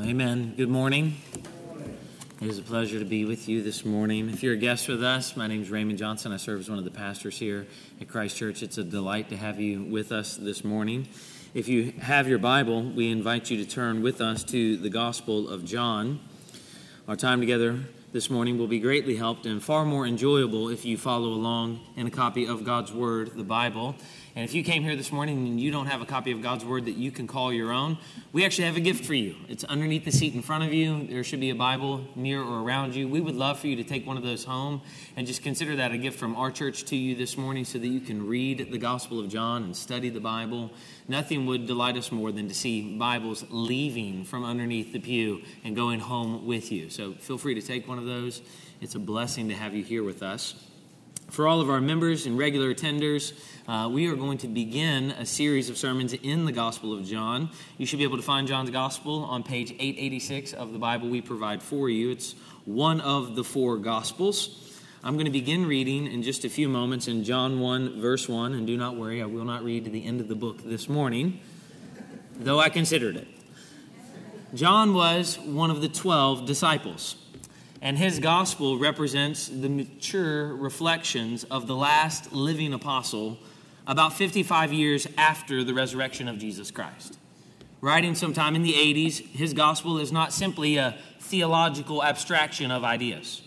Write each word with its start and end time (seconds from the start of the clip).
Amen. 0.00 0.54
Good 0.56 0.68
morning. 0.68 1.14
It 2.40 2.48
is 2.48 2.58
a 2.58 2.62
pleasure 2.62 2.98
to 2.98 3.04
be 3.04 3.24
with 3.24 3.48
you 3.48 3.62
this 3.62 3.84
morning. 3.84 4.28
If 4.28 4.42
you're 4.42 4.54
a 4.54 4.56
guest 4.56 4.88
with 4.88 5.04
us, 5.04 5.36
my 5.36 5.46
name 5.46 5.62
is 5.62 5.70
Raymond 5.70 6.00
Johnson. 6.00 6.32
I 6.32 6.36
serve 6.36 6.58
as 6.58 6.68
one 6.68 6.78
of 6.78 6.84
the 6.84 6.90
pastors 6.90 7.38
here 7.38 7.68
at 8.00 8.08
Christ 8.08 8.36
Church. 8.36 8.64
It's 8.64 8.76
a 8.76 8.82
delight 8.82 9.28
to 9.28 9.36
have 9.36 9.60
you 9.60 9.84
with 9.84 10.10
us 10.10 10.36
this 10.36 10.64
morning. 10.64 11.06
If 11.54 11.68
you 11.68 11.92
have 12.00 12.26
your 12.26 12.40
Bible, 12.40 12.82
we 12.82 13.08
invite 13.12 13.50
you 13.50 13.64
to 13.64 13.70
turn 13.70 14.02
with 14.02 14.20
us 14.20 14.42
to 14.44 14.76
the 14.78 14.90
Gospel 14.90 15.48
of 15.48 15.64
John. 15.64 16.18
Our 17.06 17.14
time 17.14 17.38
together 17.38 17.78
this 18.10 18.28
morning 18.28 18.58
will 18.58 18.66
be 18.66 18.80
greatly 18.80 19.14
helped 19.14 19.46
and 19.46 19.62
far 19.62 19.84
more 19.84 20.08
enjoyable 20.08 20.70
if 20.70 20.84
you 20.84 20.96
follow 20.96 21.28
along 21.28 21.78
in 21.94 22.08
a 22.08 22.10
copy 22.10 22.48
of 22.48 22.64
God's 22.64 22.92
Word, 22.92 23.36
the 23.36 23.44
Bible. 23.44 23.94
And 24.36 24.44
if 24.44 24.52
you 24.52 24.64
came 24.64 24.82
here 24.82 24.96
this 24.96 25.12
morning 25.12 25.46
and 25.46 25.60
you 25.60 25.70
don't 25.70 25.86
have 25.86 26.02
a 26.02 26.06
copy 26.06 26.32
of 26.32 26.42
God's 26.42 26.64
Word 26.64 26.86
that 26.86 26.96
you 26.96 27.12
can 27.12 27.28
call 27.28 27.52
your 27.52 27.70
own, 27.70 27.98
we 28.32 28.44
actually 28.44 28.64
have 28.64 28.76
a 28.76 28.80
gift 28.80 29.04
for 29.04 29.14
you. 29.14 29.36
It's 29.48 29.62
underneath 29.62 30.04
the 30.04 30.10
seat 30.10 30.34
in 30.34 30.42
front 30.42 30.64
of 30.64 30.72
you. 30.72 31.06
There 31.06 31.22
should 31.22 31.38
be 31.38 31.50
a 31.50 31.54
Bible 31.54 32.04
near 32.16 32.42
or 32.42 32.60
around 32.60 32.96
you. 32.96 33.06
We 33.06 33.20
would 33.20 33.36
love 33.36 33.60
for 33.60 33.68
you 33.68 33.76
to 33.76 33.84
take 33.84 34.04
one 34.04 34.16
of 34.16 34.24
those 34.24 34.42
home 34.42 34.82
and 35.16 35.24
just 35.24 35.44
consider 35.44 35.76
that 35.76 35.92
a 35.92 35.98
gift 35.98 36.18
from 36.18 36.34
our 36.34 36.50
church 36.50 36.82
to 36.86 36.96
you 36.96 37.14
this 37.14 37.36
morning 37.36 37.64
so 37.64 37.78
that 37.78 37.86
you 37.86 38.00
can 38.00 38.26
read 38.26 38.72
the 38.72 38.78
Gospel 38.78 39.20
of 39.20 39.28
John 39.28 39.62
and 39.62 39.76
study 39.76 40.10
the 40.10 40.18
Bible. 40.18 40.72
Nothing 41.06 41.46
would 41.46 41.66
delight 41.68 41.96
us 41.96 42.10
more 42.10 42.32
than 42.32 42.48
to 42.48 42.54
see 42.54 42.98
Bibles 42.98 43.44
leaving 43.50 44.24
from 44.24 44.44
underneath 44.44 44.92
the 44.92 44.98
pew 44.98 45.42
and 45.62 45.76
going 45.76 46.00
home 46.00 46.44
with 46.44 46.72
you. 46.72 46.90
So 46.90 47.12
feel 47.12 47.38
free 47.38 47.54
to 47.54 47.62
take 47.62 47.86
one 47.86 47.98
of 47.98 48.04
those. 48.04 48.42
It's 48.80 48.96
a 48.96 48.98
blessing 48.98 49.48
to 49.50 49.54
have 49.54 49.74
you 49.74 49.84
here 49.84 50.02
with 50.02 50.24
us. 50.24 50.56
For 51.30 51.48
all 51.48 51.60
of 51.60 51.70
our 51.70 51.80
members 51.80 52.26
and 52.26 52.36
regular 52.36 52.74
attenders, 52.74 53.32
uh, 53.66 53.88
we 53.90 54.06
are 54.08 54.14
going 54.14 54.36
to 54.38 54.48
begin 54.48 55.10
a 55.12 55.24
series 55.24 55.70
of 55.70 55.78
sermons 55.78 56.12
in 56.12 56.44
the 56.44 56.52
Gospel 56.52 56.92
of 56.92 57.04
John. 57.04 57.48
You 57.78 57.86
should 57.86 57.98
be 57.98 58.04
able 58.04 58.18
to 58.18 58.22
find 58.22 58.46
John's 58.46 58.70
Gospel 58.70 59.24
on 59.24 59.42
page 59.42 59.70
886 59.72 60.52
of 60.52 60.72
the 60.72 60.78
Bible 60.78 61.08
we 61.08 61.22
provide 61.22 61.62
for 61.62 61.88
you. 61.88 62.10
It's 62.10 62.34
one 62.66 63.00
of 63.00 63.36
the 63.36 63.44
four 63.44 63.78
Gospels. 63.78 64.78
I'm 65.02 65.14
going 65.14 65.26
to 65.26 65.32
begin 65.32 65.66
reading 65.66 66.06
in 66.06 66.22
just 66.22 66.44
a 66.44 66.50
few 66.50 66.68
moments 66.68 67.08
in 67.08 67.24
John 67.24 67.58
1, 67.58 68.00
verse 68.00 68.28
1. 68.28 68.52
And 68.52 68.66
do 68.66 68.76
not 68.76 68.96
worry, 68.96 69.22
I 69.22 69.26
will 69.26 69.44
not 69.44 69.64
read 69.64 69.84
to 69.86 69.90
the 69.90 70.04
end 70.04 70.20
of 70.20 70.28
the 70.28 70.34
book 70.34 70.62
this 70.62 70.88
morning, 70.88 71.40
though 72.36 72.60
I 72.60 72.68
considered 72.68 73.16
it. 73.16 73.28
John 74.52 74.92
was 74.92 75.38
one 75.38 75.70
of 75.70 75.80
the 75.80 75.88
12 75.88 76.46
disciples 76.46 77.16
and 77.84 77.98
his 77.98 78.18
gospel 78.18 78.78
represents 78.78 79.46
the 79.46 79.68
mature 79.68 80.56
reflections 80.56 81.44
of 81.44 81.66
the 81.66 81.76
last 81.76 82.32
living 82.32 82.72
apostle 82.72 83.38
about 83.86 84.12
55 84.14 84.72
years 84.72 85.06
after 85.18 85.62
the 85.62 85.74
resurrection 85.74 86.28
of 86.28 86.38
Jesus 86.38 86.70
Christ. 86.70 87.18
Writing 87.80 88.14
sometime 88.14 88.56
in 88.56 88.62
the 88.62 88.72
80s, 88.72 89.18
his 89.26 89.52
gospel 89.52 89.98
is 89.98 90.10
not 90.10 90.32
simply 90.32 90.76
a 90.76 90.96
theological 91.20 92.02
abstraction 92.02 92.70
of 92.70 92.82
ideas. 92.82 93.42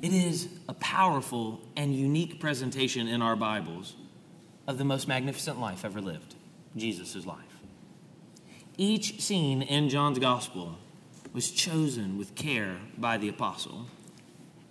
It 0.00 0.14
is 0.14 0.48
a 0.66 0.74
powerful 0.74 1.60
and 1.76 1.94
unique 1.94 2.40
presentation 2.40 3.06
in 3.06 3.20
our 3.20 3.36
Bibles 3.36 3.96
of 4.66 4.78
the 4.78 4.84
most 4.84 5.06
magnificent 5.06 5.60
life 5.60 5.84
ever 5.84 6.00
lived 6.00 6.36
Jesus' 6.74 7.26
life. 7.26 7.36
Each 8.78 9.20
scene 9.20 9.60
in 9.60 9.90
John's 9.90 10.18
gospel 10.18 10.78
was 11.34 11.50
chosen 11.50 12.16
with 12.16 12.34
care 12.34 12.78
by 12.96 13.18
the 13.18 13.28
apostle. 13.28 13.86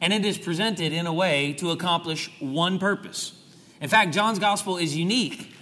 And 0.02 0.14
it 0.14 0.26
is 0.26 0.38
presented 0.38 0.94
in 0.94 1.06
a 1.06 1.14
way 1.14 1.54
to 1.54 1.72
accomplish 1.72 2.32
one 2.40 2.80
purpose. 2.80 3.39
In 3.82 3.90
fact, 3.90 4.14
John's 4.14 4.40
gospel 4.40 4.78
is 4.78 4.96
unique 4.96 5.54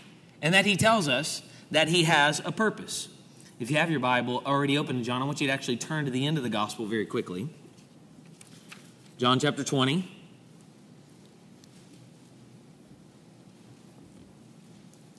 in 0.42 0.52
that 0.52 0.66
he 0.66 0.76
tells 0.76 1.08
us 1.08 1.42
that 1.72 1.88
he 1.88 2.04
has 2.04 2.42
a 2.46 2.52
purpose. 2.52 3.10
If 3.60 3.70
you 3.72 3.78
have 3.78 3.90
your 3.92 4.00
Bible 4.00 4.42
already 4.46 4.78
open 4.78 4.98
to 4.98 5.04
John, 5.04 5.22
I 5.22 5.26
want 5.26 5.42
you 5.42 5.48
to 5.48 5.54
actually 5.54 5.78
turn 5.78 6.06
to 6.06 6.12
the 6.12 6.26
end 6.26 6.38
of 6.38 6.44
the 6.44 6.50
gospel 6.50 6.86
very 6.86 7.06
quickly. 7.06 7.50
John 9.18 9.40
chapter 9.40 9.64
20. 9.64 10.10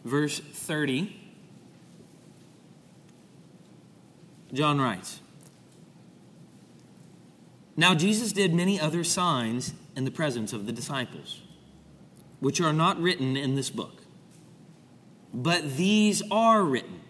Verse 0.04 0.38
30. 0.40 1.14
John 4.52 4.80
writes, 4.80 5.20
now, 7.78 7.94
Jesus 7.94 8.32
did 8.32 8.52
many 8.52 8.80
other 8.80 9.04
signs 9.04 9.72
in 9.94 10.04
the 10.04 10.10
presence 10.10 10.52
of 10.52 10.66
the 10.66 10.72
disciples, 10.72 11.42
which 12.40 12.60
are 12.60 12.72
not 12.72 13.00
written 13.00 13.36
in 13.36 13.54
this 13.56 13.70
book. 13.70 14.02
But 15.32 15.76
these 15.76 16.22
are 16.30 16.62
written 16.62 17.00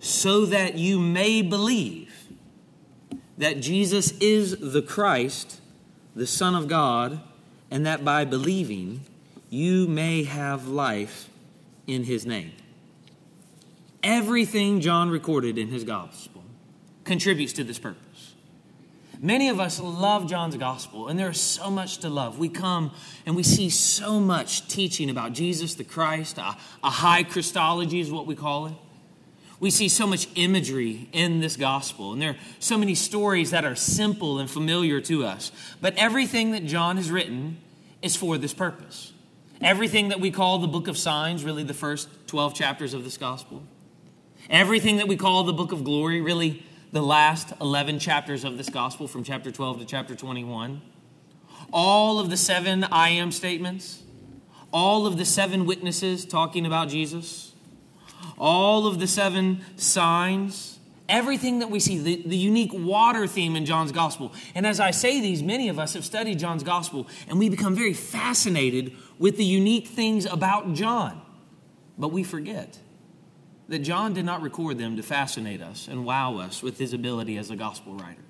so 0.00 0.46
that 0.46 0.76
you 0.76 0.98
may 0.98 1.42
believe 1.42 2.12
that 3.36 3.60
Jesus 3.60 4.12
is 4.18 4.58
the 4.58 4.82
Christ, 4.82 5.60
the 6.14 6.26
Son 6.26 6.54
of 6.54 6.68
God, 6.68 7.20
and 7.70 7.86
that 7.86 8.04
by 8.04 8.24
believing 8.24 9.04
you 9.50 9.86
may 9.86 10.24
have 10.24 10.66
life 10.68 11.28
in 11.86 12.04
his 12.04 12.26
name. 12.26 12.52
Everything 14.02 14.80
John 14.80 15.10
recorded 15.10 15.58
in 15.58 15.68
his 15.68 15.84
gospel 15.84 16.42
contributes 17.04 17.52
to 17.54 17.64
this 17.64 17.78
purpose. 17.78 18.07
Many 19.20 19.48
of 19.48 19.58
us 19.58 19.80
love 19.80 20.28
John's 20.28 20.56
gospel, 20.56 21.08
and 21.08 21.18
there's 21.18 21.40
so 21.40 21.70
much 21.70 21.98
to 21.98 22.08
love. 22.08 22.38
We 22.38 22.48
come 22.48 22.92
and 23.26 23.34
we 23.34 23.42
see 23.42 23.68
so 23.68 24.20
much 24.20 24.68
teaching 24.68 25.10
about 25.10 25.32
Jesus 25.32 25.74
the 25.74 25.82
Christ, 25.82 26.38
a, 26.38 26.56
a 26.84 26.90
high 26.90 27.24
Christology 27.24 27.98
is 27.98 28.12
what 28.12 28.26
we 28.26 28.36
call 28.36 28.66
it. 28.66 28.74
We 29.60 29.70
see 29.70 29.88
so 29.88 30.06
much 30.06 30.28
imagery 30.36 31.08
in 31.12 31.40
this 31.40 31.56
gospel, 31.56 32.12
and 32.12 32.22
there 32.22 32.30
are 32.30 32.36
so 32.60 32.78
many 32.78 32.94
stories 32.94 33.50
that 33.50 33.64
are 33.64 33.74
simple 33.74 34.38
and 34.38 34.48
familiar 34.48 35.00
to 35.02 35.24
us. 35.24 35.50
But 35.80 35.96
everything 35.96 36.52
that 36.52 36.64
John 36.64 36.96
has 36.96 37.10
written 37.10 37.58
is 38.00 38.14
for 38.14 38.38
this 38.38 38.54
purpose. 38.54 39.12
Everything 39.60 40.10
that 40.10 40.20
we 40.20 40.30
call 40.30 40.60
the 40.60 40.68
book 40.68 40.86
of 40.86 40.96
signs, 40.96 41.42
really 41.42 41.64
the 41.64 41.74
first 41.74 42.08
12 42.28 42.54
chapters 42.54 42.94
of 42.94 43.02
this 43.02 43.16
gospel. 43.16 43.64
Everything 44.48 44.98
that 44.98 45.08
we 45.08 45.16
call 45.16 45.42
the 45.42 45.52
book 45.52 45.72
of 45.72 45.82
glory, 45.82 46.20
really 46.20 46.64
the 46.90 47.02
last 47.02 47.52
11 47.60 47.98
chapters 47.98 48.44
of 48.44 48.56
this 48.56 48.70
gospel 48.70 49.06
from 49.06 49.22
chapter 49.22 49.50
12 49.50 49.80
to 49.80 49.84
chapter 49.84 50.14
21. 50.14 50.80
All 51.72 52.18
of 52.18 52.30
the 52.30 52.36
seven 52.36 52.84
I 52.84 53.10
am 53.10 53.30
statements, 53.30 54.02
all 54.72 55.06
of 55.06 55.18
the 55.18 55.24
seven 55.24 55.66
witnesses 55.66 56.24
talking 56.24 56.64
about 56.64 56.88
Jesus, 56.88 57.52
all 58.38 58.86
of 58.86 59.00
the 59.00 59.06
seven 59.06 59.60
signs, 59.76 60.78
everything 61.10 61.58
that 61.58 61.70
we 61.70 61.78
see, 61.78 61.98
the, 61.98 62.22
the 62.26 62.36
unique 62.36 62.72
water 62.72 63.26
theme 63.26 63.54
in 63.54 63.66
John's 63.66 63.92
gospel. 63.92 64.32
And 64.54 64.66
as 64.66 64.80
I 64.80 64.90
say 64.90 65.20
these, 65.20 65.42
many 65.42 65.68
of 65.68 65.78
us 65.78 65.92
have 65.92 66.06
studied 66.06 66.38
John's 66.38 66.62
gospel 66.62 67.06
and 67.28 67.38
we 67.38 67.50
become 67.50 67.74
very 67.74 67.94
fascinated 67.94 68.96
with 69.18 69.36
the 69.36 69.44
unique 69.44 69.88
things 69.88 70.24
about 70.24 70.72
John. 70.72 71.20
But 71.98 72.12
we 72.12 72.22
forget 72.22 72.78
that 73.68 73.80
John 73.80 74.14
did 74.14 74.24
not 74.24 74.42
record 74.42 74.78
them 74.78 74.96
to 74.96 75.02
fascinate 75.02 75.60
us 75.60 75.88
and 75.88 76.04
wow 76.04 76.38
us 76.38 76.62
with 76.62 76.78
his 76.78 76.92
ability 76.92 77.36
as 77.36 77.50
a 77.50 77.56
gospel 77.56 77.94
writer. 77.94 78.22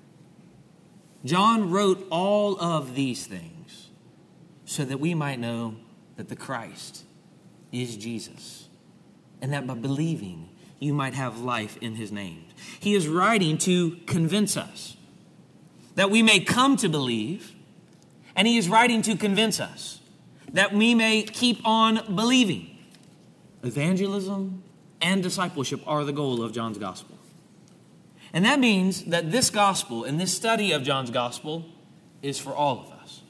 John 1.25 1.69
wrote 1.69 2.05
all 2.11 2.59
of 2.59 2.95
these 2.95 3.25
things 3.25 3.89
so 4.65 4.85
that 4.85 4.99
we 4.99 5.13
might 5.13 5.39
know 5.39 5.75
that 6.17 6.29
the 6.29 6.35
Christ 6.35 7.03
is 7.71 7.95
Jesus 7.95 8.67
and 9.41 9.53
that 9.53 9.65
by 9.65 9.73
believing 9.73 10.49
you 10.79 10.93
might 10.93 11.13
have 11.13 11.39
life 11.39 11.77
in 11.81 11.95
his 11.95 12.11
name. 12.11 12.45
He 12.79 12.95
is 12.95 13.07
writing 13.07 13.57
to 13.59 13.97
convince 14.05 14.55
us 14.55 14.95
that 15.95 16.09
we 16.09 16.23
may 16.23 16.39
come 16.39 16.77
to 16.77 16.87
believe, 16.87 17.53
and 18.35 18.47
he 18.47 18.57
is 18.57 18.69
writing 18.69 19.01
to 19.01 19.17
convince 19.17 19.59
us 19.59 19.99
that 20.53 20.73
we 20.73 20.95
may 20.95 21.23
keep 21.23 21.59
on 21.65 22.15
believing. 22.15 22.77
Evangelism 23.63 24.63
and 25.01 25.23
discipleship 25.23 25.81
are 25.87 26.03
the 26.03 26.11
goal 26.11 26.43
of 26.43 26.53
John's 26.53 26.77
gospel. 26.77 27.17
And 28.33 28.45
that 28.45 28.59
means 28.59 29.05
that 29.05 29.31
this 29.31 29.49
gospel 29.49 30.03
and 30.03 30.19
this 30.19 30.33
study 30.33 30.71
of 30.71 30.83
John's 30.83 31.09
gospel 31.09 31.65
is 32.21 32.37
for 32.37 32.53
all 32.53 32.79
of 32.79 32.91
us. 32.91 33.21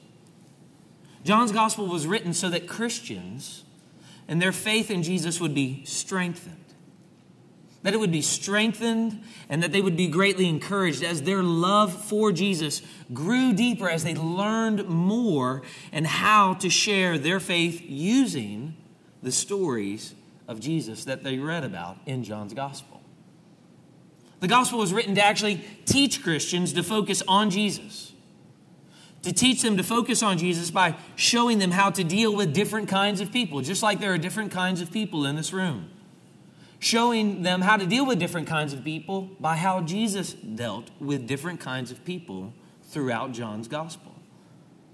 John's 1.24 1.52
gospel 1.52 1.86
was 1.86 2.06
written 2.06 2.32
so 2.32 2.48
that 2.50 2.66
Christians 2.66 3.64
and 4.28 4.40
their 4.40 4.52
faith 4.52 4.90
in 4.90 5.02
Jesus 5.02 5.40
would 5.40 5.54
be 5.54 5.84
strengthened. 5.84 6.56
That 7.82 7.94
it 7.94 8.00
would 8.00 8.12
be 8.12 8.22
strengthened 8.22 9.22
and 9.48 9.62
that 9.62 9.72
they 9.72 9.80
would 9.80 9.96
be 9.96 10.08
greatly 10.08 10.48
encouraged 10.48 11.02
as 11.02 11.22
their 11.22 11.42
love 11.42 11.92
for 11.92 12.30
Jesus 12.30 12.82
grew 13.12 13.54
deeper 13.54 13.88
as 13.88 14.04
they 14.04 14.14
learned 14.14 14.86
more 14.86 15.62
and 15.90 16.06
how 16.06 16.54
to 16.54 16.68
share 16.68 17.16
their 17.16 17.40
faith 17.40 17.82
using 17.82 18.76
the 19.22 19.32
stories 19.32 20.14
of 20.50 20.58
Jesus 20.58 21.04
that 21.04 21.22
they 21.22 21.38
read 21.38 21.64
about 21.64 21.96
in 22.06 22.24
John's 22.24 22.52
gospel. 22.52 23.00
The 24.40 24.48
gospel 24.48 24.80
was 24.80 24.92
written 24.92 25.14
to 25.14 25.24
actually 25.24 25.64
teach 25.86 26.22
Christians 26.22 26.72
to 26.72 26.82
focus 26.82 27.22
on 27.28 27.50
Jesus, 27.50 28.12
to 29.22 29.32
teach 29.32 29.62
them 29.62 29.76
to 29.76 29.84
focus 29.84 30.22
on 30.22 30.38
Jesus 30.38 30.70
by 30.70 30.96
showing 31.14 31.58
them 31.58 31.70
how 31.70 31.90
to 31.90 32.02
deal 32.02 32.34
with 32.34 32.52
different 32.52 32.88
kinds 32.88 33.20
of 33.20 33.30
people, 33.30 33.60
just 33.60 33.82
like 33.82 34.00
there 34.00 34.12
are 34.12 34.18
different 34.18 34.50
kinds 34.50 34.80
of 34.80 34.90
people 34.90 35.24
in 35.24 35.36
this 35.36 35.52
room. 35.52 35.88
showing 36.80 37.42
them 37.42 37.60
how 37.60 37.76
to 37.76 37.86
deal 37.86 38.06
with 38.06 38.18
different 38.18 38.48
kinds 38.48 38.72
of 38.72 38.82
people 38.82 39.30
by 39.38 39.54
how 39.54 39.82
Jesus 39.82 40.32
dealt 40.32 40.90
with 40.98 41.28
different 41.28 41.60
kinds 41.60 41.90
of 41.90 42.04
people 42.04 42.52
throughout 42.84 43.32
John's 43.32 43.68
gospel. 43.68 44.14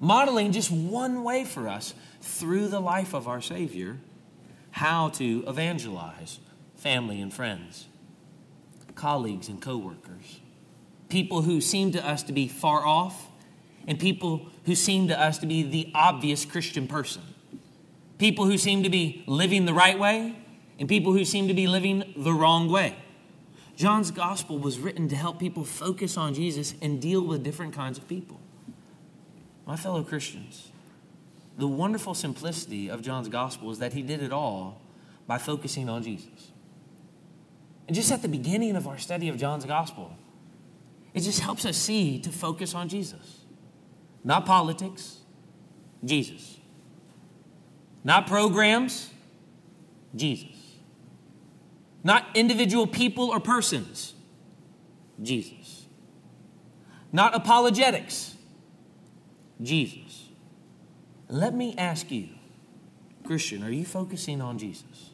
Modeling 0.01 0.53
just 0.53 0.71
one 0.71 1.23
way 1.23 1.45
for 1.45 1.69
us 1.69 1.95
through 2.21 2.69
the 2.69 2.81
life 2.81 3.15
of 3.15 3.29
our 3.29 3.41
Savior 3.41 3.99
how 4.77 5.09
to 5.09 5.43
evangelize 5.47 6.39
family 6.75 7.19
and 7.23 7.33
friends, 7.33 7.87
colleagues 8.95 9.49
and 9.49 9.63
coworkers, 9.63 10.41
people 11.09 11.41
who 11.41 11.63
seem 11.63 11.93
to 11.93 12.07
us 12.07 12.23
to 12.23 12.31
be 12.31 12.47
far 12.47 12.87
off, 12.87 13.31
and 13.87 13.99
people 13.99 14.51
who 14.67 14.75
seem 14.75 15.09
to 15.09 15.19
us 15.19 15.39
to 15.39 15.47
be 15.47 15.63
the 15.63 15.91
obvious 15.95 16.45
Christian 16.45 16.87
person. 16.87 17.23
People 18.19 18.45
who 18.45 18.59
seem 18.59 18.83
to 18.83 18.91
be 18.91 19.25
living 19.27 19.65
the 19.65 19.73
right 19.73 19.99
way, 19.99 20.37
and 20.79 20.87
people 20.87 21.15
who 21.15 21.25
seem 21.25 21.49
to 21.49 21.55
be 21.55 21.67
living 21.67 22.13
the 22.15 22.35
wrong 22.35 22.69
way. 22.69 22.97
John's 23.77 24.11
gospel 24.11 24.59
was 24.59 24.79
written 24.79 25.09
to 25.09 25.17
help 25.17 25.39
people 25.39 25.65
focus 25.65 26.19
on 26.19 26.35
Jesus 26.35 26.75
and 26.83 27.01
deal 27.01 27.23
with 27.23 27.43
different 27.43 27.73
kinds 27.73 27.97
of 27.97 28.07
people. 28.07 28.41
My 29.67 29.77
fellow 29.77 30.03
Christians, 30.03 30.71
the 31.57 31.67
wonderful 31.67 32.15
simplicity 32.15 32.89
of 32.89 33.03
John's 33.03 33.29
gospel 33.29 33.71
is 33.71 33.79
that 33.79 33.93
he 33.93 34.03
did 34.03 34.23
it 34.23 34.33
all 34.33 34.83
by 35.27 35.39
focusing 35.39 35.89
on 35.89 36.03
Jesus. 36.03 36.53
And 37.87 37.95
just 37.95 38.11
at 38.13 38.23
the 38.23 38.29
beginning 38.29 38.77
of 38.77 38.87
our 38.87 38.99
study 38.99 39.29
of 39.29 39.37
John's 39.37 39.65
gospel, 39.65 40.17
it 41.15 41.21
just 41.21 41.41
helps 41.41 41.65
us 41.65 41.77
see 41.77 42.21
to 42.21 42.31
focus 42.31 42.75
on 42.75 42.89
Jesus. 42.89 43.45
Not 44.23 44.45
politics, 44.45 45.19
Jesus. 46.05 46.59
Not 48.05 48.27
programs, 48.27 49.11
Jesus. 50.15 50.51
Not 52.05 52.25
individual 52.35 52.87
people 52.87 53.31
or 53.31 53.41
persons, 53.41 54.15
Jesus. 55.23 55.87
Not 57.13 57.35
apologetics, 57.35 58.37
Jesus. 59.63 60.26
Let 61.29 61.55
me 61.55 61.75
ask 61.77 62.11
you, 62.11 62.29
Christian, 63.25 63.65
are 63.65 63.71
you 63.71 63.85
focusing 63.85 64.41
on 64.41 64.59
Jesus? 64.59 65.11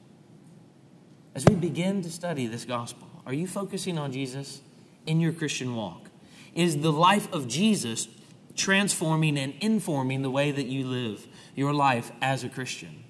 As 1.35 1.47
we 1.47 1.55
begin 1.55 2.03
to 2.03 2.11
study 2.11 2.47
this 2.47 2.65
gospel, 2.65 3.09
are 3.25 3.33
you 3.33 3.47
focusing 3.47 3.97
on 3.97 4.13
Jesus 4.13 4.61
in 5.07 5.21
your 5.21 5.33
Christian 5.33 5.75
walk? 5.75 6.11
Is 6.55 6.79
the 6.79 6.93
life 6.93 7.33
of 7.33 7.49
Jesus 7.49 8.09
transforming 8.55 9.39
and 9.39 9.55
informing 9.61 10.21
the 10.21 10.31
way 10.31 10.51
that 10.51 10.67
you 10.67 10.87
live 10.87 11.27
your 11.55 11.73
life 11.73 12.13
as 12.21 12.45
a 12.45 12.51
Christian? 12.51 13.05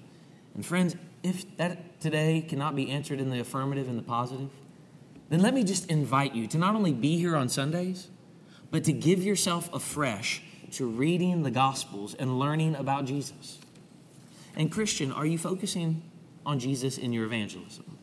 And 0.55 0.65
friends, 0.65 0.95
if 1.23 1.57
that 1.57 1.99
today 1.99 2.41
cannot 2.47 2.75
be 2.75 2.89
answered 2.89 3.19
in 3.19 3.29
the 3.29 3.39
affirmative 3.39 3.89
and 3.89 3.99
the 3.99 4.03
positive, 4.03 4.49
then 5.29 5.41
let 5.41 5.53
me 5.53 5.63
just 5.63 5.89
invite 5.89 6.33
you 6.33 6.47
to 6.47 6.57
not 6.57 6.75
only 6.75 6.93
be 6.93 7.17
here 7.17 7.35
on 7.35 7.49
Sundays, 7.49 8.07
but 8.71 8.85
to 8.85 8.93
give 8.93 9.23
yourself 9.23 9.73
afresh 9.73 10.41
to 10.73 10.87
reading 10.87 11.43
the 11.43 11.51
Gospels 11.51 12.13
and 12.13 12.39
learning 12.39 12.75
about 12.75 13.05
Jesus. 13.05 13.59
And, 14.55 14.71
Christian, 14.71 15.11
are 15.11 15.25
you 15.25 15.37
focusing 15.37 16.03
on 16.45 16.59
Jesus 16.59 16.97
in 16.97 17.13
your 17.13 17.25
evangelism? 17.25 17.97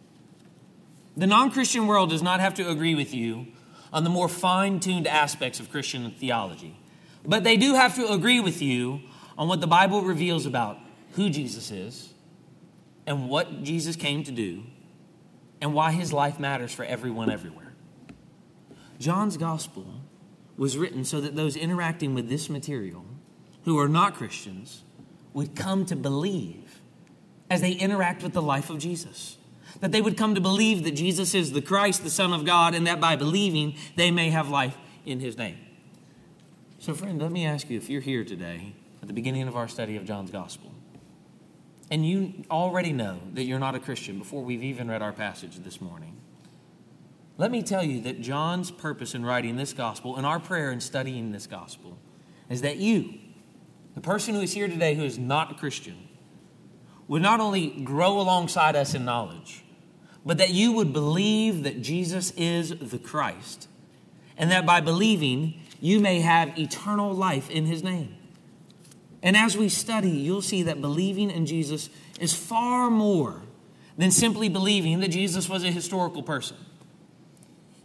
The 1.16 1.26
non 1.26 1.50
Christian 1.50 1.86
world 1.86 2.10
does 2.10 2.22
not 2.22 2.40
have 2.40 2.54
to 2.54 2.68
agree 2.68 2.94
with 2.94 3.12
you 3.14 3.48
on 3.92 4.04
the 4.04 4.10
more 4.10 4.28
fine 4.28 4.80
tuned 4.80 5.06
aspects 5.06 5.60
of 5.60 5.70
Christian 5.70 6.10
theology, 6.12 6.76
but 7.24 7.44
they 7.44 7.56
do 7.56 7.74
have 7.74 7.96
to 7.96 8.10
agree 8.12 8.40
with 8.40 8.62
you 8.62 9.00
on 9.36 9.48
what 9.48 9.60
the 9.60 9.66
Bible 9.66 10.02
reveals 10.02 10.46
about 10.46 10.78
who 11.12 11.28
Jesus 11.28 11.70
is 11.70 12.12
and 13.06 13.28
what 13.28 13.62
Jesus 13.62 13.96
came 13.96 14.22
to 14.24 14.32
do 14.32 14.62
and 15.60 15.74
why 15.74 15.90
his 15.92 16.12
life 16.12 16.38
matters 16.38 16.72
for 16.72 16.84
everyone 16.84 17.30
everywhere. 17.30 17.72
John's 18.98 19.36
gospel 19.36 19.99
was 20.60 20.76
written 20.76 21.06
so 21.06 21.22
that 21.22 21.34
those 21.34 21.56
interacting 21.56 22.12
with 22.14 22.28
this 22.28 22.50
material 22.50 23.02
who 23.64 23.78
are 23.78 23.88
not 23.88 24.14
Christians 24.14 24.84
would 25.32 25.56
come 25.56 25.86
to 25.86 25.96
believe 25.96 26.82
as 27.48 27.62
they 27.62 27.72
interact 27.72 28.22
with 28.22 28.34
the 28.34 28.42
life 28.42 28.68
of 28.68 28.78
Jesus. 28.78 29.38
That 29.80 29.90
they 29.90 30.02
would 30.02 30.18
come 30.18 30.34
to 30.34 30.40
believe 30.42 30.84
that 30.84 30.90
Jesus 30.90 31.34
is 31.34 31.52
the 31.52 31.62
Christ, 31.62 32.04
the 32.04 32.10
Son 32.10 32.34
of 32.34 32.44
God, 32.44 32.74
and 32.74 32.86
that 32.86 33.00
by 33.00 33.16
believing 33.16 33.74
they 33.96 34.10
may 34.10 34.28
have 34.28 34.50
life 34.50 34.76
in 35.06 35.20
his 35.20 35.38
name. 35.38 35.56
So, 36.78 36.92
friend, 36.92 37.22
let 37.22 37.32
me 37.32 37.46
ask 37.46 37.70
you 37.70 37.78
if 37.78 37.88
you're 37.88 38.02
here 38.02 38.22
today 38.22 38.74
at 39.00 39.08
the 39.08 39.14
beginning 39.14 39.48
of 39.48 39.56
our 39.56 39.66
study 39.66 39.96
of 39.96 40.04
John's 40.04 40.30
Gospel, 40.30 40.72
and 41.90 42.06
you 42.06 42.44
already 42.50 42.92
know 42.92 43.18
that 43.32 43.44
you're 43.44 43.58
not 43.58 43.74
a 43.74 43.80
Christian 43.80 44.18
before 44.18 44.44
we've 44.44 44.62
even 44.62 44.90
read 44.90 45.00
our 45.00 45.12
passage 45.14 45.56
this 45.56 45.80
morning, 45.80 46.19
let 47.40 47.50
me 47.50 47.62
tell 47.62 47.82
you 47.82 48.02
that 48.02 48.20
John's 48.20 48.70
purpose 48.70 49.14
in 49.14 49.24
writing 49.24 49.56
this 49.56 49.72
gospel 49.72 50.16
and 50.16 50.26
our 50.26 50.38
prayer 50.38 50.70
in 50.70 50.78
studying 50.78 51.32
this 51.32 51.46
gospel 51.46 51.96
is 52.50 52.60
that 52.60 52.76
you, 52.76 53.14
the 53.94 54.02
person 54.02 54.34
who 54.34 54.42
is 54.42 54.52
here 54.52 54.68
today 54.68 54.94
who 54.94 55.04
is 55.04 55.18
not 55.18 55.50
a 55.50 55.54
Christian, 55.54 55.96
would 57.08 57.22
not 57.22 57.40
only 57.40 57.68
grow 57.82 58.20
alongside 58.20 58.76
us 58.76 58.92
in 58.92 59.06
knowledge, 59.06 59.64
but 60.22 60.36
that 60.36 60.50
you 60.50 60.72
would 60.72 60.92
believe 60.92 61.62
that 61.62 61.80
Jesus 61.80 62.30
is 62.32 62.76
the 62.78 62.98
Christ, 62.98 63.68
and 64.36 64.50
that 64.50 64.66
by 64.66 64.82
believing, 64.82 65.62
you 65.80 65.98
may 65.98 66.20
have 66.20 66.58
eternal 66.58 67.10
life 67.14 67.48
in 67.48 67.64
his 67.64 67.82
name. 67.82 68.16
And 69.22 69.34
as 69.34 69.56
we 69.56 69.70
study, 69.70 70.10
you'll 70.10 70.42
see 70.42 70.64
that 70.64 70.82
believing 70.82 71.30
in 71.30 71.46
Jesus 71.46 71.88
is 72.20 72.34
far 72.34 72.90
more 72.90 73.40
than 73.96 74.10
simply 74.10 74.50
believing 74.50 75.00
that 75.00 75.08
Jesus 75.08 75.48
was 75.48 75.64
a 75.64 75.70
historical 75.70 76.22
person. 76.22 76.58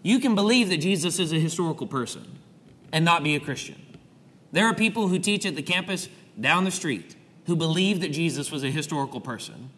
You 0.06 0.20
can 0.20 0.36
believe 0.36 0.70
that 0.70 0.78
Jesus 0.78 1.18
is 1.18 1.34
a 1.34 1.40
historical 1.40 1.88
person 1.88 2.38
and 2.92 3.04
not 3.04 3.24
be 3.24 3.34
a 3.34 3.40
Christian. 3.40 3.82
There 4.52 4.68
are 4.68 4.74
people 4.76 5.08
who 5.08 5.18
teach 5.18 5.48
at 5.48 5.56
the 5.56 5.64
campus 5.64 6.10
down 6.40 6.64
the 6.64 6.70
street 6.70 7.16
who 7.48 7.56
believe 7.56 8.02
that 8.02 8.12
Jesus 8.12 8.52
was 8.52 8.64
a 8.64 8.70
historical 8.70 9.20
person, 9.20 9.72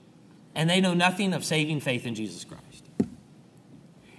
and 0.53 0.69
they 0.69 0.81
know 0.81 0.93
nothing 0.93 1.33
of 1.33 1.45
saving 1.45 1.79
faith 1.79 2.05
in 2.05 2.13
Jesus 2.13 2.43
Christ. 2.43 2.83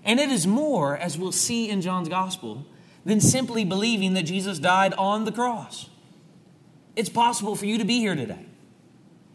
And 0.03 0.19
it 0.19 0.31
is 0.31 0.47
more, 0.47 0.97
as 0.97 1.19
we'll 1.19 1.31
see 1.31 1.69
in 1.69 1.83
John's 1.83 2.09
gospel, 2.09 2.65
than 3.05 3.21
simply 3.21 3.67
believing 3.67 4.15
that 4.15 4.23
Jesus 4.23 4.59
died 4.59 4.95
on 4.95 5.27
the 5.27 5.33
cross. 5.33 5.91
It's 6.97 7.11
possible 7.11 7.55
for 7.55 7.67
you 7.67 7.77
to 7.77 7.85
be 7.85 7.99
here 7.99 8.15
today 8.15 8.47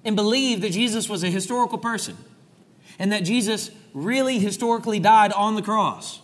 and 0.03 0.15
believe 0.15 0.61
that 0.61 0.71
Jesus 0.71 1.07
was 1.07 1.23
a 1.23 1.29
historical 1.29 1.77
person 1.77 2.17
and 2.97 3.11
that 3.11 3.25
Jesus 3.25 3.69
really 3.93 4.39
historically 4.39 4.99
died 4.99 5.31
on 5.33 5.53
the 5.53 5.61
cross 5.61 6.22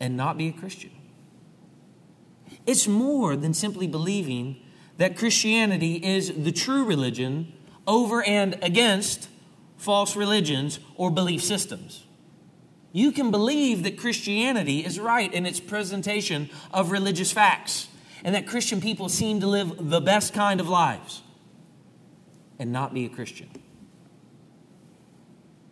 and 0.00 0.16
not 0.16 0.38
be 0.38 0.48
a 0.48 0.52
Christian. 0.52 0.90
It's 2.66 2.86
more 2.86 3.36
than 3.36 3.54
simply 3.54 3.86
believing 3.86 4.56
that 4.98 5.16
Christianity 5.16 5.94
is 5.94 6.32
the 6.32 6.52
true 6.52 6.84
religion 6.84 7.52
over 7.86 8.22
and 8.22 8.58
against 8.62 9.28
false 9.76 10.16
religions 10.16 10.80
or 10.96 11.10
belief 11.10 11.42
systems. 11.42 12.04
You 12.92 13.12
can 13.12 13.30
believe 13.30 13.84
that 13.84 13.96
Christianity 13.96 14.84
is 14.84 14.98
right 14.98 15.32
in 15.32 15.46
its 15.46 15.60
presentation 15.60 16.50
of 16.72 16.90
religious 16.90 17.32
facts 17.32 17.88
and 18.24 18.34
that 18.34 18.46
Christian 18.46 18.80
people 18.80 19.08
seem 19.08 19.40
to 19.40 19.46
live 19.46 19.90
the 19.90 20.00
best 20.00 20.34
kind 20.34 20.60
of 20.60 20.68
lives 20.68 21.22
and 22.58 22.72
not 22.72 22.92
be 22.92 23.04
a 23.04 23.08
Christian. 23.08 23.48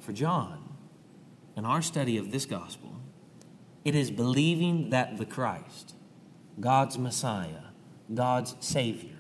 For 0.01 0.13
John, 0.13 0.63
in 1.57 1.65
our 1.65 1.83
study 1.83 2.17
of 2.17 2.31
this 2.31 2.47
gospel, 2.47 2.96
it 3.87 3.95
is 3.95 4.11
believing 4.11 4.91
that 4.91 5.17
the 5.17 5.25
Christ, 5.25 5.95
God's 6.59 6.99
Messiah, 6.99 7.71
God's 8.13 8.57
Savior, 8.59 9.15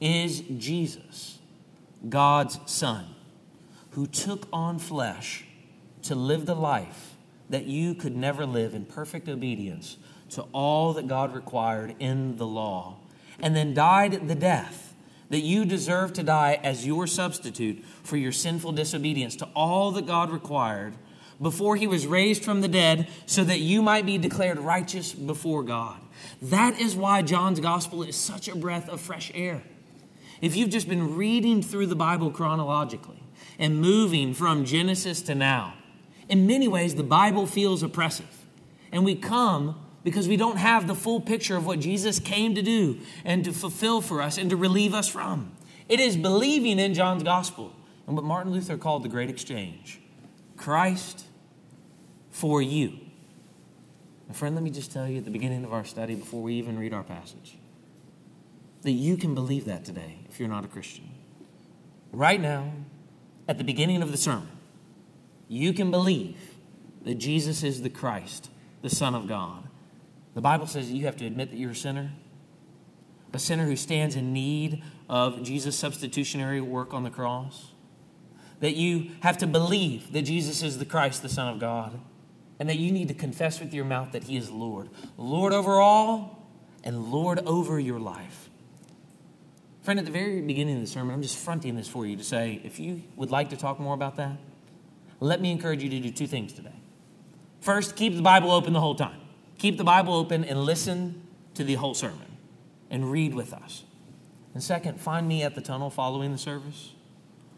is 0.00 0.40
Jesus, 0.56 1.40
God's 2.08 2.58
Son, 2.64 3.04
who 3.90 4.06
took 4.06 4.48
on 4.50 4.78
flesh 4.78 5.44
to 6.04 6.14
live 6.14 6.46
the 6.46 6.56
life 6.56 7.16
that 7.50 7.66
you 7.66 7.94
could 7.94 8.16
never 8.16 8.46
live 8.46 8.72
in 8.72 8.86
perfect 8.86 9.28
obedience 9.28 9.98
to 10.30 10.40
all 10.54 10.94
that 10.94 11.06
God 11.06 11.34
required 11.34 11.94
in 11.98 12.38
the 12.38 12.46
law, 12.46 12.96
and 13.40 13.54
then 13.54 13.74
died 13.74 14.26
the 14.26 14.34
death 14.34 14.94
that 15.28 15.40
you 15.40 15.66
deserve 15.66 16.14
to 16.14 16.22
die 16.22 16.58
as 16.62 16.86
your 16.86 17.06
substitute 17.06 17.84
for 18.02 18.16
your 18.16 18.32
sinful 18.32 18.72
disobedience 18.72 19.36
to 19.36 19.48
all 19.54 19.90
that 19.90 20.06
God 20.06 20.30
required 20.30 20.94
before 21.42 21.76
he 21.76 21.86
was 21.86 22.06
raised 22.06 22.44
from 22.44 22.60
the 22.60 22.68
dead 22.68 23.08
so 23.26 23.42
that 23.42 23.58
you 23.58 23.82
might 23.82 24.06
be 24.06 24.16
declared 24.16 24.58
righteous 24.58 25.12
before 25.12 25.62
God. 25.62 26.00
That 26.40 26.80
is 26.80 26.94
why 26.94 27.22
John's 27.22 27.60
gospel 27.60 28.02
is 28.02 28.16
such 28.16 28.48
a 28.48 28.56
breath 28.56 28.88
of 28.88 29.00
fresh 29.00 29.32
air. 29.34 29.62
If 30.40 30.56
you've 30.56 30.70
just 30.70 30.88
been 30.88 31.16
reading 31.16 31.62
through 31.62 31.86
the 31.86 31.96
Bible 31.96 32.30
chronologically 32.30 33.22
and 33.58 33.80
moving 33.80 34.34
from 34.34 34.64
Genesis 34.64 35.20
to 35.22 35.34
now, 35.34 35.74
in 36.28 36.46
many 36.46 36.68
ways 36.68 36.94
the 36.94 37.02
Bible 37.02 37.46
feels 37.46 37.82
oppressive. 37.82 38.46
And 38.92 39.04
we 39.04 39.14
come 39.14 39.78
because 40.04 40.28
we 40.28 40.36
don't 40.36 40.56
have 40.56 40.86
the 40.86 40.94
full 40.94 41.20
picture 41.20 41.56
of 41.56 41.66
what 41.66 41.80
Jesus 41.80 42.18
came 42.18 42.54
to 42.54 42.62
do 42.62 42.98
and 43.24 43.44
to 43.44 43.52
fulfill 43.52 44.00
for 44.00 44.20
us 44.20 44.38
and 44.38 44.50
to 44.50 44.56
relieve 44.56 44.94
us 44.94 45.08
from. 45.08 45.52
It 45.88 46.00
is 46.00 46.16
believing 46.16 46.78
in 46.78 46.94
John's 46.94 47.22
gospel 47.22 47.74
and 48.06 48.16
what 48.16 48.24
Martin 48.24 48.52
Luther 48.52 48.76
called 48.76 49.02
the 49.02 49.08
great 49.08 49.30
exchange 49.30 50.00
Christ 50.56 51.26
for 52.32 52.60
you. 52.60 52.98
And 54.26 54.36
friend, 54.36 54.56
let 54.56 54.64
me 54.64 54.70
just 54.70 54.90
tell 54.90 55.06
you 55.06 55.18
at 55.18 55.24
the 55.24 55.30
beginning 55.30 55.64
of 55.64 55.72
our 55.72 55.84
study, 55.84 56.16
before 56.16 56.42
we 56.42 56.54
even 56.54 56.78
read 56.78 56.92
our 56.92 57.04
passage, 57.04 57.58
that 58.80 58.90
you 58.90 59.16
can 59.16 59.34
believe 59.34 59.66
that 59.66 59.84
today 59.84 60.18
if 60.28 60.40
you're 60.40 60.48
not 60.48 60.64
a 60.64 60.68
Christian. 60.68 61.08
Right 62.10 62.40
now, 62.40 62.72
at 63.46 63.58
the 63.58 63.64
beginning 63.64 64.02
of 64.02 64.10
the 64.10 64.16
sermon, 64.16 64.48
you 65.48 65.72
can 65.72 65.90
believe 65.90 66.38
that 67.04 67.16
Jesus 67.16 67.62
is 67.62 67.82
the 67.82 67.90
Christ, 67.90 68.50
the 68.80 68.90
Son 68.90 69.14
of 69.14 69.28
God. 69.28 69.64
The 70.34 70.40
Bible 70.40 70.66
says 70.66 70.88
that 70.88 70.96
you 70.96 71.04
have 71.04 71.16
to 71.18 71.26
admit 71.26 71.50
that 71.50 71.58
you're 71.58 71.72
a 71.72 71.76
sinner, 71.76 72.12
a 73.34 73.38
sinner 73.38 73.66
who 73.66 73.76
stands 73.76 74.16
in 74.16 74.32
need 74.32 74.82
of 75.08 75.42
Jesus' 75.42 75.78
substitutionary 75.78 76.60
work 76.60 76.94
on 76.94 77.02
the 77.02 77.10
cross. 77.10 77.72
That 78.60 78.76
you 78.76 79.10
have 79.20 79.36
to 79.38 79.46
believe 79.46 80.12
that 80.12 80.22
Jesus 80.22 80.62
is 80.62 80.78
the 80.78 80.84
Christ, 80.84 81.20
the 81.22 81.28
Son 81.28 81.52
of 81.52 81.58
God, 81.58 82.00
and 82.58 82.68
that 82.68 82.78
you 82.78 82.92
need 82.92 83.08
to 83.08 83.14
confess 83.14 83.60
with 83.60 83.74
your 83.74 83.84
mouth 83.84 84.12
that 84.12 84.24
He 84.24 84.36
is 84.36 84.50
Lord. 84.50 84.88
Lord 85.16 85.52
over 85.52 85.80
all 85.80 86.48
and 86.84 87.06
Lord 87.06 87.40
over 87.46 87.78
your 87.78 87.98
life. 87.98 88.48
Friend, 89.82 89.98
at 89.98 90.04
the 90.04 90.12
very 90.12 90.40
beginning 90.40 90.76
of 90.76 90.80
the 90.82 90.86
sermon, 90.86 91.14
I'm 91.14 91.22
just 91.22 91.36
fronting 91.36 91.74
this 91.74 91.88
for 91.88 92.06
you 92.06 92.16
to 92.16 92.24
say 92.24 92.60
if 92.62 92.78
you 92.78 93.02
would 93.16 93.30
like 93.30 93.50
to 93.50 93.56
talk 93.56 93.80
more 93.80 93.94
about 93.94 94.16
that, 94.16 94.36
let 95.18 95.40
me 95.40 95.50
encourage 95.50 95.82
you 95.82 95.90
to 95.90 96.00
do 96.00 96.10
two 96.10 96.26
things 96.26 96.52
today. 96.52 96.74
First, 97.60 97.96
keep 97.96 98.14
the 98.16 98.22
Bible 98.22 98.50
open 98.50 98.72
the 98.72 98.80
whole 98.80 98.94
time. 98.94 99.20
Keep 99.58 99.78
the 99.78 99.84
Bible 99.84 100.14
open 100.14 100.44
and 100.44 100.60
listen 100.60 101.22
to 101.54 101.64
the 101.64 101.74
whole 101.74 101.94
sermon 101.94 102.36
and 102.90 103.10
read 103.10 103.34
with 103.34 103.52
us. 103.52 103.84
And 104.54 104.62
second, 104.62 105.00
find 105.00 105.26
me 105.26 105.42
at 105.42 105.54
the 105.54 105.60
tunnel 105.60 105.90
following 105.90 106.32
the 106.32 106.38
service. 106.38 106.92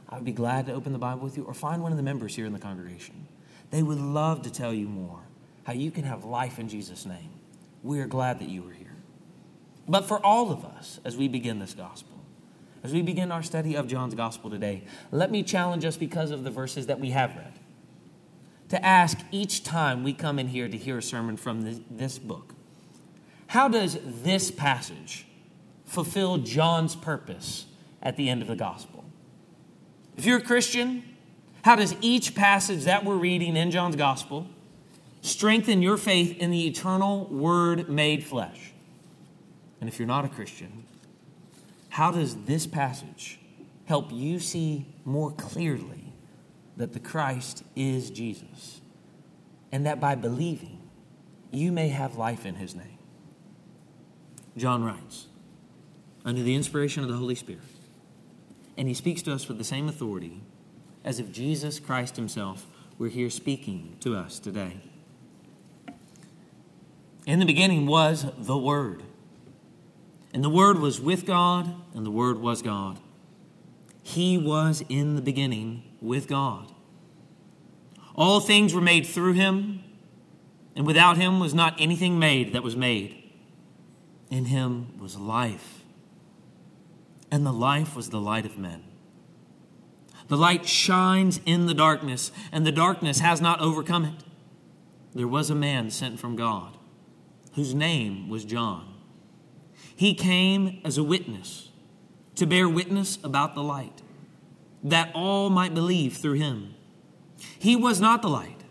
I 0.08 0.16
would 0.16 0.24
be 0.24 0.32
glad 0.32 0.66
to 0.66 0.72
open 0.72 0.92
the 0.92 0.98
Bible 0.98 1.22
with 1.22 1.36
you, 1.36 1.44
or 1.44 1.54
find 1.54 1.82
one 1.82 1.90
of 1.90 1.96
the 1.96 2.02
members 2.02 2.36
here 2.36 2.46
in 2.46 2.52
the 2.52 2.58
congregation. 2.58 3.26
They 3.71 3.83
would 3.83 3.99
love 3.99 4.42
to 4.42 4.50
tell 4.50 4.73
you 4.73 4.88
more 4.88 5.21
how 5.64 5.73
you 5.73 5.90
can 5.90 6.04
have 6.04 6.25
life 6.25 6.59
in 6.59 6.68
Jesus' 6.68 7.06
name. 7.06 7.30
We 7.83 8.00
are 8.00 8.06
glad 8.06 8.38
that 8.40 8.49
you 8.49 8.66
are 8.68 8.73
here. 8.73 8.97
But 9.88 10.06
for 10.06 10.25
all 10.25 10.50
of 10.50 10.64
us, 10.64 11.00
as 11.04 11.16
we 11.16 11.28
begin 11.28 11.59
this 11.59 11.75
gospel, 11.75 12.25
as 12.83 12.92
we 12.92 13.02
begin 13.02 13.33
our 13.33 13.42
study 13.42 13.75
of 13.75 13.87
John's 13.87 14.14
gospel 14.14 14.50
today, 14.50 14.85
let 15.11 15.30
me 15.30 15.42
challenge 15.42 15.85
us 15.85 15.97
because 15.97 16.30
of 16.30 16.44
the 16.44 16.50
verses 16.50 16.87
that 16.87 17.00
we 17.00 17.11
have 17.11 17.35
read 17.35 17.59
to 18.68 18.85
ask 18.85 19.18
each 19.30 19.62
time 19.62 20.02
we 20.02 20.12
come 20.12 20.38
in 20.38 20.49
here 20.49 20.68
to 20.68 20.76
hear 20.76 20.99
a 20.99 21.02
sermon 21.02 21.37
from 21.37 21.80
this, 21.90 22.18
book 22.18 22.54
how 23.49 23.68
does 23.68 23.99
this 24.04 24.50
passage 24.50 25.26
fulfill 25.85 26.38
John's 26.38 26.97
purpose 26.97 27.66
at 28.02 28.16
the 28.16 28.28
end 28.28 28.42
of 28.42 28.49
the 28.49 28.56
gospel? 28.56 29.04
If 30.16 30.25
you're 30.25 30.38
a 30.38 30.42
Christian, 30.42 31.04
how 31.64 31.75
does 31.76 31.97
each 32.02 32.35
passage 32.35 32.85
that 32.85 33.06
we're 33.06 33.16
reading 33.16 33.56
in 33.56 33.71
John's 33.71 33.97
gospel 33.97 34.47
strengthen 35.23 35.80
your 35.80 35.97
faith 35.97 36.37
in 36.37 36.50
the 36.50 36.66
eternal 36.66 37.25
Word 37.28 37.88
made 37.88 38.23
flesh? 38.23 38.75
And 39.80 39.88
if 39.88 39.99
you're 39.99 40.06
not 40.06 40.26
a 40.26 40.28
Christian, 40.28 40.85
how 41.88 42.11
does 42.11 42.37
this 42.44 42.66
passage 42.66 43.40
help 43.87 44.12
you 44.12 44.40
see 44.40 44.85
more 45.06 45.30
clearly 45.30 46.12
that 46.76 46.92
the 46.92 47.00
Christ 47.00 47.64
is 47.75 48.11
Jesus, 48.11 48.83
and 49.73 49.87
that 49.87 49.99
by 49.99 50.16
believing, 50.16 50.83
you 51.50 51.73
may 51.73 51.88
have 51.88 52.16
life 52.16 52.44
in 52.44 52.56
his 52.56 52.75
name. 52.75 52.99
John 54.54 54.85
writes, 54.85 55.28
under 56.26 56.42
the 56.42 56.54
inspiration 56.54 57.02
of 57.02 57.09
the 57.09 57.16
Holy 57.16 57.35
Spirit, 57.35 57.62
and 58.76 58.87
he 58.87 58.92
speaks 58.92 59.23
to 59.23 59.33
us 59.33 59.49
with 59.49 59.56
the 59.56 59.64
same 59.64 59.88
authority 59.88 60.42
as 61.04 61.18
if 61.18 61.30
Jesus 61.30 61.78
Christ 61.78 62.16
himself 62.16 62.66
were 62.99 63.08
here 63.08 63.30
speaking 63.30 63.96
to 64.00 64.16
us 64.16 64.38
today. 64.38 64.78
In 67.26 67.38
the 67.38 67.46
beginning 67.46 67.87
was 67.87 68.26
the 68.38 68.56
Word, 68.56 69.02
and 70.32 70.42
the 70.42 70.50
Word 70.50 70.78
was 70.78 71.00
with 71.00 71.26
God, 71.26 71.75
and 71.94 72.04
the 72.04 72.11
Word 72.11 72.38
was 72.38 72.62
God. 72.62 72.99
He 74.02 74.37
was 74.37 74.84
in 74.88 75.16
the 75.16 75.23
beginning 75.23 75.82
with 76.00 76.28
God. 76.28 76.70
All 78.14 78.40
things 78.40 78.75
were 78.75 78.80
made 78.80 79.06
through 79.06 79.32
him, 79.32 79.82
and 80.76 80.87
without 80.87 81.16
him 81.16 81.40
was 81.40 81.54
not 81.54 81.75
anything 81.78 82.18
made 82.18 82.52
that 82.52 82.62
was 82.62 82.76
made. 82.76 83.23
In 84.30 84.46
him 84.46 84.99
was 84.99 85.18
life, 85.18 85.82
and 87.30 87.44
the 87.46 87.52
life 87.52 87.96
was 87.96 88.11
the 88.11 88.20
light 88.20 88.46
of 88.46 88.58
men. 88.58 88.84
The 90.28 90.37
light 90.37 90.66
shines 90.66 91.40
in 91.45 91.66
the 91.66 91.75
darkness, 91.75 92.33
and 92.50 92.66
the 92.66 92.73
darkness 92.73 93.21
has 93.21 93.40
not 93.40 93.61
overcome 93.61 94.04
it. 94.04 94.25
There 95.14 95.28
was 95.28 95.50
a 95.50 95.54
man 95.54 95.90
sent 95.90 96.19
from 96.19 96.37
God, 96.37 96.76
whose 97.54 97.75
name 97.75 98.28
was 98.28 98.45
John. 98.45 98.95
He 99.95 100.14
came 100.14 100.81
as 100.85 100.99
a 100.99 101.04
witness 101.04 101.71
to 102.37 102.47
bear 102.47 102.69
witness 102.69 103.19
about 103.23 103.54
the 103.54 103.62
light 103.62 104.02
that 104.83 105.11
all 105.14 105.49
might 105.50 105.75
believe 105.75 106.16
through 106.16 106.35
him. 106.35 106.75
He 107.59 107.75
was 107.75 108.00
not 108.00 108.23
the 108.23 108.28
light, 108.28 108.62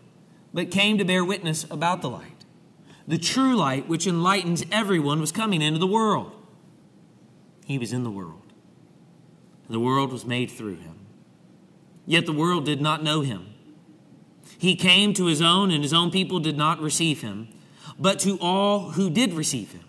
but 0.52 0.70
came 0.70 0.96
to 0.98 1.04
bear 1.04 1.24
witness 1.24 1.64
about 1.70 2.02
the 2.02 2.10
light. 2.10 2.44
The 3.06 3.18
true 3.18 3.56
light, 3.56 3.88
which 3.88 4.06
enlightens 4.06 4.64
everyone, 4.70 5.20
was 5.20 5.32
coming 5.32 5.60
into 5.60 5.80
the 5.80 5.86
world. 5.86 6.32
He 7.66 7.78
was 7.78 7.92
in 7.92 8.04
the 8.04 8.10
world. 8.10 8.52
The 9.68 9.80
world 9.80 10.12
was 10.12 10.24
made 10.24 10.50
through 10.50 10.76
him. 10.76 10.93
Yet 12.06 12.26
the 12.26 12.32
world 12.32 12.64
did 12.64 12.80
not 12.80 13.02
know 13.02 13.22
him. 13.22 13.46
He 14.58 14.76
came 14.76 15.14
to 15.14 15.26
his 15.26 15.42
own, 15.42 15.70
and 15.70 15.82
his 15.82 15.94
own 15.94 16.10
people 16.10 16.38
did 16.38 16.56
not 16.56 16.80
receive 16.80 17.22
him. 17.22 17.48
But 17.98 18.18
to 18.20 18.38
all 18.40 18.90
who 18.90 19.10
did 19.10 19.34
receive 19.34 19.72
him, 19.72 19.84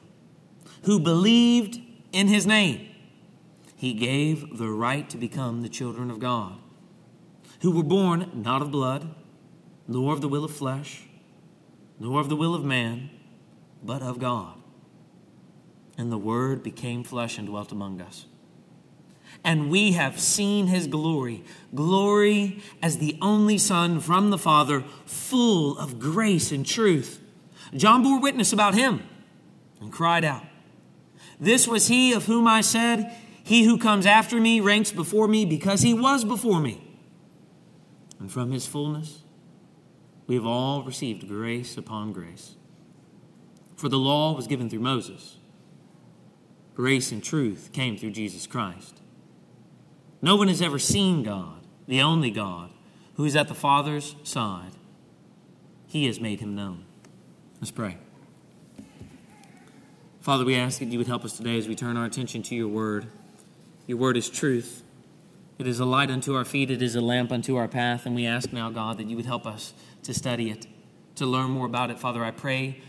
who 0.84 1.00
believed 1.00 1.80
in 2.12 2.28
his 2.28 2.46
name, 2.46 2.90
he 3.76 3.94
gave 3.94 4.58
the 4.58 4.70
right 4.70 5.10
to 5.10 5.18
become 5.18 5.62
the 5.62 5.70
children 5.70 6.10
of 6.10 6.20
God, 6.20 6.58
who 7.62 7.72
were 7.72 7.84
born 7.84 8.32
not 8.34 8.62
of 8.62 8.72
blood, 8.72 9.14
nor 9.88 10.14
of 10.14 10.22
the 10.22 10.30
will 10.30 10.44
of 10.44 10.56
flesh, 10.56 11.04
nor 12.00 12.20
of 12.20 12.30
the 12.30 12.36
will 12.36 12.56
of 12.56 12.64
man, 12.64 13.10
but 13.84 14.02
of 14.02 14.20
God. 14.20 14.56
And 15.98 16.12
the 16.12 16.18
Word 16.18 16.64
became 16.64 17.04
flesh 17.04 17.38
and 17.38 17.48
dwelt 17.48 17.72
among 17.72 18.02
us. 18.02 18.26
And 19.46 19.70
we 19.70 19.92
have 19.92 20.20
seen 20.20 20.68
his 20.68 20.88
glory, 20.88 21.44
glory 21.76 22.64
as 22.82 22.98
the 22.98 23.16
only 23.22 23.60
Son 23.60 24.00
from 24.00 24.32
the 24.32 24.40
Father, 24.40 24.84
full 25.06 25.78
of 25.78 26.00
grace 26.00 26.52
and 26.52 26.66
truth. 26.66 27.22
John 27.76 28.02
bore 28.02 28.20
witness 28.20 28.52
about 28.52 28.74
him 28.74 29.04
and 29.80 29.94
cried 29.94 30.26
out, 30.26 30.44
This 31.40 31.68
was 31.68 31.88
he 31.88 32.12
of 32.12 32.26
whom 32.26 32.48
I 32.48 32.62
said, 32.62 33.16
he 33.44 33.66
who 33.66 33.78
comes 33.78 34.08
after 34.08 34.42
me 34.42 34.60
ranks 34.60 34.92
before 34.92 35.28
me 35.28 35.46
because 35.46 35.84
he 35.84 35.94
was 35.94 36.26
before 36.26 36.60
me. 36.60 36.82
And 38.20 38.32
from 38.32 38.52
his 38.52 38.66
fullness, 38.66 39.22
we 40.26 40.34
have 40.34 40.46
all 40.48 40.82
received 40.82 41.28
grace 41.28 41.78
upon 41.78 42.14
grace. 42.14 42.56
For 43.76 43.90
the 43.90 44.00
law 44.00 44.36
was 44.36 44.48
given 44.48 44.72
through 44.72 44.80
Moses, 44.80 45.38
grace 46.74 47.12
and 47.12 47.24
truth 47.24 47.70
came 47.72 47.96
through 47.96 48.12
Jesus 48.12 48.48
Christ. 48.48 49.02
No 50.26 50.36
one 50.36 50.48
has 50.48 50.60
ever 50.60 50.80
seen 50.80 51.22
God, 51.22 51.60
the 51.88 52.02
only 52.02 52.32
God, 52.32 52.72
who 53.14 53.26
is 53.26 53.36
at 53.36 53.48
the 53.48 53.54
Father's 53.54 54.16
side. 54.24 54.72
He 55.86 56.08
has 56.08 56.20
made 56.20 56.40
him 56.40 56.56
known. 56.56 56.84
Let's 57.62 57.70
pray. 57.70 57.98
Father, 60.22 60.44
we 60.44 60.56
ask 60.56 60.80
that 60.80 60.88
you 60.88 60.98
would 60.98 61.06
help 61.06 61.26
us 61.26 61.38
today 61.38 61.60
as 61.60 61.68
we 61.68 61.76
turn 61.76 61.96
our 61.96 62.06
attention 62.06 62.42
to 62.42 62.56
your 62.56 62.68
word. 62.68 63.06
Your 63.86 64.00
word 64.00 64.18
is 64.18 64.28
truth. 64.28 64.82
It 65.60 65.68
is 65.68 65.80
a 65.80 65.86
light 65.86 66.10
unto 66.10 66.34
our 66.34 66.44
feet, 66.44 66.72
it 66.72 66.82
is 66.82 66.96
a 66.96 67.02
lamp 67.02 67.32
unto 67.32 67.56
our 67.56 67.68
path. 67.68 68.08
And 68.08 68.16
we 68.16 68.26
ask 68.26 68.52
now, 68.52 68.72
God, 68.72 68.98
that 68.98 69.06
you 69.06 69.16
would 69.18 69.28
help 69.28 69.46
us 69.46 69.76
to 70.02 70.12
study 70.16 70.50
it, 70.50 70.66
to 71.18 71.28
learn 71.28 71.52
more 71.52 71.68
about 71.68 71.92
it. 71.92 72.00
Father, 72.00 72.24
I 72.24 72.32
pray 72.32 72.82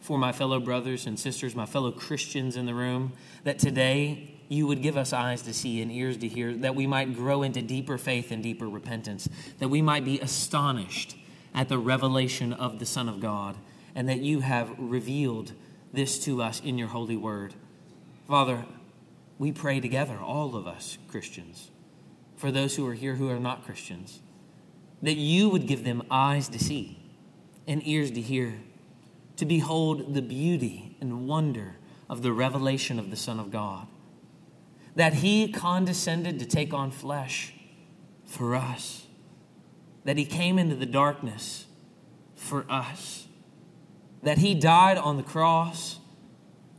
for 0.00 0.18
my 0.18 0.30
fellow 0.30 0.60
brothers 0.60 1.06
and 1.06 1.18
sisters, 1.18 1.54
my 1.54 1.64
fellow 1.64 1.90
Christians 1.90 2.54
in 2.54 2.66
the 2.66 2.74
room, 2.74 3.14
that 3.44 3.58
today 3.58 4.31
you 4.52 4.66
would 4.66 4.82
give 4.82 4.96
us 4.96 5.12
eyes 5.12 5.42
to 5.42 5.54
see 5.54 5.80
and 5.80 5.90
ears 5.90 6.16
to 6.18 6.28
hear, 6.28 6.54
that 6.54 6.74
we 6.74 6.86
might 6.86 7.14
grow 7.14 7.42
into 7.42 7.62
deeper 7.62 7.98
faith 7.98 8.30
and 8.30 8.42
deeper 8.42 8.68
repentance, 8.68 9.28
that 9.58 9.68
we 9.68 9.82
might 9.82 10.04
be 10.04 10.20
astonished 10.20 11.16
at 11.54 11.68
the 11.68 11.78
revelation 11.78 12.52
of 12.52 12.78
the 12.78 12.86
Son 12.86 13.08
of 13.08 13.20
God, 13.20 13.56
and 13.94 14.08
that 14.08 14.20
you 14.20 14.40
have 14.40 14.70
revealed 14.78 15.52
this 15.92 16.18
to 16.24 16.42
us 16.42 16.60
in 16.60 16.78
your 16.78 16.88
holy 16.88 17.16
word. 17.16 17.54
Father, 18.26 18.64
we 19.38 19.52
pray 19.52 19.80
together, 19.80 20.18
all 20.18 20.56
of 20.56 20.66
us 20.66 20.98
Christians, 21.08 21.70
for 22.36 22.50
those 22.50 22.76
who 22.76 22.86
are 22.86 22.94
here 22.94 23.16
who 23.16 23.28
are 23.28 23.40
not 23.40 23.64
Christians, 23.64 24.20
that 25.02 25.16
you 25.16 25.48
would 25.48 25.66
give 25.66 25.84
them 25.84 26.02
eyes 26.10 26.48
to 26.48 26.58
see 26.58 26.98
and 27.66 27.86
ears 27.86 28.10
to 28.12 28.20
hear, 28.20 28.54
to 29.36 29.44
behold 29.44 30.14
the 30.14 30.22
beauty 30.22 30.96
and 31.00 31.26
wonder 31.26 31.76
of 32.08 32.22
the 32.22 32.32
revelation 32.32 32.98
of 32.98 33.10
the 33.10 33.16
Son 33.16 33.40
of 33.40 33.50
God, 33.50 33.86
that 34.94 35.14
he 35.14 35.50
condescended 35.50 36.38
to 36.38 36.46
take 36.46 36.74
on 36.74 36.90
flesh 36.90 37.54
for 38.26 38.54
us, 38.54 39.06
that 40.04 40.16
he 40.16 40.24
came 40.24 40.58
into 40.58 40.74
the 40.74 40.86
darkness 40.86 41.66
for 42.34 42.66
us, 42.70 43.26
that 44.22 44.38
he 44.38 44.54
died 44.54 44.98
on 44.98 45.16
the 45.16 45.22
cross 45.22 45.98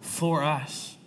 for 0.01 0.43
us, 0.43 0.98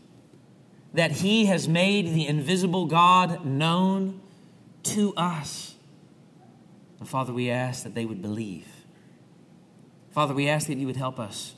that 0.94 1.12
he 1.12 1.46
has 1.46 1.68
made 1.68 2.14
the 2.14 2.26
invisible 2.26 2.86
God 2.86 3.44
known 3.44 4.20
to 4.82 5.14
us. 5.14 5.74
And 6.98 7.08
Father, 7.08 7.32
we 7.32 7.50
ask 7.50 7.84
that 7.84 7.94
they 7.94 8.06
would 8.06 8.22
believe. 8.22 8.66
Father, 10.10 10.32
we 10.32 10.48
ask 10.48 10.66
that 10.68 10.78
you 10.78 10.86
would 10.86 10.96
help 10.96 11.20
us, 11.20 11.54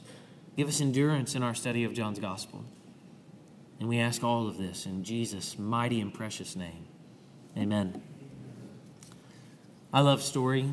give 0.56 0.66
us 0.68 0.80
endurance 0.80 1.34
in 1.36 1.42
our 1.42 1.54
study 1.54 1.84
of 1.84 1.94
John's 1.94 2.18
gospel. 2.18 2.64
And 3.80 3.88
we 3.88 3.98
ask 3.98 4.24
all 4.24 4.48
of 4.48 4.58
this 4.58 4.86
in 4.86 5.04
Jesus' 5.04 5.58
mighty 5.58 6.00
and 6.00 6.12
precious 6.12 6.56
name. 6.56 6.86
Amen. 7.56 8.02
I 9.92 10.00
love 10.00 10.22
story. 10.22 10.68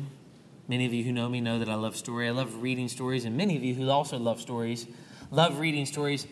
Many 0.68 0.86
of 0.86 0.92
you 0.92 1.04
who 1.04 1.12
know 1.12 1.28
me 1.28 1.40
know 1.40 1.58
that 1.60 1.68
I 1.68 1.74
love 1.76 1.96
story. 1.96 2.28
I 2.28 2.32
love 2.32 2.62
reading 2.62 2.88
stories, 2.88 3.24
and 3.24 3.36
many 3.36 3.56
of 3.56 3.62
you 3.62 3.74
who 3.74 3.88
also 3.88 4.18
love 4.18 4.40
stories 4.40 4.86
love 5.30 5.58
reading 5.58 5.86
stories, 5.86 6.26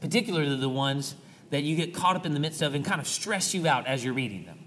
particularly 0.00 0.56
the 0.56 0.68
ones 0.68 1.14
that 1.50 1.62
you 1.62 1.76
get 1.76 1.94
caught 1.94 2.16
up 2.16 2.26
in 2.26 2.34
the 2.34 2.40
midst 2.40 2.62
of 2.62 2.74
and 2.74 2.84
kind 2.84 3.00
of 3.00 3.06
stress 3.06 3.54
you 3.54 3.66
out 3.66 3.86
as 3.86 4.04
you're 4.04 4.14
reading 4.14 4.44
them. 4.44 4.58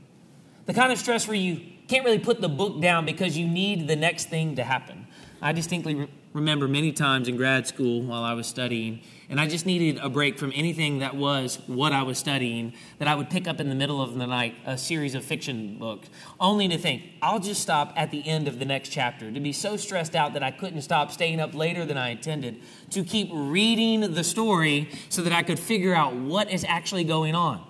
The 0.66 0.74
kind 0.74 0.92
of 0.92 0.98
stress 0.98 1.28
where 1.28 1.38
you 1.38 1.62
can't 1.88 2.06
really 2.06 2.20
put 2.20 2.42
the 2.42 2.50
book 2.50 2.82
down 2.82 3.06
because 3.06 3.38
you 3.38 3.48
need 3.48 3.88
the 3.88 3.96
next 3.96 4.30
thing 4.30 4.56
to 4.56 4.64
happen. 4.64 5.08
I 5.42 5.52
distinctly 5.52 6.08
remember 6.34 6.68
many 6.68 6.92
times 6.92 7.28
in 7.28 7.36
grad 7.36 7.68
school 7.68 8.02
while 8.02 8.24
I 8.24 8.34
was 8.34 8.48
studying, 8.48 9.02
and 9.30 9.40
I 9.40 9.48
just 9.48 9.66
needed 9.66 10.02
a 10.02 10.10
break 10.10 10.38
from 10.38 10.52
anything 10.56 11.00
that 11.00 11.16
was 11.16 11.58
what 11.68 11.92
I 11.94 12.04
was 12.04 12.18
studying, 12.18 12.74
that 13.00 13.08
I 13.08 13.16
would 13.16 13.30
pick 13.30 13.48
up 13.48 13.60
in 13.60 13.70
the 13.70 13.76
middle 13.76 14.02
of 14.02 14.16
the 14.18 14.26
night 14.28 14.56
a 14.66 14.78
series 14.78 15.14
of 15.14 15.26
fiction 15.26 15.78
books, 15.78 16.10
only 16.40 16.68
to 16.70 16.78
think, 16.78 17.04
I'll 17.22 17.40
just 17.40 17.62
stop 17.62 17.94
at 17.96 18.12
the 18.12 18.26
end 18.28 18.48
of 18.48 18.60
the 18.60 18.66
next 18.66 18.90
chapter, 18.90 19.32
to 19.32 19.40
be 19.40 19.52
so 19.52 19.76
stressed 19.76 20.16
out 20.16 20.34
that 20.34 20.44
I 20.44 20.52
couldn't 20.52 20.82
stop 20.82 21.12
staying 21.12 21.40
up 21.40 21.54
later 21.54 21.86
than 21.86 21.98
I 21.98 22.10
intended, 22.10 22.62
to 22.92 23.04
keep 23.04 23.30
reading 23.34 24.14
the 24.14 24.24
story 24.24 24.90
so 25.10 25.22
that 25.22 25.34
I 25.34 25.44
could 25.44 25.60
figure 25.60 25.94
out 25.94 26.16
what 26.16 26.50
is 26.50 26.66
actually 26.68 27.04
going 27.04 27.36
on. 27.36 27.66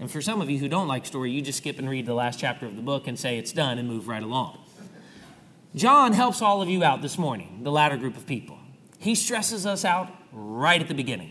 And 0.00 0.10
for 0.10 0.22
some 0.22 0.40
of 0.40 0.48
you 0.48 0.58
who 0.58 0.68
don't 0.68 0.88
like 0.88 1.04
story, 1.04 1.30
you 1.32 1.42
just 1.42 1.58
skip 1.58 1.78
and 1.78 1.90
read 1.90 2.06
the 2.06 2.14
last 2.14 2.38
chapter 2.38 2.66
of 2.66 2.76
the 2.76 2.82
book 2.82 3.06
and 3.06 3.18
say 3.18 3.36
it's 3.36 3.52
done 3.52 3.78
and 3.78 3.88
move 3.88 4.08
right 4.08 4.22
along. 4.22 4.58
John 5.74 6.12
helps 6.12 6.40
all 6.40 6.62
of 6.62 6.68
you 6.68 6.82
out 6.82 7.02
this 7.02 7.18
morning, 7.18 7.60
the 7.62 7.70
latter 7.70 7.96
group 7.96 8.16
of 8.16 8.26
people. 8.26 8.58
He 8.98 9.14
stresses 9.14 9.66
us 9.66 9.84
out 9.84 10.10
right 10.32 10.80
at 10.80 10.88
the 10.88 10.94
beginning. 10.94 11.30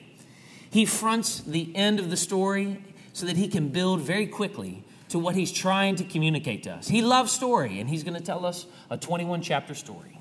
He 0.70 0.86
fronts 0.86 1.42
the 1.42 1.76
end 1.76 2.00
of 2.00 2.10
the 2.10 2.18
story 2.18 2.84
so 3.14 3.26
that 3.26 3.36
he 3.36 3.48
can 3.48 3.70
build 3.70 4.02
very 4.02 4.28
quickly 4.28 4.84
to 5.10 5.18
what 5.18 5.36
he's 5.36 5.52
trying 5.52 5.96
to 5.96 6.04
communicate 6.04 6.64
to 6.64 6.72
us. 6.72 6.88
He 6.88 7.02
loves 7.02 7.32
story, 7.32 7.80
and 7.80 7.90
he's 7.90 8.04
going 8.04 8.14
to 8.14 8.24
tell 8.24 8.46
us 8.46 8.68
a 8.90 8.98
21 8.98 9.42
chapter 9.42 9.74
story. 9.74 10.20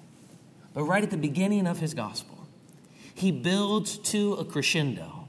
But 0.73 0.85
right 0.85 1.03
at 1.03 1.11
the 1.11 1.17
beginning 1.17 1.67
of 1.67 1.79
his 1.79 1.93
gospel, 1.93 2.47
he 3.15 3.33
builds 3.33 3.99
to 3.99 4.35
a 4.35 4.45
crescendo 4.45 5.29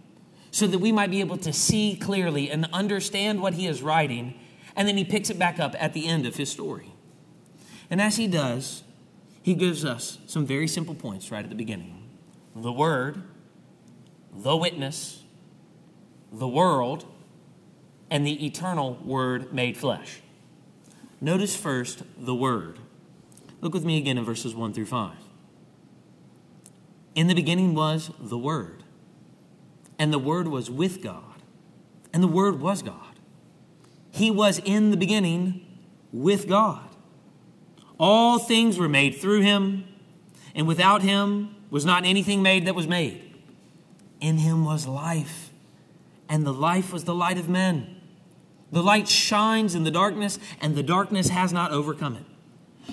so 0.51 0.67
that 0.67 0.79
we 0.79 0.91
might 0.91 1.11
be 1.11 1.19
able 1.19 1.37
to 1.37 1.51
see 1.51 1.95
clearly 1.95 2.49
and 2.49 2.67
understand 2.71 3.41
what 3.41 3.55
he 3.55 3.67
is 3.67 3.81
writing, 3.81 4.39
and 4.75 4.87
then 4.87 4.97
he 4.97 5.03
picks 5.03 5.29
it 5.29 5.37
back 5.37 5.59
up 5.59 5.75
at 5.77 5.93
the 5.93 6.07
end 6.07 6.25
of 6.25 6.35
his 6.35 6.49
story. 6.49 6.93
And 7.89 8.01
as 8.01 8.17
he 8.17 8.27
does, 8.27 8.83
he 9.41 9.53
gives 9.53 9.85
us 9.85 10.19
some 10.27 10.45
very 10.45 10.67
simple 10.67 10.95
points 10.95 11.31
right 11.31 11.43
at 11.43 11.49
the 11.49 11.55
beginning 11.55 12.03
the 12.55 12.71
Word, 12.71 13.21
the 14.33 14.57
witness, 14.57 15.23
the 16.31 16.47
world, 16.47 17.05
and 18.09 18.25
the 18.25 18.45
eternal 18.45 18.95
Word 19.05 19.53
made 19.53 19.77
flesh. 19.77 20.21
Notice 21.21 21.55
first 21.55 22.03
the 22.17 22.35
Word. 22.35 22.79
Look 23.61 23.73
with 23.73 23.85
me 23.85 23.97
again 23.97 24.17
in 24.17 24.25
verses 24.25 24.53
1 24.53 24.73
through 24.73 24.85
5. 24.85 25.15
In 27.15 27.27
the 27.27 27.33
beginning 27.33 27.73
was 27.73 28.11
the 28.19 28.37
Word, 28.37 28.83
and 29.97 30.11
the 30.11 30.19
Word 30.19 30.47
was 30.47 30.69
with 30.69 31.01
God, 31.01 31.41
and 32.13 32.21
the 32.21 32.27
Word 32.27 32.59
was 32.59 32.81
God. 32.81 33.19
He 34.11 34.29
was 34.29 34.59
in 34.59 34.91
the 34.91 34.97
beginning 34.97 35.65
with 36.11 36.47
God. 36.47 36.87
All 37.99 38.39
things 38.39 38.77
were 38.77 38.89
made 38.89 39.15
through 39.15 39.41
him, 39.41 39.85
and 40.53 40.67
without 40.67 41.01
him 41.01 41.55
was 41.69 41.85
not 41.85 42.05
anything 42.05 42.41
made 42.41 42.65
that 42.65 42.75
was 42.75 42.87
made. 42.87 43.23
In 44.19 44.37
him 44.37 44.65
was 44.65 44.87
life, 44.87 45.51
and 46.29 46.45
the 46.45 46.53
life 46.53 46.93
was 46.93 47.03
the 47.03 47.15
light 47.15 47.37
of 47.37 47.49
men. 47.49 47.95
The 48.71 48.83
light 48.83 49.07
shines 49.07 49.75
in 49.75 49.83
the 49.83 49.91
darkness, 49.91 50.39
and 50.61 50.75
the 50.75 50.83
darkness 50.83 51.29
has 51.29 51.53
not 51.53 51.71
overcome 51.71 52.15
it. 52.15 52.23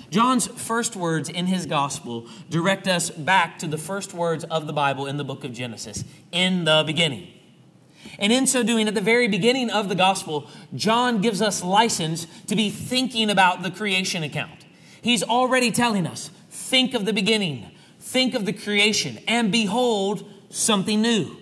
John's 0.09 0.47
first 0.47 0.95
words 0.95 1.29
in 1.29 1.47
his 1.47 1.65
gospel 1.65 2.27
direct 2.49 2.87
us 2.87 3.09
back 3.09 3.59
to 3.59 3.67
the 3.67 3.77
first 3.77 4.13
words 4.13 4.43
of 4.45 4.67
the 4.67 4.73
Bible 4.73 5.05
in 5.05 5.17
the 5.17 5.23
book 5.23 5.43
of 5.43 5.53
Genesis 5.53 6.03
in 6.31 6.65
the 6.65 6.83
beginning. 6.85 7.27
And 8.19 8.31
in 8.31 8.47
so 8.47 8.63
doing, 8.63 8.87
at 8.87 8.95
the 8.95 9.01
very 9.01 9.27
beginning 9.27 9.69
of 9.69 9.89
the 9.89 9.95
gospel, 9.95 10.47
John 10.73 11.21
gives 11.21 11.41
us 11.41 11.63
license 11.63 12.27
to 12.47 12.55
be 12.55 12.69
thinking 12.69 13.29
about 13.29 13.63
the 13.63 13.71
creation 13.71 14.23
account. 14.23 14.64
He's 15.05 15.21
already 15.21 15.69
telling 15.69 16.07
us 16.07 16.31
think 16.49 16.95
of 16.95 17.05
the 17.05 17.13
beginning, 17.13 17.69
think 17.99 18.33
of 18.33 18.47
the 18.47 18.51
creation, 18.51 19.19
and 19.27 19.51
behold, 19.51 20.27
something 20.49 20.99
new. 20.99 21.37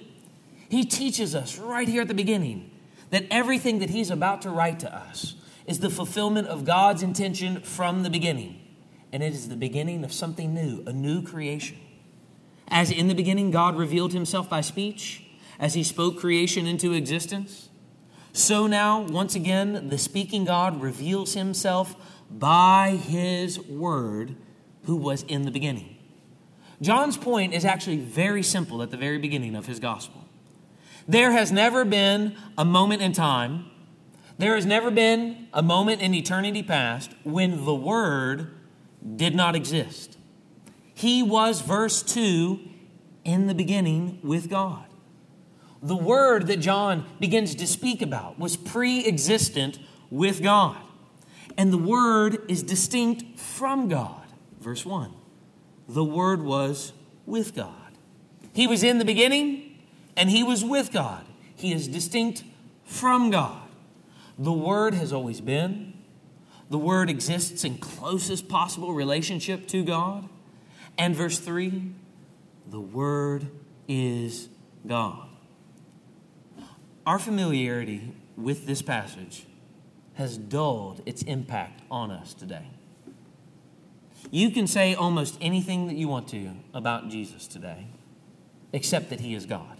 He 0.68 0.84
teaches 0.84 1.34
us 1.34 1.58
right 1.58 1.88
here 1.88 2.02
at 2.02 2.10
the 2.10 2.14
beginning 2.14 2.70
that 3.10 3.26
everything 3.32 3.80
that 3.80 3.90
he's 3.90 4.12
about 4.12 4.42
to 4.42 4.50
write 4.50 4.82
to 4.82 4.94
us 4.94 5.36
is 5.66 5.80
the 5.80 5.90
fulfillment 5.90 6.50
of 6.50 6.66
God's 6.66 7.04
intention 7.04 7.62
from 7.62 8.04
the 8.04 8.10
beginning. 8.10 8.60
And 9.14 9.24
it 9.24 9.32
is 9.32 9.48
the 9.48 9.56
beginning 9.56 10.04
of 10.04 10.12
something 10.12 10.54
new, 10.54 10.84
a 10.86 10.92
new 10.92 11.22
creation. 11.22 11.78
As 12.68 12.92
in 12.92 13.08
the 13.08 13.16
beginning, 13.16 13.50
God 13.50 13.78
revealed 13.78 14.12
himself 14.12 14.50
by 14.50 14.60
speech, 14.60 15.24
as 15.58 15.74
he 15.74 15.86
spoke 15.86 16.20
creation 16.20 16.68
into 16.68 16.92
existence, 16.92 17.70
so 18.36 18.66
now, 18.66 19.02
once 19.02 19.36
again, 19.36 19.90
the 19.90 19.98
speaking 20.00 20.44
God 20.44 20.82
reveals 20.82 21.36
himself 21.36 21.96
by 22.40 22.92
his 22.92 23.60
word 23.60 24.36
who 24.86 24.96
was 24.96 25.24
in 25.24 25.44
the 25.44 25.52
beginning. 25.52 25.98
John's 26.82 27.18
point 27.18 27.54
is 27.54 27.64
actually 27.64 27.98
very 27.98 28.44
simple 28.44 28.82
at 28.82 28.92
the 28.92 28.98
very 28.98 29.18
beginning 29.18 29.56
of 29.56 29.68
his 29.68 29.80
gospel. 29.80 30.26
There 31.08 31.32
has 31.32 31.52
never 31.52 31.86
been 31.86 32.36
a 32.58 32.66
moment 32.66 33.02
in 33.02 33.14
time, 33.14 33.66
there 34.38 34.56
has 34.56 34.66
never 34.66 34.90
been 34.90 35.48
a 35.54 35.62
moment 35.62 36.02
in 36.02 36.14
eternity 36.14 36.64
past 36.64 37.12
when 37.24 37.66
the 37.66 37.76
Word 37.76 38.52
did 39.16 39.36
not 39.36 39.56
exist. 39.56 40.18
He 40.94 41.22
was, 41.22 41.62
verse 41.62 42.02
2, 42.02 42.60
in 43.24 43.48
the 43.48 43.54
beginning 43.54 44.20
with 44.24 44.50
God. 44.50 44.86
The 45.82 45.96
Word 45.96 46.48
that 46.48 46.58
John 46.58 47.06
begins 47.20 47.54
to 47.56 47.68
speak 47.68 48.02
about 48.02 48.40
was 48.40 48.58
pre 48.58 49.06
existent 49.06 49.80
with 50.10 50.42
God 50.42 50.78
and 51.58 51.72
the 51.72 51.78
Word 51.78 52.40
is 52.48 52.64
distinct 52.64 53.40
from 53.40 53.88
God. 53.88 54.26
Verse 54.60 54.86
1 54.86 55.14
The 55.88 56.04
Word 56.04 56.42
was 56.42 56.94
with 57.26 57.56
God. 57.56 57.98
He 58.54 58.68
was 58.68 58.84
in 58.84 59.00
the 59.00 59.06
beginning, 59.06 59.78
and 60.16 60.30
He 60.30 60.44
was 60.44 60.64
with 60.64 60.92
God. 60.92 61.26
He 61.56 61.74
is 61.74 61.88
distinct 61.88 62.44
from 62.86 63.30
God. 63.30 63.62
The 64.38 64.52
Word 64.52 64.94
has 64.94 65.14
always 65.14 65.42
been. 65.42 65.94
The 66.70 66.78
Word 66.78 67.10
exists 67.10 67.64
in 67.64 67.78
closest 67.78 68.48
possible 68.48 68.94
relationship 68.94 69.68
to 69.68 69.84
God. 69.84 70.28
And 70.98 71.16
verse 71.16 71.40
3 71.40 71.94
the 72.68 72.80
Word 72.80 73.48
is 73.88 74.50
God. 74.88 75.28
Our 77.06 77.20
familiarity 77.20 78.14
with 78.38 78.66
this 78.66 78.82
passage 78.82 79.46
has 80.16 80.38
dulled 80.38 81.02
its 81.06 81.24
impact 81.24 81.82
on 81.90 82.12
us 82.12 82.34
today. 82.34 82.68
You 84.32 84.52
can 84.52 84.68
say 84.68 84.96
almost 84.96 85.38
anything 85.42 85.88
that 85.88 85.96
you 85.96 86.08
want 86.08 86.28
to 86.30 86.52
about 86.74 87.10
Jesus 87.10 87.48
today, 87.48 87.88
except 88.72 89.10
that 89.10 89.20
he 89.20 89.36
is 89.36 89.46
God. 89.46 89.78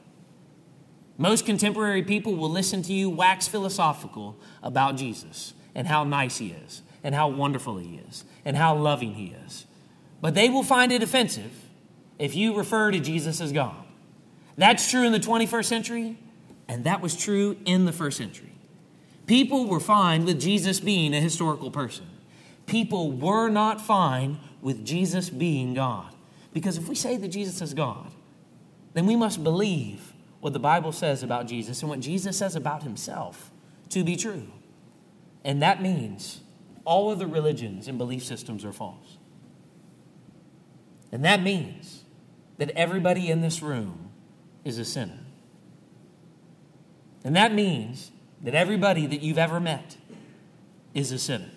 Most 1.18 1.46
contemporary 1.46 2.04
people 2.04 2.36
will 2.36 2.50
listen 2.50 2.82
to 2.84 2.94
you 2.94 3.10
wax 3.10 3.48
philosophical 3.48 4.38
about 4.62 4.96
Jesus 4.96 5.54
and 5.76 5.88
how 5.88 6.04
nice 6.04 6.38
he 6.38 6.50
is, 6.52 6.82
and 7.04 7.16
how 7.16 7.28
wonderful 7.28 7.78
he 7.78 8.00
is, 8.10 8.26
and 8.46 8.58
how 8.58 8.76
loving 8.76 9.16
he 9.16 9.36
is. 9.46 9.66
But 10.22 10.36
they 10.36 10.50
will 10.50 10.64
find 10.64 10.92
it 10.92 11.04
offensive 11.04 11.52
if 12.20 12.36
you 12.36 12.56
refer 12.56 12.92
to 12.92 13.00
Jesus 13.00 13.42
as 13.42 13.52
God. 13.52 13.76
That's 14.56 14.90
true 14.90 15.04
in 15.04 15.12
the 15.12 15.20
21st 15.20 15.66
century, 15.66 16.18
and 16.68 16.84
that 16.84 17.02
was 17.02 17.16
true 17.16 17.58
in 17.66 17.86
the 17.86 17.92
first 17.92 18.18
century. 18.18 18.53
People 19.26 19.68
were 19.68 19.80
fine 19.80 20.26
with 20.26 20.40
Jesus 20.40 20.80
being 20.80 21.14
a 21.14 21.22
historical 21.22 21.72
person. 21.72 22.06
People 22.66 23.12
were 23.12 23.50
not 23.50 23.82
fine 23.82 24.40
with 24.62 24.86
Jesus 24.86 25.30
being 25.30 25.74
God. 25.74 26.14
Because 26.54 26.78
if 26.78 26.88
we 26.88 26.96
say 26.96 27.18
that 27.18 27.30
Jesus 27.30 27.62
is 27.62 27.74
God, 27.74 28.12
then 28.94 29.06
we 29.06 29.16
must 29.16 29.44
believe 29.44 30.14
what 30.40 30.54
the 30.54 30.60
Bible 30.60 30.92
says 30.92 31.24
about 31.24 31.48
Jesus 31.48 31.82
and 31.82 31.90
what 31.90 32.00
Jesus 32.00 32.38
says 32.38 32.56
about 32.56 32.84
himself 32.84 33.52
to 33.90 34.04
be 34.04 34.16
true. 34.16 34.48
And 35.44 35.62
that 35.62 35.82
means 35.82 36.42
all 36.86 37.12
of 37.12 37.20
the 37.20 37.28
religions 37.28 37.88
and 37.88 37.98
belief 37.98 38.24
systems 38.24 38.64
are 38.66 38.74
false. 38.74 39.18
And 41.12 41.24
that 41.26 41.42
means 41.42 42.04
that 42.58 42.72
everybody 42.72 43.30
in 43.30 43.42
this 43.42 43.62
room 43.62 44.10
is 44.64 44.78
a 44.78 44.86
sinner. 44.86 45.20
And 47.24 47.36
that 47.36 47.54
means 47.54 48.12
that 48.44 48.54
everybody 48.54 49.06
that 49.08 49.22
you've 49.22 49.38
ever 49.38 49.60
met 49.60 49.98
is 50.94 51.12
a 51.12 51.18
sinner. 51.18 51.50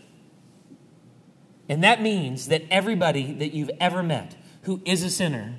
And 1.68 1.82
that 1.82 2.00
means 2.00 2.48
that 2.48 2.62
everybody 2.70 3.32
that 3.34 3.52
you've 3.52 3.70
ever 3.80 4.02
met 4.02 4.36
who 4.62 4.80
is 4.84 5.02
a 5.02 5.10
sinner 5.10 5.56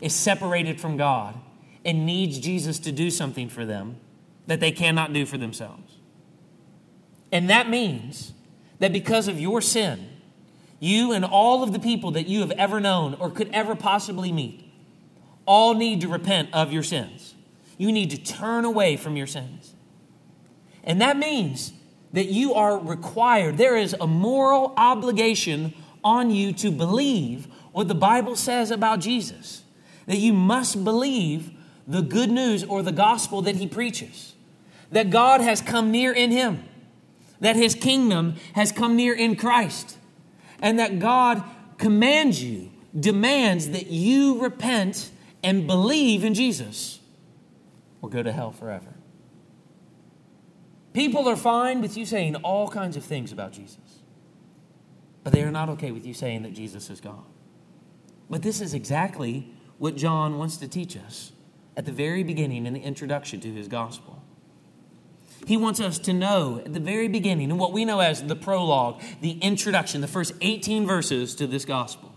is 0.00 0.14
separated 0.14 0.80
from 0.80 0.96
God 0.96 1.38
and 1.84 2.06
needs 2.06 2.38
Jesus 2.38 2.78
to 2.80 2.92
do 2.92 3.10
something 3.10 3.48
for 3.48 3.64
them 3.64 3.96
that 4.46 4.60
they 4.60 4.72
cannot 4.72 5.12
do 5.12 5.26
for 5.26 5.38
themselves. 5.38 5.98
And 7.30 7.48
that 7.50 7.68
means 7.68 8.32
that 8.78 8.92
because 8.92 9.28
of 9.28 9.38
your 9.38 9.60
sin, 9.60 10.08
you 10.78 11.12
and 11.12 11.24
all 11.24 11.62
of 11.62 11.72
the 11.72 11.78
people 11.78 12.10
that 12.12 12.26
you 12.26 12.40
have 12.40 12.50
ever 12.52 12.80
known 12.80 13.14
or 13.14 13.30
could 13.30 13.50
ever 13.52 13.76
possibly 13.76 14.32
meet 14.32 14.66
all 15.46 15.74
need 15.74 16.00
to 16.00 16.08
repent 16.08 16.48
of 16.52 16.72
your 16.72 16.82
sins. 16.82 17.34
You 17.76 17.92
need 17.92 18.10
to 18.10 18.18
turn 18.18 18.64
away 18.64 18.96
from 18.96 19.16
your 19.16 19.26
sins. 19.26 19.74
And 20.90 21.00
that 21.02 21.16
means 21.16 21.72
that 22.14 22.30
you 22.30 22.54
are 22.54 22.76
required, 22.76 23.58
there 23.58 23.76
is 23.76 23.94
a 24.00 24.08
moral 24.08 24.74
obligation 24.76 25.72
on 26.02 26.32
you 26.32 26.52
to 26.54 26.72
believe 26.72 27.46
what 27.70 27.86
the 27.86 27.94
Bible 27.94 28.34
says 28.34 28.72
about 28.72 28.98
Jesus. 28.98 29.62
That 30.06 30.16
you 30.16 30.32
must 30.32 30.82
believe 30.82 31.52
the 31.86 32.02
good 32.02 32.28
news 32.28 32.64
or 32.64 32.82
the 32.82 32.90
gospel 32.90 33.40
that 33.42 33.54
he 33.54 33.68
preaches. 33.68 34.34
That 34.90 35.10
God 35.10 35.40
has 35.40 35.60
come 35.60 35.92
near 35.92 36.12
in 36.12 36.32
him. 36.32 36.64
That 37.38 37.54
his 37.54 37.76
kingdom 37.76 38.34
has 38.54 38.72
come 38.72 38.96
near 38.96 39.14
in 39.14 39.36
Christ. 39.36 39.96
And 40.60 40.80
that 40.80 40.98
God 40.98 41.44
commands 41.78 42.42
you, 42.42 42.72
demands 42.98 43.68
that 43.68 43.86
you 43.86 44.42
repent 44.42 45.12
and 45.44 45.68
believe 45.68 46.24
in 46.24 46.34
Jesus 46.34 46.98
or 48.02 48.10
go 48.10 48.24
to 48.24 48.32
hell 48.32 48.50
forever. 48.50 48.89
People 50.92 51.28
are 51.28 51.36
fine 51.36 51.80
with 51.80 51.96
you 51.96 52.04
saying 52.04 52.36
all 52.36 52.68
kinds 52.68 52.96
of 52.96 53.04
things 53.04 53.32
about 53.32 53.52
Jesus, 53.52 54.00
but 55.22 55.32
they 55.32 55.42
are 55.42 55.50
not 55.50 55.68
okay 55.70 55.92
with 55.92 56.04
you 56.04 56.14
saying 56.14 56.42
that 56.42 56.52
Jesus 56.52 56.90
is 56.90 57.00
God. 57.00 57.24
But 58.28 58.42
this 58.42 58.60
is 58.60 58.74
exactly 58.74 59.52
what 59.78 59.96
John 59.96 60.38
wants 60.38 60.56
to 60.58 60.68
teach 60.68 60.96
us 60.96 61.32
at 61.76 61.86
the 61.86 61.92
very 61.92 62.22
beginning 62.22 62.66
in 62.66 62.74
the 62.74 62.80
introduction 62.80 63.40
to 63.40 63.52
his 63.52 63.68
gospel. 63.68 64.22
He 65.46 65.56
wants 65.56 65.80
us 65.80 65.98
to 66.00 66.12
know 66.12 66.60
at 66.64 66.74
the 66.74 66.80
very 66.80 67.08
beginning, 67.08 67.50
and 67.50 67.58
what 67.58 67.72
we 67.72 67.84
know 67.84 68.00
as 68.00 68.22
the 68.22 68.36
prologue, 68.36 69.00
the 69.20 69.38
introduction, 69.38 70.00
the 70.00 70.08
first 70.08 70.34
18 70.40 70.86
verses 70.86 71.34
to 71.36 71.46
this 71.46 71.64
gospel, 71.64 72.12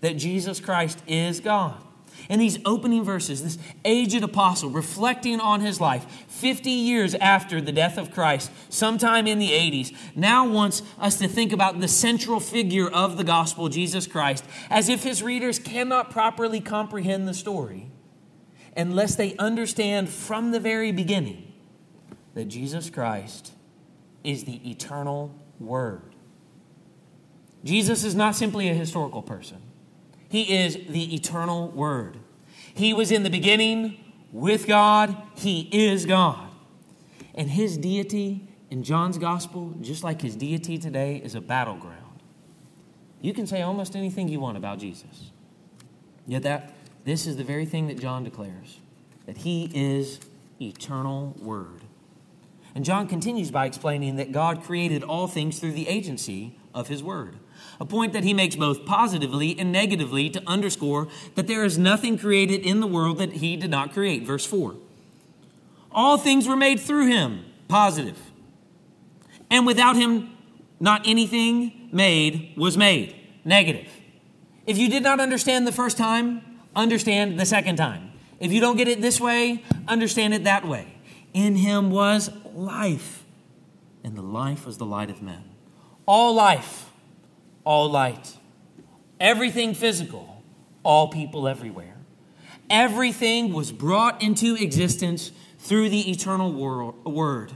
that 0.00 0.16
Jesus 0.16 0.60
Christ 0.60 1.02
is 1.06 1.40
God. 1.40 1.82
In 2.28 2.38
these 2.38 2.58
opening 2.64 3.04
verses, 3.04 3.42
this 3.42 3.58
aged 3.84 4.22
apostle 4.22 4.70
reflecting 4.70 5.40
on 5.40 5.60
his 5.60 5.80
life 5.80 6.04
50 6.28 6.70
years 6.70 7.14
after 7.16 7.60
the 7.60 7.72
death 7.72 7.98
of 7.98 8.10
Christ, 8.10 8.50
sometime 8.68 9.26
in 9.26 9.38
the 9.38 9.50
80s, 9.50 9.96
now 10.14 10.46
wants 10.46 10.82
us 10.98 11.18
to 11.18 11.28
think 11.28 11.52
about 11.52 11.80
the 11.80 11.88
central 11.88 12.40
figure 12.40 12.88
of 12.88 13.16
the 13.16 13.24
gospel, 13.24 13.68
Jesus 13.68 14.06
Christ, 14.06 14.44
as 14.70 14.88
if 14.88 15.02
his 15.02 15.22
readers 15.22 15.58
cannot 15.58 16.10
properly 16.10 16.60
comprehend 16.60 17.28
the 17.28 17.34
story 17.34 17.90
unless 18.76 19.14
they 19.14 19.34
understand 19.36 20.08
from 20.08 20.50
the 20.50 20.60
very 20.60 20.92
beginning 20.92 21.52
that 22.34 22.46
Jesus 22.46 22.90
Christ 22.90 23.52
is 24.22 24.44
the 24.44 24.68
eternal 24.68 25.34
Word. 25.58 26.14
Jesus 27.64 28.04
is 28.04 28.14
not 28.14 28.34
simply 28.34 28.68
a 28.68 28.74
historical 28.74 29.22
person. 29.22 29.58
He 30.28 30.56
is 30.56 30.74
the 30.88 31.14
eternal 31.14 31.68
Word. 31.68 32.18
He 32.74 32.92
was 32.92 33.10
in 33.10 33.22
the 33.22 33.30
beginning 33.30 33.98
with 34.32 34.66
God. 34.66 35.16
He 35.34 35.68
is 35.72 36.04
God. 36.04 36.50
And 37.34 37.50
his 37.50 37.76
deity 37.78 38.48
in 38.70 38.82
John's 38.82 39.18
gospel, 39.18 39.74
just 39.80 40.02
like 40.02 40.22
his 40.22 40.36
deity 40.36 40.78
today, 40.78 41.16
is 41.16 41.34
a 41.34 41.40
battleground. 41.40 42.22
You 43.20 43.32
can 43.32 43.46
say 43.46 43.62
almost 43.62 43.96
anything 43.96 44.28
you 44.28 44.40
want 44.40 44.56
about 44.56 44.78
Jesus. 44.78 45.30
Yet 46.26 46.42
that 46.42 46.74
this 47.04 47.26
is 47.26 47.36
the 47.36 47.44
very 47.44 47.66
thing 47.66 47.86
that 47.88 47.98
John 48.00 48.24
declares 48.24 48.80
that 49.26 49.38
he 49.38 49.70
is 49.74 50.20
eternal 50.60 51.34
word. 51.38 51.82
And 52.74 52.84
John 52.84 53.08
continues 53.08 53.50
by 53.50 53.66
explaining 53.66 54.16
that 54.16 54.32
God 54.32 54.62
created 54.62 55.02
all 55.02 55.26
things 55.26 55.58
through 55.58 55.72
the 55.72 55.88
agency 55.88 56.58
of 56.74 56.88
his 56.88 57.02
word 57.02 57.38
a 57.80 57.84
point 57.84 58.12
that 58.12 58.24
he 58.24 58.32
makes 58.32 58.56
both 58.56 58.84
positively 58.84 59.58
and 59.58 59.70
negatively 59.70 60.30
to 60.30 60.42
underscore 60.46 61.08
that 61.34 61.46
there 61.46 61.64
is 61.64 61.76
nothing 61.78 62.18
created 62.18 62.62
in 62.62 62.80
the 62.80 62.86
world 62.86 63.18
that 63.18 63.34
he 63.34 63.56
did 63.56 63.70
not 63.70 63.92
create. 63.92 64.22
Verse 64.24 64.46
4. 64.46 64.74
All 65.92 66.18
things 66.18 66.46
were 66.46 66.56
made 66.56 66.80
through 66.80 67.06
him, 67.08 67.44
positive. 67.68 68.18
And 69.50 69.66
without 69.66 69.96
him, 69.96 70.36
not 70.80 71.06
anything 71.06 71.88
made 71.92 72.54
was 72.56 72.76
made, 72.76 73.14
negative. 73.44 73.88
If 74.66 74.78
you 74.78 74.88
did 74.88 75.02
not 75.02 75.20
understand 75.20 75.66
the 75.66 75.72
first 75.72 75.96
time, 75.96 76.42
understand 76.74 77.38
the 77.38 77.46
second 77.46 77.76
time. 77.76 78.12
If 78.40 78.52
you 78.52 78.60
don't 78.60 78.76
get 78.76 78.88
it 78.88 79.00
this 79.00 79.20
way, 79.20 79.62
understand 79.88 80.34
it 80.34 80.44
that 80.44 80.66
way. 80.66 80.92
In 81.32 81.56
him 81.56 81.90
was 81.90 82.30
life, 82.54 83.24
and 84.04 84.16
the 84.16 84.22
life 84.22 84.66
was 84.66 84.78
the 84.78 84.86
light 84.86 85.08
of 85.08 85.22
men. 85.22 85.44
All 86.04 86.34
life 86.34 86.85
all 87.66 87.90
light. 87.90 88.36
Everything 89.20 89.74
physical, 89.74 90.42
all 90.84 91.08
people 91.08 91.48
everywhere. 91.48 91.96
Everything 92.70 93.52
was 93.52 93.72
brought 93.72 94.22
into 94.22 94.54
existence 94.54 95.32
through 95.58 95.90
the 95.90 96.10
eternal 96.10 96.52
word, 97.04 97.52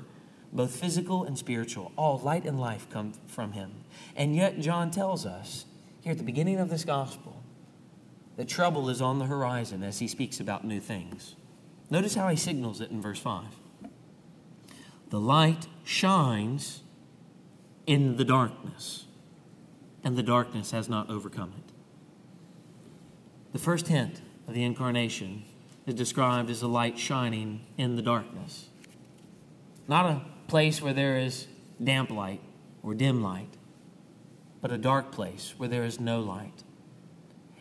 both 0.53 0.75
physical 0.75 1.25
and 1.25 1.39
spiritual. 1.39 1.93
All 1.97 2.19
light 2.19 2.45
and 2.45 2.61
life 2.61 2.89
come 2.91 3.13
from 3.29 3.53
him. 3.53 3.85
And 4.17 4.35
yet, 4.35 4.59
John 4.59 4.91
tells 4.91 5.25
us 5.25 5.65
here 6.01 6.13
at 6.13 6.19
the 6.19 6.25
beginning 6.25 6.59
of 6.59 6.71
this 6.71 6.85
gospel 6.85 7.43
that 8.37 8.49
trouble 8.49 8.89
is 8.89 9.01
on 9.01 9.19
the 9.19 9.27
horizon 9.27 9.83
as 9.83 10.01
he 10.01 10.09
speaks 10.09 10.41
about 10.41 10.65
new 10.65 10.81
things. 10.81 11.37
Notice 11.89 12.15
how 12.15 12.29
he 12.29 12.37
signals 12.37 12.81
it 12.81 12.91
in 12.91 13.01
verse 13.01 13.19
5. 13.19 13.45
The 15.11 15.21
light 15.21 15.67
shines 15.85 16.83
in 17.87 18.17
the 18.17 18.25
darkness 18.25 19.07
and 20.03 20.17
the 20.17 20.23
darkness 20.23 20.71
has 20.71 20.89
not 20.89 21.11
overcome 21.11 21.53
it. 21.59 21.73
The 23.53 23.59
first 23.59 23.89
hint 23.89 24.21
of 24.47 24.55
the 24.55 24.63
incarnation 24.63 25.45
is 25.87 25.95
described 25.95 26.51
as 26.51 26.63
a 26.63 26.69
light 26.69 26.99
shining 26.99 27.67
in 27.77 27.97
the 27.97 28.03
darkness. 28.03 28.69
Not 29.89 30.07
a 30.07 30.23
place 30.47 30.81
where 30.81 30.93
there 30.93 31.19
is 31.19 31.49
damp 31.83 32.11
light 32.11 32.41
or 32.83 32.95
dim 32.95 33.23
light, 33.23 33.57
but 34.61 34.71
a 34.71 34.79
dark 34.79 35.11
place 35.11 35.55
where 35.57 35.69
there 35.69 35.85
is 35.85 35.99
no 35.99 36.21
light 36.21 36.63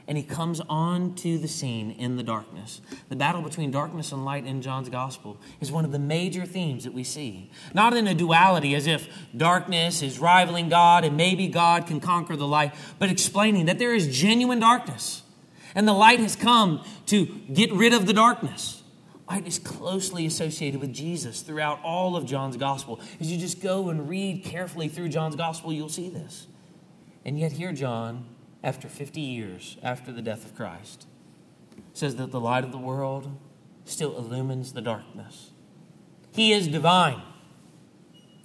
and 0.10 0.18
he 0.18 0.24
comes 0.24 0.60
onto 0.68 1.38
the 1.38 1.48
scene 1.48 1.92
in 1.92 2.18
the 2.18 2.24
darkness. 2.24 2.82
The 3.10 3.16
battle 3.16 3.44
between 3.44 3.70
darkness 3.70 4.12
and 4.12 4.26
light 4.26 4.44
in 4.44 4.64
John's 4.64 4.90
gospel 4.90 5.38
is 5.62 5.72
one 5.72 5.86
of 5.86 5.92
the 5.92 6.00
major 6.00 6.48
themes 6.48 6.84
that 6.86 6.94
we 6.96 7.04
see. 7.04 7.52
Not 7.76 7.96
in 7.96 8.08
a 8.08 8.16
duality 8.16 8.74
as 8.74 8.88
if 8.88 9.08
darkness 9.38 10.02
is 10.02 10.18
rivaling 10.18 10.68
God 10.68 11.06
and 11.06 11.16
maybe 11.16 11.48
God 11.48 11.86
can 11.86 12.00
conquer 12.00 12.36
the 12.36 12.48
light, 12.48 12.74
but 12.98 13.12
explaining 13.12 13.68
that 13.68 13.78
there 13.78 13.94
is 13.94 14.08
genuine 14.08 14.60
darkness 14.60 15.22
and 15.76 15.88
the 15.88 15.94
light 15.94 16.20
has 16.20 16.36
come 16.36 16.84
to 17.06 17.28
get 17.54 17.72
rid 17.72 17.94
of 17.94 18.08
the 18.08 18.14
darkness. 18.14 18.82
Light 19.30 19.46
is 19.46 19.60
closely 19.60 20.26
associated 20.26 20.82
with 20.82 20.92
Jesus 20.92 21.42
throughout 21.42 21.80
all 21.84 22.16
of 22.16 22.26
John's 22.26 22.58
gospel. 22.58 23.00
As 23.20 23.32
you 23.32 23.38
just 23.38 23.62
go 23.62 23.90
and 23.90 24.10
read 24.10 24.44
carefully 24.44 24.88
through 24.88 25.10
John's 25.10 25.36
gospel, 25.36 25.72
you'll 25.72 25.88
see 25.88 26.10
this. 26.10 26.48
And 27.24 27.38
yet, 27.38 27.52
here, 27.52 27.72
John 27.72 28.26
after 28.64 28.88
50 28.88 29.22
years 29.22 29.78
after 29.82 30.12
the 30.12 30.22
death 30.22 30.46
of 30.46 30.56
Christ, 30.56 31.08
says 31.94 32.16
that 32.18 32.32
the 32.32 32.40
light 32.40 32.64
of 32.64 32.72
the 32.72 32.78
world 32.78 33.38
still 33.86 34.18
illumines 34.18 34.74
the 34.74 34.82
darkness. 34.82 35.52
He 36.34 36.54
is 36.54 36.68
divine, 36.68 37.22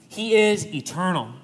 He 0.08 0.34
is 0.34 0.66
eternal. 0.66 1.34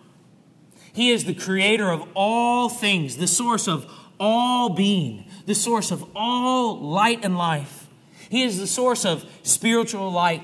He 0.92 1.10
is 1.10 1.24
the 1.24 1.34
creator 1.34 1.88
of 1.90 2.08
all 2.14 2.68
things, 2.68 3.16
the 3.16 3.28
source 3.28 3.68
of 3.68 3.90
all 4.18 4.70
being, 4.70 5.24
the 5.46 5.54
source 5.54 5.92
of 5.92 6.04
all 6.16 6.80
light 6.80 7.24
and 7.24 7.38
life. 7.38 7.88
He 8.28 8.42
is 8.42 8.58
the 8.58 8.66
source 8.66 9.04
of 9.04 9.24
spiritual 9.42 10.10
light 10.10 10.42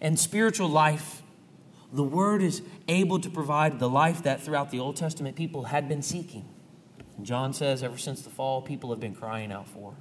and 0.00 0.18
spiritual 0.18 0.68
life. 0.68 1.22
The 1.92 2.02
Word 2.02 2.42
is 2.42 2.62
able 2.88 3.20
to 3.20 3.30
provide 3.30 3.78
the 3.78 3.88
life 3.88 4.24
that 4.24 4.42
throughout 4.42 4.70
the 4.70 4.80
Old 4.80 4.96
Testament 4.96 5.36
people 5.36 5.64
had 5.64 5.88
been 5.88 6.02
seeking. 6.02 6.44
John 7.22 7.52
says, 7.52 7.82
ever 7.82 7.98
since 7.98 8.22
the 8.22 8.30
fall, 8.30 8.60
people 8.60 8.90
have 8.90 9.00
been 9.00 9.14
crying 9.14 9.50
out 9.50 9.68
for. 9.68 9.94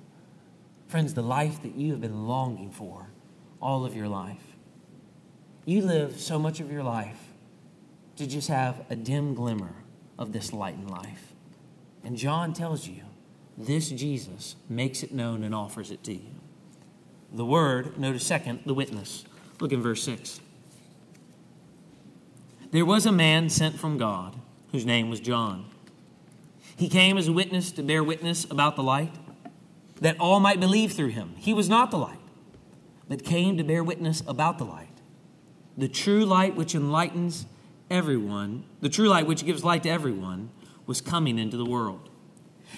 Friends, 0.87 1.13
the 1.13 1.21
life 1.23 1.61
that 1.61 1.75
you 1.75 1.91
have 1.91 2.01
been 2.01 2.27
longing 2.27 2.71
for 2.71 3.07
all 3.61 3.85
of 3.85 3.95
your 3.95 4.07
life. 4.07 4.55
You 5.65 5.81
live 5.81 6.19
so 6.19 6.37
much 6.37 6.59
of 6.59 6.71
your 6.71 6.83
life 6.83 7.19
to 8.17 8.27
just 8.27 8.49
have 8.49 8.85
a 8.89 8.95
dim 8.95 9.33
glimmer 9.33 9.73
of 10.17 10.31
this 10.31 10.53
light 10.53 10.75
in 10.75 10.87
life. 10.87 11.33
And 12.03 12.15
John 12.15 12.53
tells 12.53 12.87
you 12.87 13.01
this 13.57 13.89
Jesus 13.89 14.55
makes 14.69 15.01
it 15.01 15.13
known 15.13 15.43
and 15.43 15.55
offers 15.55 15.91
it 15.91 16.03
to 16.03 16.13
you. 16.13 16.35
The 17.33 17.45
Word, 17.45 17.97
notice 17.97 18.25
second, 18.25 18.61
the 18.65 18.73
witness. 18.73 19.25
Look 19.59 19.71
in 19.71 19.81
verse 19.81 20.03
6. 20.03 20.39
There 22.71 22.85
was 22.85 23.05
a 23.05 23.11
man 23.11 23.49
sent 23.49 23.79
from 23.79 23.97
God 23.97 24.35
whose 24.71 24.85
name 24.85 25.09
was 25.09 25.19
John. 25.19 25.65
He 26.77 26.89
came 26.89 27.17
as 27.17 27.27
a 27.27 27.33
witness 27.33 27.71
to 27.73 27.83
bear 27.83 28.03
witness 28.03 28.45
about 28.45 28.75
the 28.75 28.83
light, 28.83 29.15
that 30.01 30.19
all 30.19 30.39
might 30.39 30.59
believe 30.59 30.91
through 30.91 31.09
him. 31.09 31.35
He 31.37 31.53
was 31.53 31.69
not 31.69 31.89
the 31.91 31.97
light, 31.97 32.19
but 33.07 33.23
came 33.23 33.57
to 33.57 33.63
bear 33.63 33.83
witness 33.83 34.21
about 34.27 34.57
the 34.57 34.65
light. 34.65 34.89
The 35.77 35.87
true 35.87 36.25
light 36.25 36.55
which 36.55 36.75
enlightens 36.75 37.45
everyone, 37.89 38.65
the 38.81 38.89
true 38.89 39.07
light 39.07 39.27
which 39.27 39.45
gives 39.45 39.63
light 39.63 39.83
to 39.83 39.89
everyone, 39.89 40.49
was 40.85 41.01
coming 41.01 41.39
into 41.39 41.57
the 41.57 41.65
world. 41.65 42.09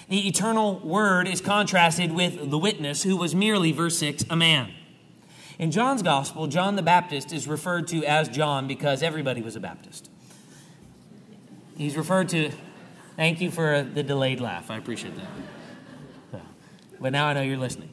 The 0.08 0.28
eternal 0.28 0.78
word 0.80 1.26
is 1.26 1.40
contrasted 1.40 2.12
with 2.12 2.50
the 2.50 2.58
witness, 2.58 3.02
who 3.02 3.16
was 3.16 3.34
merely, 3.34 3.72
verse 3.72 3.98
6, 3.98 4.24
a 4.30 4.36
man. 4.36 4.72
In 5.58 5.72
John's 5.72 6.02
gospel, 6.02 6.46
John 6.46 6.76
the 6.76 6.82
Baptist 6.82 7.32
is 7.32 7.48
referred 7.48 7.88
to 7.88 8.04
as 8.04 8.28
John 8.28 8.68
because 8.68 9.02
everybody 9.02 9.42
was 9.42 9.56
a 9.56 9.60
Baptist. 9.60 10.08
He's 11.76 11.96
referred 11.96 12.28
to, 12.30 12.52
thank 13.18 13.42
you 13.42 13.50
for 13.50 13.82
the 13.82 14.02
delayed 14.02 14.40
laugh. 14.40 14.70
I 14.70 14.78
appreciate 14.78 15.14
that. 15.16 16.42
But 17.00 17.12
now 17.12 17.26
I 17.26 17.32
know 17.34 17.42
you're 17.42 17.58
listening. 17.58 17.90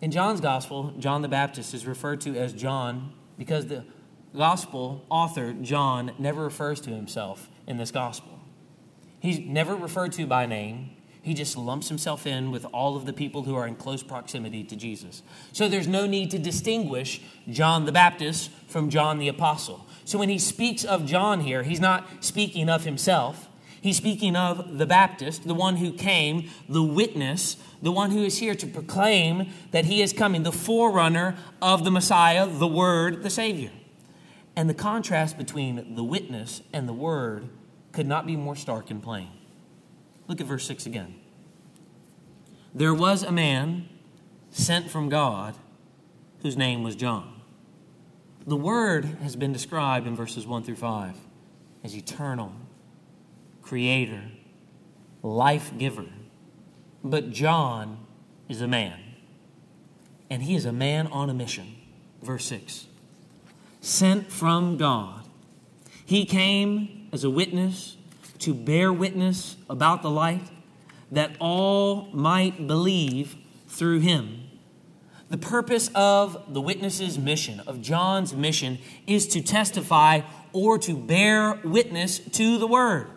In 0.00 0.10
John's 0.10 0.40
gospel, 0.40 0.92
John 0.98 1.22
the 1.22 1.28
Baptist 1.28 1.74
is 1.74 1.86
referred 1.86 2.20
to 2.22 2.36
as 2.36 2.52
John 2.52 3.12
because 3.38 3.66
the 3.66 3.84
gospel 4.36 5.04
author, 5.08 5.52
John, 5.52 6.12
never 6.18 6.42
refers 6.42 6.80
to 6.82 6.90
himself 6.90 7.48
in 7.66 7.76
this 7.76 7.90
gospel. 7.90 8.40
He's 9.20 9.38
never 9.38 9.76
referred 9.76 10.12
to 10.14 10.26
by 10.26 10.46
name. 10.46 10.90
He 11.22 11.34
just 11.34 11.56
lumps 11.56 11.88
himself 11.88 12.26
in 12.26 12.50
with 12.50 12.64
all 12.72 12.96
of 12.96 13.06
the 13.06 13.12
people 13.12 13.44
who 13.44 13.54
are 13.54 13.66
in 13.66 13.76
close 13.76 14.02
proximity 14.02 14.64
to 14.64 14.74
Jesus. 14.74 15.22
So 15.52 15.68
there's 15.68 15.86
no 15.86 16.06
need 16.06 16.32
to 16.32 16.38
distinguish 16.38 17.22
John 17.48 17.84
the 17.84 17.92
Baptist 17.92 18.50
from 18.66 18.90
John 18.90 19.18
the 19.18 19.28
Apostle. 19.28 19.86
So 20.04 20.18
when 20.18 20.28
he 20.28 20.38
speaks 20.38 20.84
of 20.84 21.06
John 21.06 21.40
here, 21.40 21.62
he's 21.62 21.78
not 21.78 22.08
speaking 22.24 22.68
of 22.68 22.84
himself. 22.84 23.48
He's 23.82 23.96
speaking 23.96 24.36
of 24.36 24.78
the 24.78 24.86
Baptist, 24.86 25.44
the 25.44 25.54
one 25.54 25.76
who 25.76 25.92
came, 25.92 26.48
the 26.68 26.84
witness, 26.84 27.56
the 27.82 27.90
one 27.90 28.12
who 28.12 28.22
is 28.22 28.38
here 28.38 28.54
to 28.54 28.66
proclaim 28.68 29.50
that 29.72 29.86
he 29.86 30.00
is 30.00 30.12
coming, 30.12 30.44
the 30.44 30.52
forerunner 30.52 31.36
of 31.60 31.82
the 31.82 31.90
Messiah, 31.90 32.46
the 32.46 32.68
Word, 32.68 33.24
the 33.24 33.28
Savior. 33.28 33.72
And 34.54 34.70
the 34.70 34.74
contrast 34.74 35.36
between 35.36 35.96
the 35.96 36.04
witness 36.04 36.62
and 36.72 36.88
the 36.88 36.92
Word 36.92 37.48
could 37.90 38.06
not 38.06 38.24
be 38.24 38.36
more 38.36 38.54
stark 38.54 38.88
and 38.88 39.02
plain. 39.02 39.30
Look 40.28 40.40
at 40.40 40.46
verse 40.46 40.64
6 40.64 40.86
again. 40.86 41.16
There 42.72 42.94
was 42.94 43.24
a 43.24 43.32
man 43.32 43.88
sent 44.50 44.90
from 44.90 45.08
God 45.08 45.56
whose 46.42 46.56
name 46.56 46.84
was 46.84 46.94
John. 46.94 47.40
The 48.46 48.56
Word 48.56 49.04
has 49.22 49.34
been 49.34 49.52
described 49.52 50.06
in 50.06 50.14
verses 50.14 50.46
1 50.46 50.62
through 50.62 50.76
5 50.76 51.16
as 51.82 51.96
eternal, 51.96 52.52
creator, 53.72 54.20
life 55.22 55.72
giver. 55.78 56.04
But 57.02 57.30
John 57.30 58.04
is 58.46 58.60
a 58.60 58.68
man, 58.68 59.00
and 60.28 60.42
he 60.42 60.54
is 60.54 60.66
a 60.66 60.72
man 60.74 61.06
on 61.06 61.30
a 61.30 61.32
mission. 61.32 61.76
Verse 62.22 62.44
6 62.44 62.86
Sent 63.80 64.30
from 64.30 64.76
God. 64.76 65.24
He 66.04 66.26
came 66.26 67.08
as 67.14 67.24
a 67.24 67.30
witness 67.30 67.96
to 68.40 68.52
bear 68.52 68.92
witness 68.92 69.56
about 69.70 70.02
the 70.02 70.10
light 70.10 70.50
that 71.10 71.34
all 71.38 72.10
might 72.12 72.66
believe 72.66 73.36
through 73.68 74.00
him. 74.00 74.50
The 75.30 75.38
purpose 75.38 75.90
of 75.94 76.52
the 76.52 76.60
witness's 76.60 77.18
mission, 77.18 77.60
of 77.60 77.80
John's 77.80 78.34
mission, 78.34 78.80
is 79.06 79.26
to 79.28 79.40
testify 79.40 80.20
or 80.52 80.76
to 80.80 80.94
bear 80.94 81.58
witness 81.64 82.18
to 82.18 82.58
the 82.58 82.66
word. 82.66 83.08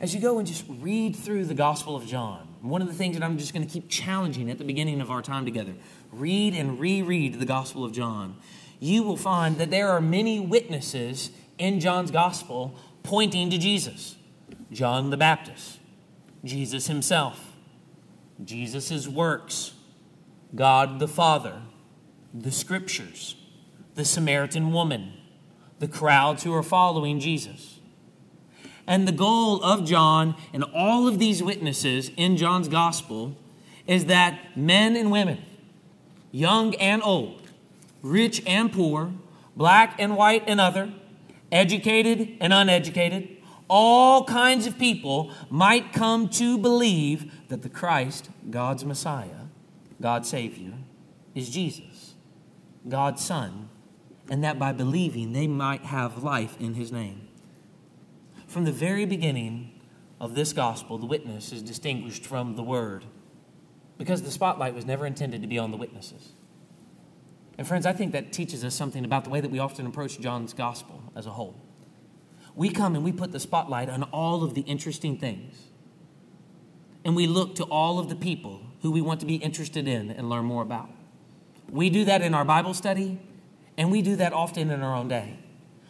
As 0.00 0.14
you 0.14 0.20
go 0.20 0.38
and 0.38 0.46
just 0.46 0.64
read 0.68 1.16
through 1.16 1.46
the 1.46 1.54
Gospel 1.54 1.96
of 1.96 2.06
John, 2.06 2.46
one 2.60 2.82
of 2.82 2.88
the 2.88 2.94
things 2.94 3.16
that 3.16 3.24
I'm 3.24 3.36
just 3.36 3.52
going 3.52 3.66
to 3.66 3.72
keep 3.72 3.88
challenging 3.88 4.48
at 4.48 4.58
the 4.58 4.64
beginning 4.64 5.00
of 5.00 5.10
our 5.10 5.22
time 5.22 5.44
together 5.44 5.74
read 6.12 6.54
and 6.54 6.78
reread 6.78 7.40
the 7.40 7.44
Gospel 7.44 7.84
of 7.84 7.92
John. 7.92 8.36
You 8.78 9.02
will 9.02 9.16
find 9.16 9.58
that 9.58 9.70
there 9.70 9.88
are 9.90 10.00
many 10.00 10.38
witnesses 10.38 11.30
in 11.58 11.80
John's 11.80 12.12
Gospel 12.12 12.78
pointing 13.02 13.50
to 13.50 13.58
Jesus 13.58 14.16
John 14.70 15.10
the 15.10 15.16
Baptist, 15.16 15.80
Jesus 16.44 16.86
himself, 16.86 17.54
Jesus' 18.44 19.08
works, 19.08 19.72
God 20.54 21.00
the 21.00 21.08
Father, 21.08 21.62
the 22.32 22.52
scriptures, 22.52 23.34
the 23.96 24.04
Samaritan 24.04 24.72
woman, 24.72 25.14
the 25.80 25.88
crowds 25.88 26.44
who 26.44 26.54
are 26.54 26.62
following 26.62 27.18
Jesus. 27.18 27.77
And 28.88 29.06
the 29.06 29.12
goal 29.12 29.62
of 29.62 29.84
John 29.84 30.34
and 30.50 30.64
all 30.74 31.06
of 31.06 31.18
these 31.18 31.42
witnesses 31.42 32.10
in 32.16 32.38
John's 32.38 32.68
gospel 32.68 33.36
is 33.86 34.06
that 34.06 34.56
men 34.56 34.96
and 34.96 35.12
women, 35.12 35.44
young 36.32 36.74
and 36.76 37.02
old, 37.02 37.42
rich 38.00 38.42
and 38.46 38.72
poor, 38.72 39.12
black 39.54 39.96
and 39.98 40.16
white 40.16 40.42
and 40.46 40.58
other, 40.58 40.90
educated 41.52 42.38
and 42.40 42.54
uneducated, 42.54 43.28
all 43.68 44.24
kinds 44.24 44.66
of 44.66 44.78
people 44.78 45.32
might 45.50 45.92
come 45.92 46.26
to 46.30 46.56
believe 46.56 47.30
that 47.48 47.60
the 47.60 47.68
Christ, 47.68 48.30
God's 48.48 48.86
Messiah, 48.86 49.48
God's 50.00 50.30
Savior, 50.30 50.72
is 51.34 51.50
Jesus, 51.50 52.14
God's 52.88 53.22
Son, 53.22 53.68
and 54.30 54.42
that 54.42 54.58
by 54.58 54.72
believing 54.72 55.34
they 55.34 55.46
might 55.46 55.82
have 55.82 56.22
life 56.22 56.56
in 56.58 56.72
His 56.72 56.90
name. 56.90 57.27
From 58.48 58.64
the 58.64 58.72
very 58.72 59.04
beginning 59.04 59.78
of 60.18 60.34
this 60.34 60.54
gospel, 60.54 60.96
the 60.96 61.06
witness 61.06 61.52
is 61.52 61.62
distinguished 61.62 62.24
from 62.24 62.56
the 62.56 62.62
Word 62.62 63.04
because 63.98 64.22
the 64.22 64.30
spotlight 64.30 64.74
was 64.74 64.86
never 64.86 65.06
intended 65.06 65.42
to 65.42 65.48
be 65.48 65.58
on 65.58 65.70
the 65.70 65.76
witnesses. 65.76 66.32
And, 67.58 67.68
friends, 67.68 67.84
I 67.84 67.92
think 67.92 68.12
that 68.12 68.32
teaches 68.32 68.64
us 68.64 68.74
something 68.74 69.04
about 69.04 69.24
the 69.24 69.30
way 69.30 69.42
that 69.42 69.50
we 69.50 69.58
often 69.58 69.84
approach 69.86 70.18
John's 70.18 70.54
gospel 70.54 71.12
as 71.14 71.26
a 71.26 71.30
whole. 71.30 71.60
We 72.54 72.70
come 72.70 72.94
and 72.94 73.04
we 73.04 73.12
put 73.12 73.32
the 73.32 73.40
spotlight 73.40 73.90
on 73.90 74.04
all 74.04 74.42
of 74.42 74.54
the 74.54 74.62
interesting 74.62 75.18
things. 75.18 75.54
And 77.04 77.14
we 77.14 77.26
look 77.26 77.54
to 77.56 77.64
all 77.64 77.98
of 77.98 78.08
the 78.08 78.16
people 78.16 78.62
who 78.80 78.90
we 78.90 79.02
want 79.02 79.20
to 79.20 79.26
be 79.26 79.36
interested 79.36 79.86
in 79.86 80.10
and 80.10 80.30
learn 80.30 80.46
more 80.46 80.62
about. 80.62 80.88
We 81.68 81.90
do 81.90 82.06
that 82.06 82.22
in 82.22 82.32
our 82.32 82.46
Bible 82.46 82.72
study, 82.72 83.20
and 83.76 83.92
we 83.92 84.00
do 84.00 84.16
that 84.16 84.32
often 84.32 84.70
in 84.70 84.80
our 84.80 84.94
own 84.94 85.08
day. 85.08 85.38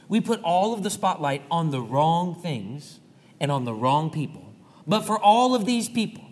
We 0.09 0.21
put 0.21 0.41
all 0.43 0.73
of 0.73 0.83
the 0.83 0.91
spotlight 0.91 1.43
on 1.51 1.71
the 1.71 1.81
wrong 1.81 2.35
things 2.35 3.01
and 3.41 3.53
on 3.53 3.65
the 3.65 3.75
wrong 3.75 4.11
people. 4.11 4.55
But 4.87 5.03
for 5.03 5.19
all 5.19 5.55
of 5.55 5.67
these 5.67 5.89
people 5.89 6.25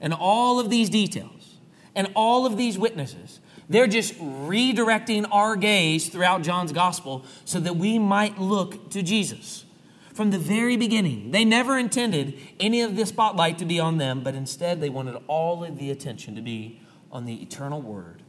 and 0.00 0.12
all 0.12 0.58
of 0.58 0.68
these 0.68 0.90
details 0.90 1.56
and 1.94 2.10
all 2.14 2.44
of 2.44 2.56
these 2.56 2.78
witnesses, 2.78 3.40
they're 3.68 3.86
just 3.86 4.18
redirecting 4.18 5.26
our 5.30 5.56
gaze 5.56 6.08
throughout 6.08 6.42
John's 6.42 6.72
gospel 6.72 7.24
so 7.44 7.60
that 7.60 7.76
we 7.76 7.98
might 7.98 8.38
look 8.38 8.90
to 8.90 9.02
Jesus. 9.02 9.64
From 10.12 10.30
the 10.30 10.38
very 10.38 10.76
beginning, 10.76 11.30
they 11.30 11.44
never 11.44 11.78
intended 11.78 12.38
any 12.60 12.82
of 12.82 12.94
the 12.94 13.06
spotlight 13.06 13.58
to 13.58 13.64
be 13.64 13.80
on 13.80 13.98
them, 13.98 14.22
but 14.22 14.34
instead 14.34 14.80
they 14.80 14.90
wanted 14.90 15.16
all 15.26 15.64
of 15.64 15.78
the 15.78 15.90
attention 15.90 16.36
to 16.36 16.42
be 16.42 16.80
on 17.10 17.24
the 17.24 17.42
eternal 17.42 17.80
word 17.80 18.22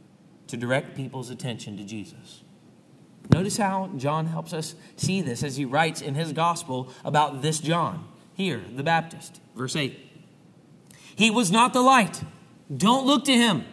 to 0.48 0.56
direct 0.56 0.96
people's 0.96 1.30
attention 1.30 1.76
to 1.76 1.84
Jesus. 1.84 2.42
Notice 3.30 3.56
how 3.56 3.90
John 3.96 4.26
helps 4.26 4.52
us 4.52 4.74
see 4.96 5.20
this 5.20 5.42
as 5.42 5.56
he 5.56 5.64
writes 5.64 6.00
in 6.00 6.14
his 6.14 6.32
gospel 6.32 6.90
about 7.04 7.42
this 7.42 7.58
John, 7.58 8.06
here, 8.34 8.62
the 8.74 8.82
Baptist. 8.82 9.40
Verse 9.54 9.76
8 9.76 9.98
He 11.14 11.30
was 11.30 11.50
not 11.50 11.72
the 11.72 11.82
light. 11.82 12.22
Don't 12.74 13.06
look 13.06 13.24
to 13.24 13.32
him. 13.32 13.64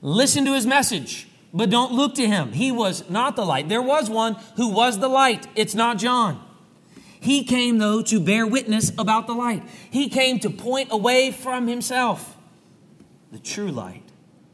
Listen 0.00 0.44
to 0.44 0.54
his 0.54 0.66
message, 0.66 1.28
but 1.54 1.70
don't 1.70 1.92
look 1.92 2.14
to 2.16 2.26
him. 2.26 2.52
He 2.52 2.72
was 2.72 3.08
not 3.08 3.36
the 3.36 3.44
light. 3.44 3.68
There 3.68 3.82
was 3.82 4.10
one 4.10 4.36
who 4.56 4.68
was 4.68 4.98
the 4.98 5.08
light. 5.08 5.46
It's 5.54 5.74
not 5.74 5.98
John. 5.98 6.44
He 7.20 7.44
came, 7.44 7.78
though, 7.78 8.02
to 8.02 8.18
bear 8.18 8.44
witness 8.44 8.90
about 8.98 9.28
the 9.28 9.32
light. 9.32 9.62
He 9.90 10.08
came 10.08 10.40
to 10.40 10.50
point 10.50 10.88
away 10.90 11.30
from 11.30 11.68
himself. 11.68 12.36
The 13.30 13.38
true 13.38 13.70
light, 13.70 14.02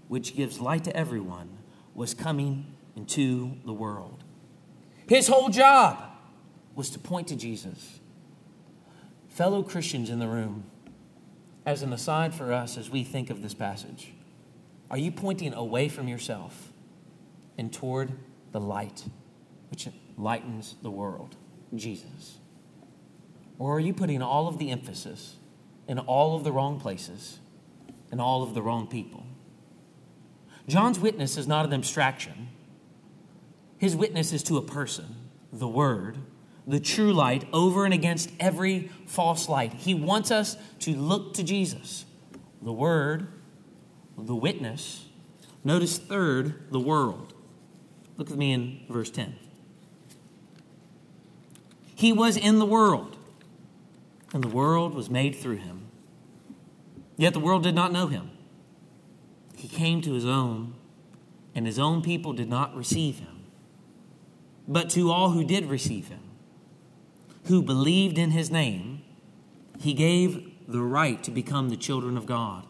which 0.09 0.37
gives 0.37 0.61
light 0.61 0.85
to 0.85 0.95
everyone, 0.95 1.49
was 1.95 2.13
coming 2.13 2.67
into 2.95 3.53
the 3.65 3.73
world. 3.73 4.23
His 5.09 5.29
whole 5.29 5.49
job 5.49 6.03
was 6.75 6.91
to 6.91 6.99
point 6.99 7.29
to 7.29 7.37
Jesus. 7.37 8.01
Fellow 9.29 9.63
Christians 9.63 10.11
in 10.11 10.19
the 10.19 10.29
room, 10.29 10.65
as 11.65 11.83
an 11.83 11.93
aside 11.93 12.35
for 12.35 12.53
us 12.53 12.77
as 12.77 12.91
we 12.91 13.05
think 13.05 13.31
of 13.31 13.43
this 13.43 13.55
passage, 13.55 14.13
are 14.91 14.99
you 14.99 15.11
pointing 15.11 15.53
away 15.55 15.89
from 15.89 16.09
yourself 16.09 16.73
and 17.57 17.73
toward 17.73 18.13
the 18.53 18.61
light 18.61 19.05
which 19.71 19.89
lightens 20.17 20.77
the 20.83 20.91
world, 20.91 21.37
Jesus? 21.75 22.39
Or 23.59 23.77
are 23.77 23.81
you 23.81 23.93
putting 23.93 24.23
all 24.23 24.49
of 24.49 24.59
the 24.59 24.71
emphasis 24.71 25.37
in 25.89 25.99
all 25.99 26.37
of 26.37 26.45
the 26.45 26.53
wrong 26.53 26.79
places 26.79 27.39
and 28.13 28.21
all 28.21 28.43
of 28.43 28.55
the 28.55 28.63
wrong 28.63 28.87
people. 28.87 29.27
John's 30.69 30.99
witness 30.99 31.39
is 31.39 31.49
not 31.49 31.65
an 31.65 31.73
abstraction. 31.73 32.49
His 33.79 33.97
witness 33.97 34.33
is 34.33 34.43
to 34.45 34.57
a 34.57 34.63
person, 34.63 35.17
the 35.53 35.69
Word, 35.69 36.19
the 36.67 36.81
true 36.81 37.13
light, 37.13 37.47
over 37.53 37.85
and 37.85 37.95
against 37.95 38.31
every 38.39 38.91
false 39.07 39.49
light. 39.49 39.73
He 39.73 39.95
wants 39.95 40.31
us 40.31 40.57
to 40.81 40.95
look 40.95 41.35
to 41.35 41.43
Jesus, 41.43 42.05
the 42.61 42.73
Word, 42.73 43.29
the 44.17 44.35
witness. 44.35 45.07
Notice, 45.65 45.97
third, 45.99 46.71
the 46.71 46.81
world. 46.81 47.35
Look 48.17 48.29
with 48.29 48.39
me 48.39 48.53
in 48.53 48.81
verse 48.89 49.11
10. 49.11 49.37
He 51.95 52.13
was 52.13 52.37
in 52.37 52.59
the 52.59 52.67
world, 52.67 53.17
and 54.33 54.43
the 54.43 54.49
world 54.49 54.95
was 54.95 55.09
made 55.09 55.37
through 55.37 55.57
him. 55.57 55.87
Yet 57.17 57.33
the 57.33 57.41
world 57.41 57.65
did 57.65 57.75
not 57.75 57.93
know 57.93 58.07
him. 58.07 58.31
He 59.57 59.67
came 59.67 60.01
to 60.03 60.13
his 60.13 60.25
own, 60.25 60.75
and 61.55 61.67
his 61.67 61.79
own 61.79 62.03
people 62.03 62.33
did 62.33 62.49
not 62.49 62.77
receive 62.77 63.19
him. 63.19 63.38
But 64.69 64.91
to 64.91 65.11
all 65.11 65.31
who 65.31 65.43
did 65.45 65.67
receive 65.67 66.09
him, 66.09 66.21
who 67.47 67.63
believed 67.63 68.19
in 68.19 68.33
his 68.33 68.51
name, 68.51 69.03
he 69.79 69.95
gave 69.95 70.53
the 70.69 70.83
right 70.83 71.23
to 71.25 71.31
become 71.31 71.71
the 71.71 71.77
children 71.77 72.19
of 72.19 72.27
God, 72.27 72.67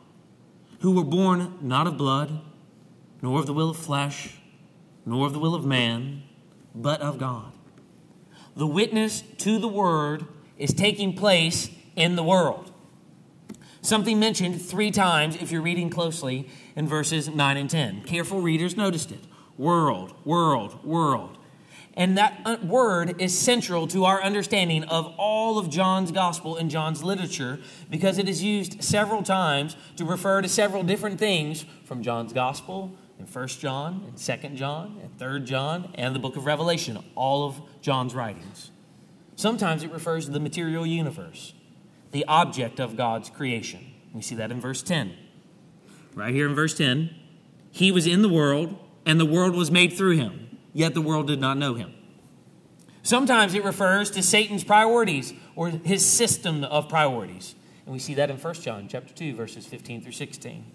who 0.81 0.93
were 0.93 1.05
born 1.05 1.59
not 1.61 1.89
of 1.89 1.99
blood, 1.99 2.41
nor 3.21 3.41
of 3.41 3.47
the 3.47 3.53
will 3.53 3.71
of 3.71 3.77
flesh, 3.77 4.37
nor 5.05 5.27
of 5.27 5.33
the 5.33 5.41
will 5.41 5.57
of 5.57 5.65
man, 5.65 6.23
but 6.73 7.01
of 7.01 7.19
God. 7.19 7.53
The 8.55 8.67
witness 8.67 9.23
to 9.39 9.59
the 9.59 9.69
word 9.69 10.27
is 10.57 10.73
taking 10.73 11.15
place 11.15 11.71
in 11.97 12.15
the 12.15 12.23
world. 12.23 12.71
Something 13.81 14.21
mentioned 14.21 14.61
three 14.61 14.91
times 14.91 15.37
if 15.37 15.51
you're 15.51 15.63
reading 15.63 15.91
closely 15.91 16.49
in 16.77 16.87
verses 16.87 17.29
9 17.29 17.57
and 17.57 17.71
10. 17.71 18.03
Careful 18.03 18.41
readers 18.41 18.77
noticed 18.77 19.11
it. 19.11 19.21
World, 19.57 20.15
world, 20.25 20.85
world. 20.85 21.38
And 21.99 22.17
that 22.17 22.41
uh, 22.45 22.57
word 22.63 23.21
is 23.21 23.37
central 23.37 23.89
to 23.89 24.05
our 24.05 24.23
understanding 24.23 24.85
of 24.85 25.13
all 25.19 25.59
of 25.59 25.69
John's 25.69 26.13
gospel 26.13 26.57
and 26.57 26.71
John's 26.71 27.03
literature 27.03 27.59
because 27.91 28.19
it 28.19 28.29
is 28.29 28.41
used 28.41 28.85
several 28.85 29.25
times 29.25 29.77
to 29.97 30.05
refer 30.05 30.41
to 30.41 30.49
several 30.49 30.85
different 30.85 31.19
things 31.19 31.65
from 31.85 32.05
John's 32.05 32.33
gospel 32.33 32.95
in 33.19 33.27
1 33.27 33.49
John 33.49 34.05
and 34.07 34.17
2 34.17 34.49
John 34.51 35.01
and 35.03 35.19
3 35.19 35.41
John 35.41 35.91
and 35.97 36.15
the 36.15 36.21
book 36.21 36.37
of 36.37 36.47
Revelation, 36.47 37.03
all 37.17 37.49
of 37.49 37.61
John's 37.83 38.15
writings. 38.15 38.71
Sometimes 39.35 39.83
it 39.83 39.91
refers 39.91 40.27
to 40.27 40.31
the 40.31 40.41
material 40.41 40.87
universe, 40.87 41.53
the 42.13 42.25
object 42.27 42.79
of 42.79 42.97
God's 42.97 43.29
creation. 43.29 43.85
We 44.15 44.23
see 44.23 44.37
that 44.37 44.53
in 44.53 44.61
verse 44.61 44.83
10. 44.83 45.15
Right 46.15 46.33
here 46.33 46.49
in 46.49 46.55
verse 46.55 46.75
10, 46.75 47.11
he 47.73 47.91
was 47.91 48.07
in 48.07 48.23
the 48.23 48.29
world, 48.29 48.77
and 49.05 49.19
the 49.19 49.27
world 49.27 49.57
was 49.57 49.71
made 49.73 49.95
through 49.95 50.17
him, 50.17 50.48
yet 50.79 50.95
the 50.95 51.03
world 51.03 51.27
did 51.27 51.41
not 51.41 51.59
know 51.59 51.75
him. 51.75 51.93
Sometimes 53.03 53.53
it 53.53 53.65
refers 53.65 54.13
to 54.13 54.23
Satan's 54.23 54.63
priorities 54.63 55.35
or 55.57 55.71
his 55.71 56.07
system 56.07 56.63
of 56.63 56.89
priorities. 56.89 57.57
And 57.85 57.93
we 57.93 57.99
see 57.99 58.15
that 58.15 58.31
in 58.31 58.37
1 58.37 58.55
John 58.55 58.87
chapter 58.89 59.13
2 59.13 59.35
verses 59.35 59.67
15 59.67 60.03
through 60.03 60.13
16. 60.13 60.71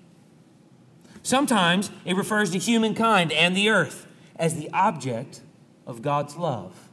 Sometimes 1.22 1.90
it 2.04 2.18
refers 2.18 2.52
to 2.52 2.58
humankind 2.58 3.32
and 3.32 3.56
the 3.56 3.70
earth 3.70 4.06
as 4.36 4.56
the 4.56 4.70
object 4.72 5.40
of 5.88 6.02
God's 6.02 6.36
love 6.36 6.90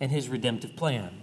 and 0.00 0.10
his 0.10 0.28
redemptive 0.28 0.74
plan. 0.74 1.20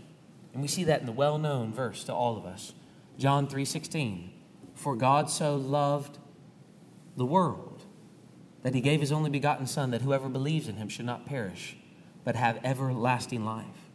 And 0.53 0.61
we 0.61 0.69
see 0.69 0.85
that 0.85 1.01
in 1.01 1.05
the 1.05 1.11
well-known 1.11 1.73
verse 1.73 2.05
to 2.05 2.13
all 2.13 2.37
of 2.37 2.45
us. 2.45 2.73
John 3.17 3.47
3:16. 3.47 4.29
For 4.75 4.95
God 4.95 5.29
so 5.29 5.57
loved 5.57 6.19
the 7.17 7.25
world 7.25 7.76
that 8.67 8.75
he 8.75 8.81
gave 8.81 8.99
his 8.99 9.13
only 9.13 9.29
begotten 9.29 9.65
son 9.65 9.91
that 9.91 10.01
whoever 10.01 10.27
believes 10.27 10.67
in 10.67 10.75
him 10.75 10.89
should 10.89 11.05
not 11.05 11.25
perish 11.25 11.77
but 12.25 12.35
have 12.35 12.59
everlasting 12.65 13.45
life. 13.45 13.89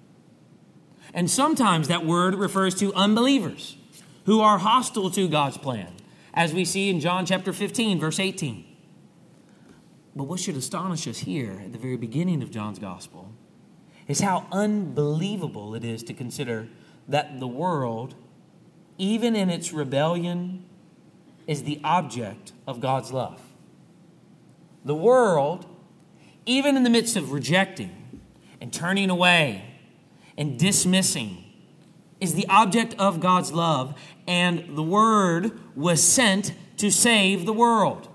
And 1.13 1.31
sometimes 1.31 1.89
that 1.89 2.07
word 2.07 2.35
refers 2.35 2.75
to 2.77 2.91
unbelievers 2.95 3.77
who 4.25 4.41
are 4.41 4.57
hostile 4.57 5.11
to 5.11 5.29
God's 5.29 5.59
plan 5.59 5.93
as 6.33 6.55
we 6.55 6.65
see 6.65 6.89
in 6.89 7.01
John 7.01 7.27
chapter 7.27 7.53
15, 7.53 8.01
verse 8.01 8.19
18. 8.19 8.65
But 10.17 10.25
what 10.25 10.41
should 10.41 10.57
astonish 10.57 11.07
us 11.07 11.19
here 11.19 11.61
at 11.63 11.73
the 11.73 11.79
very 11.79 11.99
beginning 11.99 12.43
of 12.43 12.51
John's 12.51 12.79
gospel 12.79 13.31
is 14.09 14.21
how 14.21 14.47
unbelievable 14.51 15.75
it 15.75 15.85
is 15.85 16.03
to 16.05 16.15
consider 16.15 16.67
that 17.07 17.41
the 17.41 17.47
world, 17.47 18.15
even 18.97 19.37
in 19.37 19.51
its 19.51 19.71
rebellion, 19.71 20.65
is 21.47 21.65
the 21.65 21.79
object 21.85 22.53
of 22.67 22.81
God's 22.81 23.13
love. 23.13 23.52
The 24.85 24.95
world, 24.95 25.67
even 26.47 26.77
in 26.77 26.83
the 26.83 26.91
midst 26.91 27.17
of 27.17 27.33
rejecting 27.33 28.21
and 28.61 28.73
turning 28.73 29.11
away 29.11 29.65
and 30.37 30.59
dismissing, 30.59 31.45
is 32.21 32.35
the 32.35 32.47
object 32.49 32.95
of 32.99 33.21
God's 33.21 33.53
love 33.53 33.99
and 34.27 34.77
the 34.77 34.83
Word 34.83 35.59
was 35.77 36.03
sent 36.03 36.55
to 36.77 36.91
save 36.91 37.47
the 37.47 37.53
world. 37.53 38.09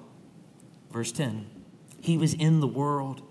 Verse 0.91 1.11
10 1.11 1.45
He 2.01 2.17
was 2.17 2.33
in 2.33 2.59
the 2.59 2.67
world, 2.67 3.21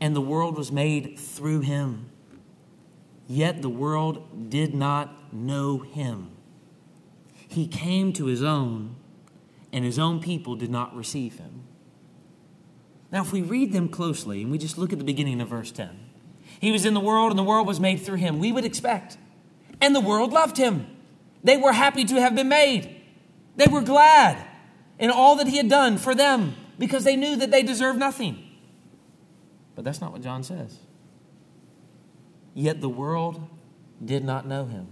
and 0.00 0.14
the 0.14 0.20
world 0.20 0.56
was 0.56 0.72
made 0.72 1.18
through 1.18 1.60
him. 1.60 2.10
Yet 3.26 3.62
the 3.62 3.68
world 3.68 4.50
did 4.50 4.74
not 4.74 5.32
know 5.32 5.78
him. 5.78 6.30
He 7.46 7.68
came 7.68 8.12
to 8.14 8.26
his 8.26 8.42
own, 8.42 8.96
and 9.72 9.84
his 9.84 9.98
own 9.98 10.20
people 10.20 10.56
did 10.56 10.70
not 10.70 10.94
receive 10.96 11.38
him. 11.38 11.49
Now, 13.12 13.22
if 13.22 13.32
we 13.32 13.42
read 13.42 13.72
them 13.72 13.88
closely 13.88 14.42
and 14.42 14.50
we 14.50 14.58
just 14.58 14.78
look 14.78 14.92
at 14.92 14.98
the 14.98 15.04
beginning 15.04 15.40
of 15.40 15.48
verse 15.48 15.72
10, 15.72 15.90
he 16.60 16.70
was 16.70 16.84
in 16.84 16.94
the 16.94 17.00
world, 17.00 17.30
and 17.30 17.38
the 17.38 17.44
world 17.44 17.66
was 17.66 17.80
made 17.80 18.00
through 18.00 18.16
him. 18.16 18.38
We 18.38 18.52
would 18.52 18.64
expect, 18.64 19.16
and 19.80 19.94
the 19.94 20.00
world 20.00 20.32
loved 20.32 20.56
him. 20.56 20.86
They 21.42 21.56
were 21.56 21.72
happy 21.72 22.04
to 22.04 22.20
have 22.20 22.34
been 22.34 22.48
made. 22.48 22.96
They 23.56 23.66
were 23.66 23.80
glad 23.80 24.46
in 24.98 25.10
all 25.10 25.36
that 25.36 25.48
he 25.48 25.56
had 25.56 25.68
done 25.68 25.96
for 25.96 26.14
them 26.14 26.54
because 26.78 27.04
they 27.04 27.16
knew 27.16 27.36
that 27.36 27.50
they 27.50 27.62
deserved 27.62 27.98
nothing. 27.98 28.38
But 29.74 29.84
that's 29.84 30.00
not 30.00 30.12
what 30.12 30.22
John 30.22 30.42
says. 30.42 30.78
Yet 32.54 32.80
the 32.80 32.88
world 32.88 33.48
did 34.04 34.24
not 34.24 34.46
know 34.46 34.66
him. 34.66 34.88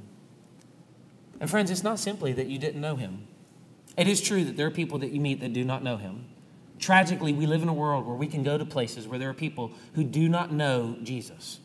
And 1.40 1.50
friends, 1.50 1.70
it's 1.70 1.84
not 1.84 1.98
simply 1.98 2.32
that 2.32 2.46
you 2.46 2.58
didn't 2.58 2.80
know 2.80 2.96
him. 2.96 3.26
It 3.96 4.08
is 4.08 4.20
true 4.20 4.44
that 4.44 4.56
there 4.56 4.66
are 4.66 4.70
people 4.70 4.98
that 5.00 5.10
you 5.10 5.20
meet 5.20 5.40
that 5.40 5.52
do 5.52 5.64
not 5.64 5.82
know 5.82 5.96
him. 5.96 6.26
Tragically, 6.78 7.32
we 7.32 7.46
live 7.46 7.62
in 7.62 7.68
a 7.68 7.74
world 7.74 8.06
where 8.06 8.16
we 8.16 8.26
can 8.26 8.42
go 8.42 8.56
to 8.56 8.64
places 8.64 9.08
where 9.08 9.18
there 9.18 9.30
are 9.30 9.34
people 9.34 9.72
who 9.94 10.04
do 10.04 10.28
not 10.28 10.52
know 10.52 10.96
Jesus. 11.02 11.60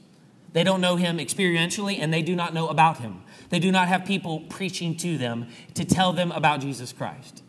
They 0.54 0.64
don't 0.64 0.82
know 0.82 0.96
him 0.96 1.18
experientially 1.18 1.98
and 2.00 2.14
they 2.14 2.22
do 2.22 2.36
not 2.36 2.54
know 2.54 2.68
about 2.68 3.00
him. 3.00 3.22
They 3.50 3.60
do 3.60 3.72
not 3.72 3.88
have 3.88 4.06
people 4.06 4.42
preaching 4.42 4.96
to 4.98 5.18
them 5.18 5.48
to 5.74 5.84
tell 5.84 6.14
them 6.14 6.32
about 6.32 6.62
Jesus 6.62 6.94
Christ. 6.94 7.44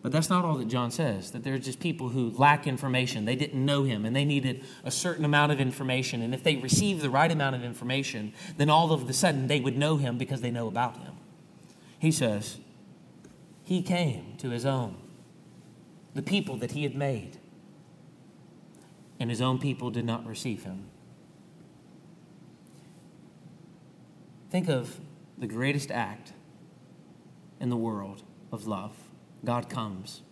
But 0.00 0.10
that's 0.10 0.28
not 0.28 0.44
all 0.44 0.56
that 0.56 0.66
John 0.66 0.90
says, 0.90 1.30
that 1.30 1.44
there's 1.44 1.64
just 1.64 1.78
people 1.78 2.08
who 2.08 2.30
lack 2.30 2.66
information. 2.66 3.24
They 3.24 3.36
didn't 3.36 3.64
know 3.64 3.84
him 3.84 4.04
and 4.04 4.14
they 4.14 4.24
needed 4.24 4.64
a 4.82 4.90
certain 4.90 5.24
amount 5.24 5.52
of 5.52 5.60
information. 5.60 6.22
And 6.22 6.34
if 6.34 6.42
they 6.42 6.56
received 6.56 7.02
the 7.02 7.10
right 7.10 7.30
amount 7.30 7.54
of 7.54 7.62
information, 7.62 8.32
then 8.56 8.68
all 8.68 8.92
of 8.92 9.08
a 9.08 9.12
sudden 9.12 9.46
they 9.46 9.60
would 9.60 9.76
know 9.76 9.96
him 9.96 10.18
because 10.18 10.40
they 10.40 10.50
know 10.50 10.66
about 10.66 10.96
him. 10.98 11.14
He 12.00 12.10
says, 12.10 12.58
He 13.62 13.80
came 13.80 14.34
to 14.38 14.50
his 14.50 14.66
own, 14.66 14.96
the 16.14 16.22
people 16.22 16.56
that 16.58 16.72
he 16.72 16.82
had 16.82 16.94
made, 16.94 17.38
and 19.18 19.30
his 19.30 19.40
own 19.40 19.58
people 19.58 19.90
did 19.90 20.04
not 20.04 20.26
receive 20.26 20.64
him. 20.64 20.86
Think 24.50 24.68
of 24.68 25.00
the 25.38 25.46
greatest 25.46 25.90
act 25.90 26.32
in 27.60 27.70
the 27.70 27.76
world 27.76 28.22
of 28.50 28.66
love. 28.66 28.94
God 29.44 29.68
comes, 29.70 30.22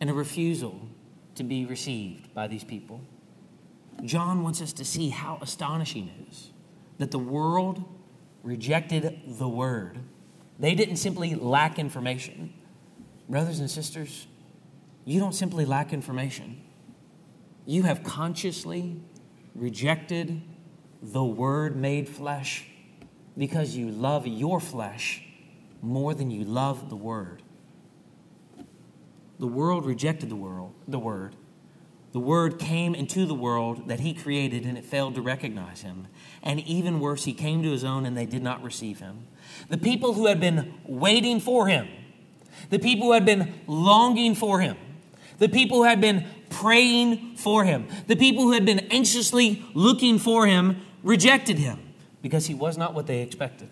and 0.00 0.08
a 0.08 0.14
refusal 0.14 0.88
to 1.34 1.44
be 1.44 1.66
received 1.66 2.32
by 2.34 2.46
these 2.46 2.64
people. 2.64 3.00
John 4.04 4.42
wants 4.42 4.62
us 4.62 4.72
to 4.74 4.84
see 4.84 5.10
how 5.10 5.38
astonishing 5.40 6.08
it 6.08 6.30
is 6.30 6.50
that 6.98 7.10
the 7.10 7.18
world 7.18 7.84
rejected 8.42 9.20
the 9.26 9.48
word. 9.48 9.98
They 10.58 10.74
didn't 10.74 10.96
simply 10.96 11.34
lack 11.34 11.78
information. 11.78 12.52
Brothers 13.28 13.60
and 13.60 13.70
sisters, 13.70 14.26
you 15.08 15.20
don't 15.20 15.34
simply 15.34 15.64
lack 15.64 15.94
information. 15.94 16.60
You 17.64 17.84
have 17.84 18.02
consciously 18.02 19.00
rejected 19.54 20.42
the 21.00 21.24
word 21.24 21.76
made 21.76 22.10
flesh 22.10 22.66
because 23.34 23.74
you 23.74 23.90
love 23.90 24.26
your 24.26 24.60
flesh 24.60 25.22
more 25.80 26.12
than 26.12 26.30
you 26.30 26.44
love 26.44 26.90
the 26.90 26.96
word. 26.96 27.42
The 29.38 29.46
world 29.46 29.86
rejected 29.86 30.28
the 30.28 30.36
world, 30.36 30.74
the 30.86 30.98
word. 30.98 31.36
The 32.12 32.20
word 32.20 32.58
came 32.58 32.94
into 32.94 33.24
the 33.24 33.34
world 33.34 33.88
that 33.88 34.00
he 34.00 34.12
created 34.12 34.66
and 34.66 34.76
it 34.76 34.84
failed 34.84 35.14
to 35.14 35.22
recognize 35.22 35.80
him. 35.80 36.08
And 36.42 36.60
even 36.60 37.00
worse, 37.00 37.24
he 37.24 37.32
came 37.32 37.62
to 37.62 37.70
his 37.70 37.82
own 37.82 38.04
and 38.04 38.14
they 38.14 38.26
did 38.26 38.42
not 38.42 38.62
receive 38.62 38.98
him. 38.98 39.26
The 39.70 39.78
people 39.78 40.12
who 40.12 40.26
had 40.26 40.38
been 40.38 40.74
waiting 40.84 41.40
for 41.40 41.66
him, 41.66 41.88
the 42.68 42.78
people 42.78 43.06
who 43.06 43.12
had 43.14 43.24
been 43.24 43.54
longing 43.66 44.34
for 44.34 44.60
him, 44.60 44.76
the 45.38 45.48
people 45.48 45.78
who 45.78 45.84
had 45.84 46.00
been 46.00 46.26
praying 46.50 47.36
for 47.36 47.64
him, 47.64 47.86
the 48.06 48.16
people 48.16 48.44
who 48.44 48.52
had 48.52 48.64
been 48.64 48.80
anxiously 48.90 49.64
looking 49.74 50.18
for 50.18 50.46
him 50.46 50.80
rejected 51.02 51.58
him 51.58 51.78
because 52.22 52.46
he 52.46 52.54
was 52.54 52.76
not 52.76 52.94
what 52.94 53.06
they 53.06 53.20
expected. 53.20 53.68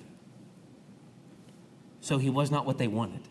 So 2.01 2.19
he 2.19 2.31
was 2.31 2.51
not 2.51 2.67
what 2.67 2.79
they 2.79 2.87
wanted. 2.87 3.23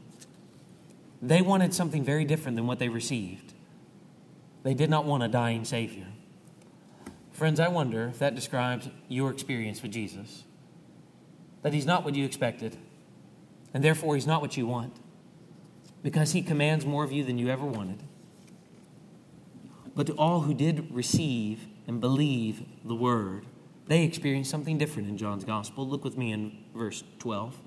They 1.22 1.42
wanted 1.42 1.74
something 1.74 2.04
very 2.04 2.26
different 2.26 2.58
than 2.58 2.68
what 2.68 2.78
they 2.78 2.90
received. 2.90 3.54
They 4.64 4.74
did 4.74 4.90
not 4.90 5.06
want 5.06 5.24
a 5.24 5.28
dying 5.28 5.64
Savior. 5.64 6.08
Friends, 7.32 7.60
I 7.60 7.68
wonder 7.68 8.08
if 8.08 8.20
that 8.20 8.36
describes 8.36 8.90
your 9.08 9.32
experience 9.32 9.82
with 9.82 9.92
Jesus. 9.92 10.44
That 11.62 11.74
he's 11.74 11.86
not 11.86 12.04
what 12.04 12.16
you 12.16 12.26
expected, 12.26 12.78
and 13.74 13.84
therefore 13.84 14.16
he's 14.16 14.28
not 14.28 14.42
what 14.42 14.58
you 14.58 14.68
want, 14.68 14.94
because 16.04 16.34
he 16.34 16.42
commands 16.42 16.86
more 16.86 17.04
of 17.04 17.12
you 17.12 17.24
than 17.24 17.38
you 17.38 17.50
ever 17.50 17.66
wanted. 17.66 18.04
But 19.96 20.08
to 20.08 20.14
all 20.14 20.42
who 20.42 20.54
did 20.54 20.94
receive 20.94 21.68
and 21.88 22.02
believe 22.02 22.64
the 22.84 22.96
word, 22.96 23.46
they 23.88 24.04
experienced 24.04 24.52
something 24.52 24.78
different 24.78 25.08
in 25.08 25.18
John's 25.18 25.46
gospel. 25.46 25.88
Look 25.88 26.04
with 26.04 26.18
me 26.18 26.32
in 26.32 26.58
verse 26.76 27.04
12. 27.20 27.58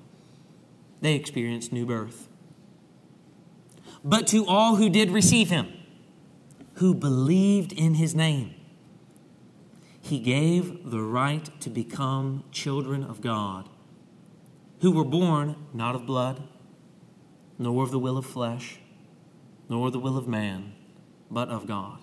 They 1.01 1.15
experienced 1.15 1.73
new 1.73 1.87
birth. 1.87 2.29
But 4.05 4.27
to 4.29 4.47
all 4.47 4.77
who 4.77 4.89
did 4.89 5.11
receive 5.11 5.51
him, 5.51 5.73
who 6.75 6.95
believed 6.95 7.73
in 7.73 7.95
his 7.95 8.15
name, 8.15 8.55
he 10.01 10.19
gave 10.19 10.91
the 10.91 11.03
right 11.03 11.49
to 11.61 11.71
become 11.71 12.45
children 12.53 13.03
of 13.03 13.21
God, 13.21 13.69
who 14.81 14.93
were 14.93 15.05
born 15.05 15.57
not 15.73 15.95
of 15.95 16.07
blood, 16.07 16.43
nor 17.59 17.83
of 17.83 17.91
the 17.91 17.99
will 17.99 18.17
of 18.17 18.27
flesh, 18.27 18.79
nor 19.69 19.91
the 19.91 19.99
will 19.99 20.17
of 20.17 20.29
man, 20.29 20.73
but 21.31 21.49
of 21.49 21.67
God. 21.67 21.99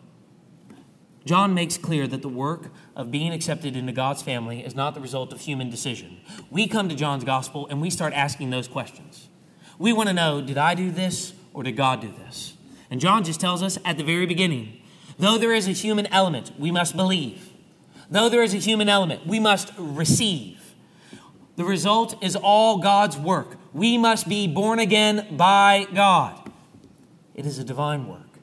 John 1.26 1.56
makes 1.56 1.78
clear 1.78 2.06
that 2.08 2.22
the 2.22 2.30
work 2.30 2.72
of 2.96 3.10
being 3.10 3.34
accepted 3.34 3.76
into 3.76 3.92
God's 3.92 4.22
family 4.22 4.64
is 4.64 4.76
not 4.76 4.94
the 4.94 5.02
result 5.02 5.34
of 5.34 5.42
human 5.42 5.72
decision. 5.72 6.20
We 6.52 6.68
come 6.68 6.88
to 6.88 6.96
John's 6.96 7.24
gospel 7.24 7.68
and 7.70 7.82
we 7.82 7.90
start 7.90 8.14
asking 8.14 8.52
those 8.52 8.68
questions. 8.68 9.28
We 9.80 9.92
want 9.92 10.08
to 10.08 10.14
know 10.14 10.40
did 10.40 10.60
I 10.60 10.76
do 10.76 10.92
this 10.92 11.34
or 11.52 11.64
did 11.64 11.76
God 11.76 12.00
do 12.00 12.14
this? 12.26 12.56
And 12.92 13.02
John 13.02 13.24
just 13.24 13.42
tells 13.42 13.64
us 13.64 13.80
at 13.84 13.98
the 13.98 14.04
very 14.04 14.28
beginning 14.28 14.82
though 15.18 15.38
there 15.38 15.54
is 15.54 15.68
a 15.68 15.72
human 15.72 16.06
element, 16.08 16.52
we 16.60 16.70
must 16.72 16.96
believe. 16.96 17.50
Though 18.10 18.30
there 18.30 18.44
is 18.44 18.54
a 18.54 18.58
human 18.58 18.88
element, 18.88 19.26
we 19.26 19.40
must 19.40 19.72
receive. 19.80 20.76
The 21.56 21.66
result 21.66 22.24
is 22.24 22.36
all 22.36 22.78
God's 22.78 23.18
work. 23.18 23.58
We 23.74 23.98
must 23.98 24.30
be 24.30 24.48
born 24.48 24.78
again 24.78 25.36
by 25.36 25.88
God. 25.92 26.52
It 27.34 27.46
is 27.46 27.58
a 27.58 27.64
divine 27.64 28.08
work, 28.08 28.40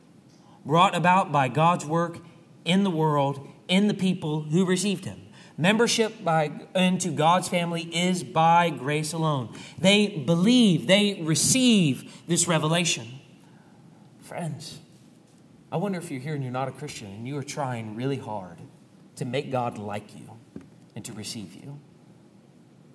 brought 0.64 0.96
about 0.96 1.30
by 1.30 1.48
God's 1.48 1.86
work 1.86 2.18
in 2.64 2.84
the 2.84 2.90
world, 2.90 3.48
in 3.68 3.88
the 3.88 3.94
people 3.94 4.42
who 4.42 4.64
received 4.64 5.04
him. 5.04 5.20
Membership 5.56 6.24
by, 6.24 6.50
into 6.74 7.10
God's 7.10 7.48
family 7.48 7.82
is 7.82 8.24
by 8.24 8.70
grace 8.70 9.12
alone. 9.12 9.54
They 9.78 10.08
believe, 10.08 10.86
they 10.86 11.20
receive 11.22 12.26
this 12.26 12.48
revelation. 12.48 13.06
Friends, 14.20 14.78
I 15.70 15.76
wonder 15.76 15.98
if 15.98 16.10
you're 16.10 16.20
here 16.20 16.34
and 16.34 16.42
you're 16.42 16.52
not 16.52 16.68
a 16.68 16.72
Christian 16.72 17.08
and 17.08 17.28
you 17.28 17.36
are 17.36 17.42
trying 17.42 17.94
really 17.94 18.16
hard 18.16 18.58
to 19.16 19.24
make 19.24 19.50
God 19.50 19.78
like 19.78 20.16
you 20.18 20.38
and 20.96 21.04
to 21.04 21.12
receive 21.12 21.54
you. 21.54 21.78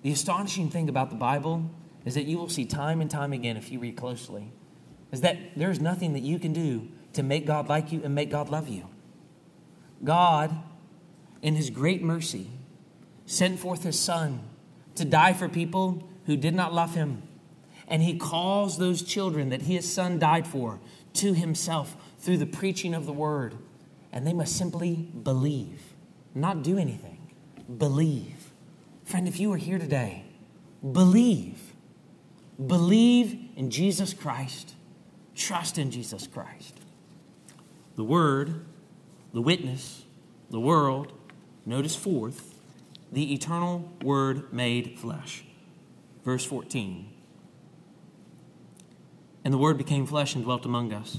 The 0.02 0.12
astonishing 0.12 0.70
thing 0.70 0.88
about 0.88 1.10
the 1.10 1.16
Bible 1.16 1.70
is 2.04 2.14
that 2.14 2.24
you 2.24 2.38
will 2.38 2.48
see 2.48 2.64
time 2.64 3.00
and 3.00 3.10
time 3.10 3.32
again, 3.32 3.56
if 3.56 3.70
you 3.70 3.78
read 3.78 3.96
closely, 3.96 4.52
is 5.12 5.20
that 5.22 5.36
there's 5.56 5.80
nothing 5.80 6.12
that 6.12 6.22
you 6.22 6.38
can 6.38 6.52
do 6.52 6.88
to 7.14 7.22
make 7.22 7.46
God 7.46 7.68
like 7.68 7.92
you 7.92 8.02
and 8.04 8.14
make 8.14 8.30
God 8.30 8.48
love 8.48 8.68
you. 8.68 8.88
God, 10.02 10.56
in 11.42 11.54
His 11.54 11.70
great 11.70 12.02
mercy, 12.02 12.50
sent 13.26 13.58
forth 13.58 13.82
His 13.82 13.98
Son 13.98 14.40
to 14.94 15.04
die 15.04 15.32
for 15.32 15.48
people 15.48 16.08
who 16.26 16.36
did 16.36 16.54
not 16.54 16.74
love 16.74 16.94
Him. 16.94 17.22
And 17.86 18.02
He 18.02 18.18
calls 18.18 18.78
those 18.78 19.02
children 19.02 19.48
that 19.50 19.62
His 19.62 19.90
Son 19.90 20.18
died 20.18 20.46
for 20.46 20.80
to 21.14 21.32
Himself 21.32 21.96
through 22.18 22.38
the 22.38 22.46
preaching 22.46 22.94
of 22.94 23.06
the 23.06 23.12
Word. 23.12 23.56
And 24.12 24.26
they 24.26 24.32
must 24.32 24.56
simply 24.56 25.10
believe, 25.22 25.94
not 26.34 26.62
do 26.62 26.78
anything. 26.78 27.32
Believe. 27.76 28.52
Friend, 29.04 29.28
if 29.28 29.38
you 29.38 29.52
are 29.52 29.58
here 29.58 29.78
today, 29.78 30.24
believe. 30.92 31.74
Believe 32.66 33.38
in 33.56 33.70
Jesus 33.70 34.12
Christ. 34.12 34.74
Trust 35.34 35.78
in 35.78 35.90
Jesus 35.90 36.26
Christ. 36.26 36.80
The 37.96 38.04
Word 38.04 38.64
the 39.32 39.42
witness, 39.42 40.04
the 40.50 40.60
world, 40.60 41.12
notice 41.66 41.94
fourth, 41.94 42.54
the 43.12 43.32
eternal 43.32 43.90
Word 44.02 44.52
made 44.52 44.98
flesh. 44.98 45.44
Verse 46.24 46.44
14. 46.44 47.08
And 49.44 49.54
the 49.54 49.58
Word 49.58 49.78
became 49.78 50.06
flesh 50.06 50.34
and 50.34 50.44
dwelt 50.44 50.64
among 50.64 50.92
us. 50.92 51.18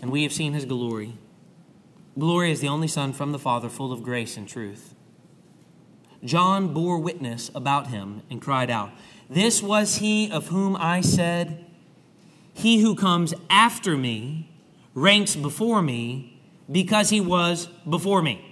And 0.00 0.10
we 0.10 0.22
have 0.24 0.32
seen 0.32 0.52
his 0.52 0.64
glory. 0.64 1.14
Glory 2.18 2.50
is 2.50 2.60
the 2.60 2.68
only 2.68 2.88
Son 2.88 3.12
from 3.12 3.32
the 3.32 3.38
Father, 3.38 3.68
full 3.68 3.92
of 3.92 4.02
grace 4.02 4.36
and 4.36 4.48
truth. 4.48 4.94
John 6.24 6.72
bore 6.72 6.98
witness 6.98 7.50
about 7.54 7.88
him 7.88 8.22
and 8.30 8.40
cried 8.40 8.70
out, 8.70 8.90
This 9.28 9.62
was 9.62 9.96
he 9.96 10.30
of 10.30 10.48
whom 10.48 10.76
I 10.76 11.00
said, 11.00 11.64
He 12.52 12.80
who 12.80 12.94
comes 12.94 13.34
after 13.50 13.96
me 13.96 14.48
ranks 14.94 15.34
before 15.34 15.82
me 15.82 16.31
because 16.72 17.10
he 17.10 17.20
was 17.20 17.66
before 17.88 18.22
me. 18.22 18.48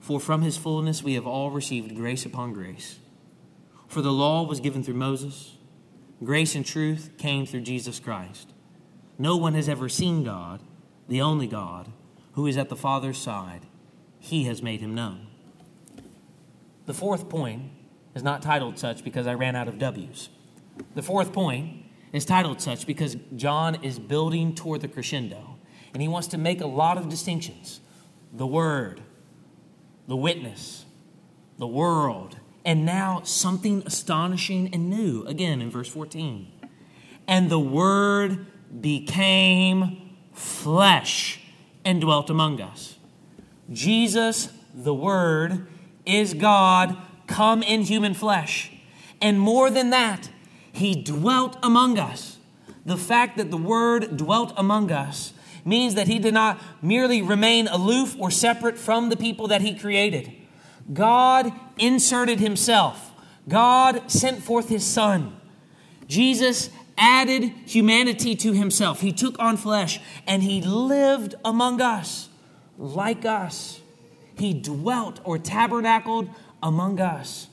For 0.00 0.20
from 0.20 0.42
his 0.42 0.56
fullness 0.56 1.02
we 1.02 1.14
have 1.14 1.26
all 1.26 1.50
received 1.50 1.94
grace 1.94 2.26
upon 2.26 2.52
grace. 2.52 2.98
For 3.86 4.02
the 4.02 4.12
law 4.12 4.42
was 4.42 4.60
given 4.60 4.82
through 4.82 4.94
Moses, 4.94 5.56
grace 6.22 6.54
and 6.54 6.66
truth 6.66 7.12
came 7.16 7.46
through 7.46 7.60
Jesus 7.60 8.00
Christ. 8.00 8.52
No 9.18 9.36
one 9.36 9.54
has 9.54 9.68
ever 9.68 9.88
seen 9.88 10.24
God, 10.24 10.60
the 11.08 11.22
only 11.22 11.46
God, 11.46 11.92
who 12.32 12.46
is 12.46 12.56
at 12.58 12.68
the 12.68 12.76
Father's 12.76 13.18
side. 13.18 13.66
He 14.18 14.44
has 14.44 14.62
made 14.62 14.80
him 14.80 14.94
known. 14.94 15.28
The 16.86 16.94
fourth 16.94 17.28
point 17.28 17.70
is 18.14 18.22
not 18.22 18.42
titled 18.42 18.78
such 18.78 19.04
because 19.04 19.26
I 19.26 19.34
ran 19.34 19.54
out 19.54 19.68
of 19.68 19.78
W's. 19.78 20.28
The 20.94 21.02
fourth 21.02 21.32
point 21.32 21.84
is 22.12 22.24
titled 22.24 22.60
such 22.60 22.86
because 22.86 23.16
John 23.36 23.76
is 23.76 23.98
building 23.98 24.54
toward 24.54 24.80
the 24.80 24.88
crescendo 24.88 25.53
and 25.94 26.02
he 26.02 26.08
wants 26.08 26.28
to 26.28 26.38
make 26.38 26.60
a 26.60 26.66
lot 26.66 26.98
of 26.98 27.08
distinctions 27.08 27.80
the 28.32 28.46
Word, 28.46 29.00
the 30.08 30.16
witness, 30.16 30.84
the 31.56 31.68
world, 31.68 32.36
and 32.64 32.84
now 32.84 33.22
something 33.22 33.82
astonishing 33.86 34.74
and 34.74 34.90
new, 34.90 35.24
again 35.24 35.62
in 35.62 35.70
verse 35.70 35.88
14. 35.88 36.50
And 37.28 37.48
the 37.48 37.60
Word 37.60 38.46
became 38.80 40.16
flesh 40.32 41.40
and 41.84 42.00
dwelt 42.00 42.28
among 42.28 42.60
us. 42.60 42.96
Jesus, 43.72 44.48
the 44.74 44.94
Word, 44.94 45.68
is 46.04 46.34
God 46.34 46.96
come 47.28 47.62
in 47.62 47.82
human 47.82 48.14
flesh. 48.14 48.72
And 49.20 49.38
more 49.38 49.70
than 49.70 49.90
that, 49.90 50.28
He 50.72 51.00
dwelt 51.00 51.56
among 51.62 52.00
us. 52.00 52.38
The 52.84 52.96
fact 52.96 53.36
that 53.36 53.52
the 53.52 53.56
Word 53.56 54.16
dwelt 54.16 54.52
among 54.56 54.90
us 54.90 55.33
means 55.64 55.94
that 55.94 56.08
he 56.08 56.18
did 56.18 56.34
not 56.34 56.60
merely 56.82 57.22
remain 57.22 57.68
aloof 57.68 58.16
or 58.18 58.30
separate 58.30 58.78
from 58.78 59.08
the 59.08 59.16
people 59.16 59.48
that 59.48 59.62
he 59.62 59.74
created. 59.74 60.32
God 60.92 61.52
inserted 61.78 62.40
himself, 62.40 63.12
God 63.48 64.10
sent 64.10 64.42
forth 64.42 64.68
his 64.68 64.84
son. 64.84 65.36
Jesus 66.06 66.70
added 66.96 67.44
humanity 67.66 68.36
to 68.36 68.52
himself. 68.52 69.00
He 69.00 69.12
took 69.12 69.38
on 69.38 69.56
flesh 69.56 70.00
and 70.26 70.42
he 70.42 70.60
lived 70.60 71.34
among 71.44 71.80
us 71.80 72.28
like 72.78 73.24
us. 73.24 73.80
He 74.36 74.52
dwelt 74.52 75.20
or 75.24 75.38
tabernacled 75.38 76.28
among 76.62 77.00
us 77.00 77.48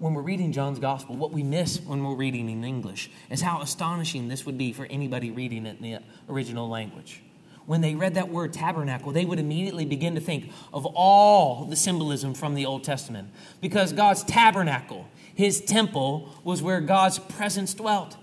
when 0.00 0.14
we're 0.14 0.22
reading 0.22 0.50
John's 0.50 0.78
gospel, 0.78 1.14
what 1.14 1.30
we 1.30 1.42
miss 1.42 1.78
when 1.78 2.02
we're 2.02 2.14
reading 2.14 2.48
in 2.48 2.64
English 2.64 3.10
is 3.28 3.42
how 3.42 3.60
astonishing 3.60 4.28
this 4.28 4.46
would 4.46 4.56
be 4.56 4.72
for 4.72 4.86
anybody 4.86 5.30
reading 5.30 5.66
it 5.66 5.76
in 5.78 5.82
the 5.82 5.98
original 6.28 6.68
language. 6.70 7.22
When 7.66 7.82
they 7.82 7.94
read 7.94 8.14
that 8.14 8.30
word 8.30 8.54
tabernacle, 8.54 9.12
they 9.12 9.26
would 9.26 9.38
immediately 9.38 9.84
begin 9.84 10.14
to 10.14 10.20
think 10.20 10.50
of 10.72 10.86
all 10.86 11.66
the 11.66 11.76
symbolism 11.76 12.32
from 12.32 12.54
the 12.54 12.64
Old 12.64 12.82
Testament. 12.82 13.28
Because 13.60 13.92
God's 13.92 14.24
tabernacle, 14.24 15.06
his 15.34 15.60
temple, 15.60 16.34
was 16.44 16.62
where 16.62 16.80
God's 16.80 17.18
presence 17.18 17.74
dwelt. 17.74 18.16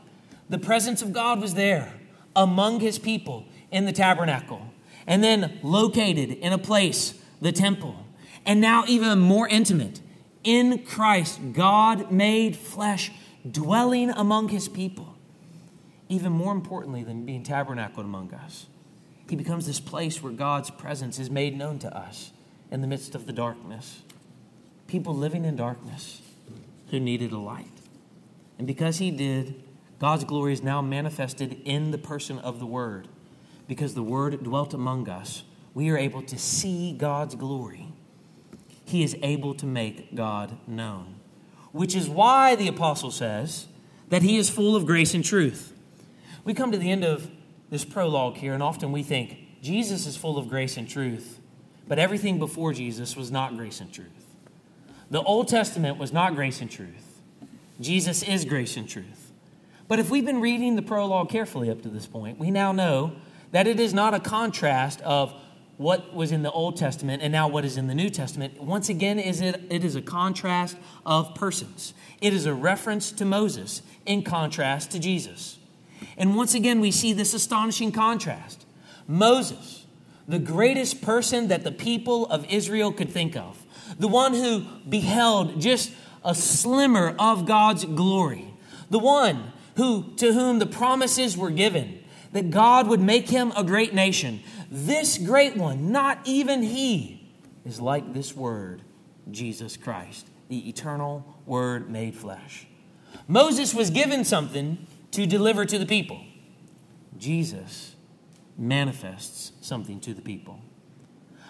The 0.49 0.57
presence 0.57 1.03
of 1.03 1.13
God 1.13 1.39
was 1.39 1.53
there 1.53 1.93
among 2.36 2.80
his 2.80 2.97
people 2.97 3.45
in 3.71 3.86
the 3.86 3.93
tabernacle. 3.93 4.73
And 5.05 5.23
then 5.23 5.59
located 5.61 6.32
in 6.32 6.53
a 6.53 6.57
place, 6.57 7.13
the 7.39 7.51
temple. 7.51 8.03
And 8.47 8.59
now, 8.59 8.84
even 8.88 9.19
more 9.19 9.47
intimate, 9.47 10.01
in 10.43 10.79
Christ, 10.79 11.39
God 11.53 12.11
made 12.11 12.55
flesh 12.55 13.11
dwelling 13.49 14.09
among 14.09 14.49
his 14.49 14.67
people. 14.67 15.15
Even 16.09 16.31
more 16.31 16.53
importantly 16.53 17.03
than 17.03 17.25
being 17.25 17.43
tabernacled 17.43 18.05
among 18.05 18.33
us, 18.33 18.67
he 19.29 19.35
becomes 19.35 19.65
this 19.65 19.79
place 19.79 20.23
where 20.23 20.31
God's 20.31 20.69
presence 20.69 21.19
is 21.19 21.29
made 21.29 21.57
known 21.57 21.79
to 21.79 21.95
us 21.95 22.31
in 22.71 22.81
the 22.81 22.88
midst 22.88 23.13
of 23.13 23.25
the 23.25 23.33
darkness. 23.33 24.01
People 24.88 25.13
living 25.13 25.43
in 25.43 25.57
darkness 25.57 26.21
who 26.91 26.99
needed 26.99 27.31
a 27.33 27.38
light. 27.38 27.65
And 28.57 28.65
because 28.65 28.99
he 28.99 29.11
did, 29.11 29.61
God's 29.99 30.23
glory 30.23 30.53
is 30.53 30.63
now 30.63 30.81
manifested 30.81 31.61
in 31.65 31.91
the 31.91 31.97
person 31.97 32.39
of 32.39 32.59
the 32.59 32.65
Word. 32.65 33.07
Because 33.67 33.93
the 33.93 34.03
Word 34.03 34.41
dwelt 34.43 34.73
among 34.73 35.09
us, 35.09 35.43
we 35.73 35.89
are 35.89 35.97
able 35.97 36.21
to 36.23 36.38
see 36.38 36.93
God's 36.93 37.35
glory. 37.35 37.86
He 38.88 39.03
is 39.03 39.17
able 39.21 39.53
to 39.55 39.65
make 39.65 40.15
God 40.15 40.57
known, 40.65 41.15
which 41.73 41.93
is 41.93 42.07
why 42.07 42.55
the 42.55 42.69
apostle 42.69 43.11
says 43.11 43.67
that 44.07 44.21
he 44.21 44.38
is 44.38 44.49
full 44.49 44.77
of 44.77 44.85
grace 44.85 45.13
and 45.13 45.25
truth. 45.25 45.73
We 46.45 46.53
come 46.53 46.71
to 46.71 46.77
the 46.77 46.89
end 46.89 47.03
of 47.03 47.29
this 47.69 47.83
prologue 47.83 48.38
here, 48.38 48.53
and 48.53 48.63
often 48.63 48.93
we 48.93 49.03
think 49.03 49.61
Jesus 49.61 50.07
is 50.07 50.15
full 50.15 50.38
of 50.38 50.47
grace 50.47 50.77
and 50.77 50.88
truth, 50.88 51.39
but 51.85 51.99
everything 51.99 52.39
before 52.39 52.71
Jesus 52.71 53.17
was 53.17 53.29
not 53.29 53.57
grace 53.57 53.81
and 53.81 53.91
truth. 53.91 54.07
The 55.11 55.21
Old 55.21 55.49
Testament 55.49 55.97
was 55.97 56.13
not 56.13 56.35
grace 56.35 56.61
and 56.61 56.71
truth. 56.71 57.19
Jesus 57.81 58.23
is 58.23 58.45
grace 58.45 58.77
and 58.77 58.88
truth. 58.88 59.33
But 59.89 59.99
if 59.99 60.09
we've 60.09 60.25
been 60.25 60.39
reading 60.39 60.77
the 60.77 60.81
prologue 60.81 61.29
carefully 61.29 61.69
up 61.69 61.81
to 61.81 61.89
this 61.89 62.05
point, 62.05 62.39
we 62.39 62.51
now 62.51 62.71
know 62.71 63.17
that 63.51 63.67
it 63.67 63.81
is 63.81 63.93
not 63.93 64.13
a 64.13 64.19
contrast 64.21 65.01
of 65.01 65.33
what 65.78 66.13
was 66.13 66.32
in 66.32 66.41
the 66.41 66.51
Old 66.51 66.75
Testament 66.75 67.21
and 67.21 67.32
now 67.32 67.47
what 67.47 67.63
is 67.63 67.78
in 67.78 67.88
the 67.88 67.95
New 67.95 68.09
Testament. 68.09 68.61
Once 68.61 68.89
again, 68.89 69.19
is 69.19 69.41
it, 69.41 69.61
it 69.69 69.84
is 69.84 69.95
a 69.95 70.01
contrast 70.01 70.75
of 71.05 71.36
persons. 71.36 71.93
It 72.19 72.34
is 72.34 72.45
a 72.45 72.53
reference 72.53 73.11
to 73.13 73.25
Moses 73.25 73.84
in 74.05 74.23
contrast 74.23 74.91
to 74.91 74.99
Jesus. 74.99 75.59
And 76.17 76.36
once 76.36 76.55
again, 76.55 76.80
we 76.80 76.91
see 76.91 77.13
this 77.13 77.34
astonishing 77.34 77.91
contrast. 77.91 78.65
Moses, 79.07 79.86
the 80.28 80.39
greatest 80.39 81.01
person 81.01 81.47
that 81.49 81.63
the 81.63 81.71
people 81.71 82.25
of 82.28 82.45
Israel 82.51 82.91
could 82.91 83.09
think 83.09 83.36
of, 83.36 83.63
the 83.99 84.07
one 84.07 84.34
who 84.34 84.65
beheld 84.89 85.61
just 85.61 85.91
a 86.25 86.34
slimmer 86.34 87.15
of 87.19 87.45
God's 87.45 87.86
glory, 87.86 88.53
the 88.89 88.99
one 88.99 89.53
who, 89.75 90.11
to 90.17 90.34
whom 90.34 90.57
the 90.59 90.65
promises 90.65 91.38
were 91.38 91.51
given 91.51 92.03
that 92.34 92.49
God 92.49 92.88
would 92.88 92.99
make 92.99 93.30
him 93.30 93.53
a 93.55 93.63
great 93.63 93.93
nation. 93.93 94.41
This 94.70 95.18
great 95.18 95.55
one, 95.55 95.91
not 95.91 96.20
even 96.26 96.61
he, 96.61 97.30
is 97.65 97.80
like 97.80 98.13
this 98.13 98.36
word, 98.36 98.82
Jesus 99.30 99.78
Christ, 99.78 100.28
the 100.49 100.70
eternal 100.70 101.41
word 101.45 101.89
made 101.89 102.15
flesh. 102.15 102.68
Moses 103.28 103.74
was 103.74 103.89
given 103.89 104.24
something 104.24 104.86
to 105.11 105.26
deliver 105.26 105.65
to 105.65 105.78
the 105.78 105.86
people. 105.86 106.22
Jesus 107.18 107.95
manifests 108.57 109.51
something 109.61 109.99
to 110.01 110.13
the 110.13 110.22
people. 110.22 110.61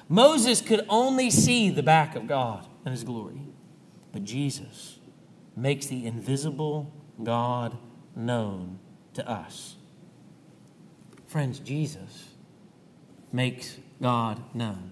Moses 0.10 0.62
could 0.62 0.86
only 0.90 1.30
see 1.30 1.70
the 1.70 1.84
back 1.84 2.16
of 2.16 2.28
God 2.28 2.66
and 2.86 2.94
his 2.94 3.04
glory, 3.04 3.42
but 4.12 4.24
Jesus 4.24 5.00
makes 5.56 5.88
the 5.88 6.06
invisible 6.06 6.94
God 7.22 7.78
known 8.16 8.80
to 9.14 9.28
us. 9.30 9.76
Friends, 11.28 11.60
Jesus 11.60 12.27
makes 13.32 13.78
God 14.02 14.42
known. 14.54 14.92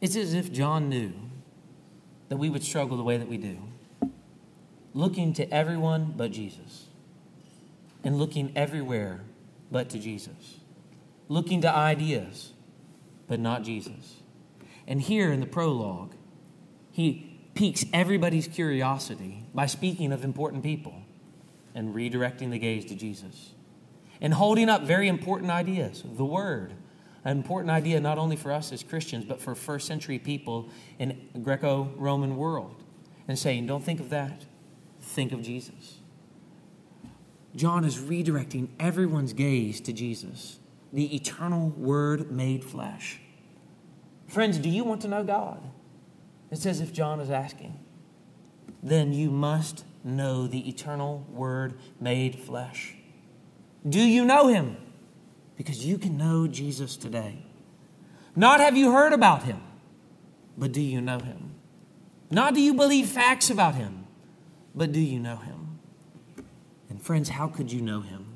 It's 0.00 0.16
as 0.16 0.34
if 0.34 0.52
John 0.52 0.88
knew 0.88 1.12
that 2.28 2.36
we 2.36 2.50
would 2.50 2.62
struggle 2.62 2.96
the 2.96 3.02
way 3.02 3.16
that 3.16 3.28
we 3.28 3.36
do, 3.36 3.58
looking 4.94 5.32
to 5.34 5.52
everyone 5.52 6.14
but 6.16 6.30
Jesus, 6.30 6.86
and 8.04 8.16
looking 8.16 8.52
everywhere 8.54 9.22
but 9.70 9.88
to 9.90 9.98
Jesus, 9.98 10.58
looking 11.28 11.60
to 11.62 11.74
ideas 11.74 12.52
but 13.26 13.40
not 13.40 13.62
Jesus. 13.62 14.22
And 14.86 15.02
here 15.02 15.32
in 15.32 15.40
the 15.40 15.46
prologue, 15.46 16.14
he 16.90 17.38
piques 17.54 17.84
everybody's 17.92 18.48
curiosity 18.48 19.44
by 19.52 19.66
speaking 19.66 20.12
of 20.12 20.24
important 20.24 20.62
people 20.62 21.02
and 21.74 21.94
redirecting 21.94 22.50
the 22.50 22.58
gaze 22.58 22.84
to 22.86 22.94
Jesus 22.94 23.52
and 24.20 24.34
holding 24.34 24.68
up 24.68 24.82
very 24.82 25.08
important 25.08 25.50
ideas. 25.50 26.02
The 26.04 26.24
Word, 26.24 26.74
an 27.24 27.36
important 27.36 27.70
idea 27.70 28.00
not 28.00 28.18
only 28.18 28.36
for 28.36 28.52
us 28.52 28.72
as 28.72 28.82
Christians, 28.82 29.24
but 29.24 29.40
for 29.40 29.54
first 29.54 29.86
century 29.86 30.18
people 30.18 30.68
in 30.98 31.28
Greco 31.42 31.92
Roman 31.96 32.36
world. 32.36 32.82
And 33.26 33.38
saying, 33.38 33.66
don't 33.66 33.84
think 33.84 34.00
of 34.00 34.08
that, 34.10 34.46
think 35.00 35.32
of 35.32 35.42
Jesus. 35.42 35.98
John 37.54 37.84
is 37.84 37.98
redirecting 37.98 38.68
everyone's 38.78 39.32
gaze 39.32 39.80
to 39.82 39.92
Jesus, 39.92 40.58
the 40.92 41.14
eternal 41.14 41.70
Word 41.70 42.30
made 42.30 42.64
flesh. 42.64 43.20
Friends, 44.26 44.58
do 44.58 44.68
you 44.68 44.84
want 44.84 45.02
to 45.02 45.08
know 45.08 45.24
God? 45.24 45.62
It's 46.50 46.66
as 46.66 46.80
if 46.80 46.92
John 46.92 47.20
is 47.20 47.30
asking. 47.30 47.78
Then 48.82 49.12
you 49.12 49.30
must 49.30 49.84
know 50.04 50.46
the 50.46 50.68
eternal 50.68 51.26
Word 51.30 51.78
made 52.00 52.38
flesh. 52.38 52.94
Do 53.86 54.00
you 54.00 54.24
know 54.24 54.48
him? 54.48 54.76
Because 55.56 55.84
you 55.84 55.98
can 55.98 56.16
know 56.16 56.46
Jesus 56.46 56.96
today. 56.96 57.44
Not 58.36 58.60
have 58.60 58.76
you 58.76 58.92
heard 58.92 59.12
about 59.12 59.42
him, 59.42 59.60
but 60.56 60.72
do 60.72 60.80
you 60.80 61.00
know 61.00 61.18
him? 61.18 61.54
Not 62.30 62.54
do 62.54 62.60
you 62.60 62.74
believe 62.74 63.08
facts 63.08 63.50
about 63.50 63.74
him, 63.74 64.06
but 64.74 64.92
do 64.92 65.00
you 65.00 65.18
know 65.18 65.36
him? 65.36 65.78
And 66.88 67.02
friends, 67.02 67.30
how 67.30 67.48
could 67.48 67.72
you 67.72 67.80
know 67.80 68.00
him? 68.00 68.26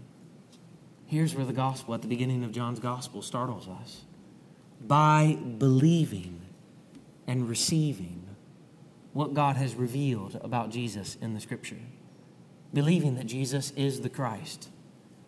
Here's 1.07 1.34
where 1.34 1.45
the 1.45 1.53
gospel, 1.53 1.95
at 1.95 2.03
the 2.03 2.09
beginning 2.09 2.43
of 2.43 2.53
John's 2.53 2.80
gospel, 2.80 3.22
startles 3.22 3.68
us 3.68 4.03
by 4.80 5.38
believing 5.59 6.40
and 7.26 7.49
receiving 7.49 8.22
what 9.12 9.34
God 9.34 9.57
has 9.57 9.74
revealed 9.74 10.40
about 10.43 10.70
Jesus 10.70 11.16
in 11.20 11.34
the 11.34 11.40
scripture. 11.40 11.78
Believing 12.72 13.14
that 13.16 13.26
Jesus 13.26 13.72
is 13.76 14.01
the 14.01 14.09
Christ 14.09 14.70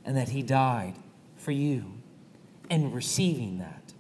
and 0.05 0.16
that 0.16 0.30
He 0.30 0.42
died 0.42 0.94
for 1.36 1.52
you, 1.52 1.84
and 2.70 2.94
receiving 2.94 3.59
that. 3.59 3.92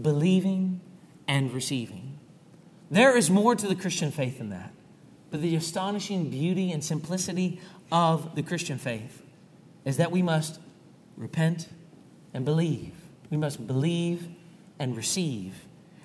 Believing 0.00 0.80
and 1.26 1.52
receiving. 1.52 2.18
There 2.90 3.16
is 3.16 3.30
more 3.30 3.54
to 3.54 3.66
the 3.66 3.74
Christian 3.74 4.10
faith 4.10 4.38
than 4.38 4.50
that. 4.50 4.72
But 5.30 5.42
the 5.42 5.54
astonishing 5.56 6.30
beauty 6.30 6.72
and 6.72 6.82
simplicity 6.82 7.60
of 7.92 8.34
the 8.34 8.42
Christian 8.42 8.78
faith 8.78 9.22
is 9.84 9.96
that 9.98 10.10
we 10.10 10.22
must 10.22 10.58
repent 11.16 11.68
and 12.32 12.44
believe. 12.44 12.92
We 13.30 13.36
must 13.36 13.66
believe 13.66 14.28
and 14.78 14.96
receive. 14.96 15.54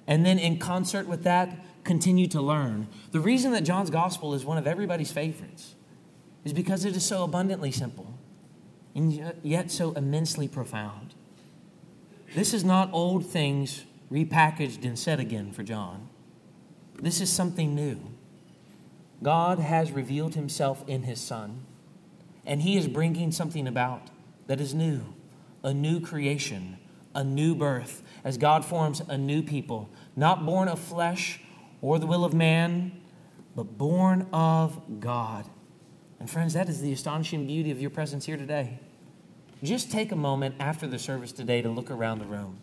And 0.08 0.26
then, 0.26 0.40
in 0.40 0.58
concert 0.58 1.08
with 1.08 1.24
that, 1.24 1.58
continue 1.84 2.28
to 2.28 2.42
learn. 2.42 2.88
The 3.12 3.20
reason 3.20 3.52
that 3.54 3.64
John's 3.64 3.90
gospel 3.90 4.34
is 4.34 4.44
one 4.44 4.58
of 4.58 4.68
everybody's 4.68 5.12
favorites 5.12 5.76
is 6.44 6.52
because 6.52 6.84
it 6.84 6.96
is 6.96 7.06
so 7.06 7.24
abundantly 7.24 7.72
simple 7.72 8.14
and 8.96 9.34
yet 9.44 9.72
so 9.72 9.94
immensely 9.94 10.48
profound. 10.48 11.14
This 12.36 12.54
is 12.54 12.64
not 12.64 12.90
old 12.94 13.26
things 13.26 13.86
repackaged 14.12 14.84
and 14.86 14.98
said 14.98 15.20
again 15.20 15.52
for 15.52 15.64
John. 15.64 16.10
This 17.02 17.20
is 17.20 17.32
something 17.32 17.76
new. 17.76 18.00
God 19.22 19.60
has 19.60 19.92
revealed 19.92 20.36
himself 20.36 20.84
in 20.88 21.04
his 21.04 21.20
Son, 21.20 21.66
and 22.46 22.62
he 22.62 22.78
is 22.78 22.88
bringing 22.88 23.32
something 23.32 23.68
about 23.68 24.10
that 24.48 24.60
is 24.60 24.74
new 24.74 25.14
a 25.64 25.74
new 25.74 26.02
creation, 26.02 26.78
a 27.16 27.24
new 27.24 27.56
birth, 27.56 28.04
as 28.24 28.38
God 28.38 28.66
forms 28.66 29.02
a 29.08 29.18
new 29.18 29.42
people, 29.42 29.90
not 30.14 30.46
born 30.46 30.68
of 30.68 30.78
flesh 30.78 31.40
or 31.82 32.00
the 32.00 32.06
will 32.06 32.26
of 32.26 32.34
man, 32.34 32.92
but 33.56 33.78
born 33.78 34.28
of 34.34 35.00
God. 35.00 35.46
And 36.24 36.30
friends, 36.30 36.54
that 36.54 36.70
is 36.70 36.80
the 36.80 36.94
astonishing 36.94 37.46
beauty 37.48 37.70
of 37.70 37.82
your 37.82 37.90
presence 37.90 38.26
here 38.26 38.38
today. 38.38 38.80
Just 39.62 39.92
take 39.92 40.14
a 40.14 40.16
moment 40.16 40.56
after 40.58 40.88
the 40.88 40.98
service 40.98 41.34
today 41.34 41.62
to 41.62 41.68
look 41.68 41.92
around 41.92 42.20
the 42.20 42.26
room 42.26 42.60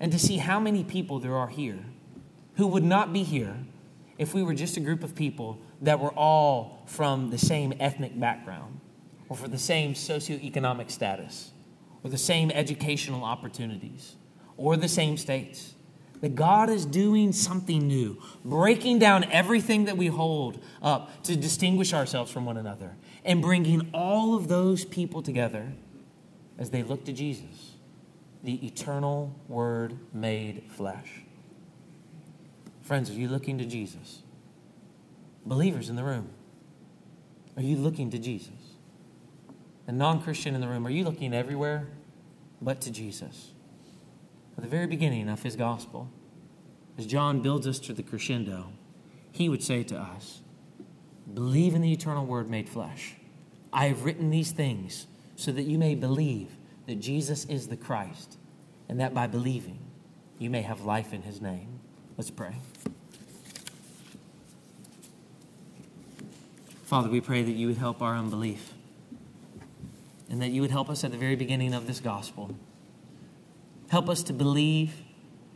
and 0.00 0.10
to 0.10 0.18
see 0.18 0.38
how 0.38 0.58
many 0.58 0.84
people 0.84 1.18
there 1.18 1.36
are 1.36 1.48
here 1.48 1.80
who 2.56 2.66
would 2.66 2.82
not 2.82 3.12
be 3.12 3.24
here 3.24 3.54
if 4.16 4.32
we 4.32 4.42
were 4.42 4.54
just 4.54 4.78
a 4.78 4.80
group 4.80 5.04
of 5.04 5.14
people 5.14 5.58
that 5.82 6.00
were 6.00 6.12
all 6.12 6.82
from 6.86 7.28
the 7.28 7.36
same 7.36 7.74
ethnic 7.78 8.18
background 8.18 8.80
or 9.28 9.36
for 9.36 9.48
the 9.48 9.58
same 9.58 9.92
socioeconomic 9.92 10.90
status 10.90 11.50
or 12.02 12.08
the 12.08 12.16
same 12.16 12.50
educational 12.52 13.22
opportunities 13.22 14.16
or 14.56 14.78
the 14.78 14.88
same 14.88 15.18
states 15.18 15.74
that 16.20 16.34
God 16.34 16.70
is 16.70 16.84
doing 16.84 17.32
something 17.32 17.86
new, 17.86 18.20
breaking 18.44 18.98
down 18.98 19.24
everything 19.24 19.84
that 19.84 19.96
we 19.96 20.06
hold 20.08 20.62
up 20.82 21.22
to 21.24 21.36
distinguish 21.36 21.92
ourselves 21.92 22.30
from 22.30 22.44
one 22.44 22.56
another, 22.56 22.96
and 23.24 23.40
bringing 23.42 23.90
all 23.92 24.34
of 24.34 24.48
those 24.48 24.84
people 24.84 25.22
together 25.22 25.72
as 26.58 26.70
they 26.70 26.82
look 26.82 27.04
to 27.04 27.12
Jesus, 27.12 27.76
the 28.42 28.66
eternal 28.66 29.34
Word 29.48 29.98
made 30.12 30.64
flesh. 30.70 31.22
Friends, 32.82 33.10
are 33.10 33.14
you 33.14 33.28
looking 33.28 33.58
to 33.58 33.64
Jesus? 33.64 34.22
Believers 35.46 35.88
in 35.88 35.96
the 35.96 36.04
room, 36.04 36.30
Are 37.56 37.62
you 37.62 37.76
looking 37.76 38.10
to 38.10 38.18
Jesus? 38.18 38.50
The 39.86 39.92
non 39.92 40.22
Christian 40.22 40.54
in 40.54 40.60
the 40.60 40.68
room, 40.68 40.86
are 40.86 40.90
you 40.90 41.04
looking 41.04 41.34
everywhere 41.34 41.88
but 42.60 42.80
to 42.82 42.90
Jesus? 42.90 43.52
At 44.58 44.64
the 44.64 44.70
very 44.70 44.88
beginning 44.88 45.28
of 45.28 45.44
his 45.44 45.54
gospel, 45.54 46.10
as 46.98 47.06
John 47.06 47.42
builds 47.42 47.64
us 47.68 47.78
to 47.78 47.92
the 47.92 48.02
crescendo, 48.02 48.72
he 49.30 49.48
would 49.48 49.62
say 49.62 49.84
to 49.84 49.96
us, 49.96 50.40
Believe 51.32 51.76
in 51.76 51.80
the 51.80 51.92
eternal 51.92 52.26
word 52.26 52.50
made 52.50 52.68
flesh. 52.68 53.14
I 53.72 53.86
have 53.86 54.04
written 54.04 54.30
these 54.30 54.50
things 54.50 55.06
so 55.36 55.52
that 55.52 55.62
you 55.62 55.78
may 55.78 55.94
believe 55.94 56.56
that 56.88 56.96
Jesus 56.96 57.44
is 57.44 57.68
the 57.68 57.76
Christ, 57.76 58.36
and 58.88 58.98
that 58.98 59.14
by 59.14 59.28
believing 59.28 59.78
you 60.40 60.50
may 60.50 60.62
have 60.62 60.80
life 60.80 61.12
in 61.12 61.22
his 61.22 61.40
name. 61.40 61.78
Let's 62.16 62.30
pray. 62.30 62.56
Father, 66.82 67.08
we 67.08 67.20
pray 67.20 67.44
that 67.44 67.52
you 67.52 67.68
would 67.68 67.76
help 67.76 68.02
our 68.02 68.16
unbelief 68.16 68.72
and 70.28 70.42
that 70.42 70.48
you 70.48 70.62
would 70.62 70.72
help 70.72 70.90
us 70.90 71.04
at 71.04 71.12
the 71.12 71.16
very 71.16 71.36
beginning 71.36 71.74
of 71.74 71.86
this 71.86 72.00
gospel. 72.00 72.56
Help 73.88 74.08
us 74.08 74.22
to 74.24 74.32
believe 74.32 75.02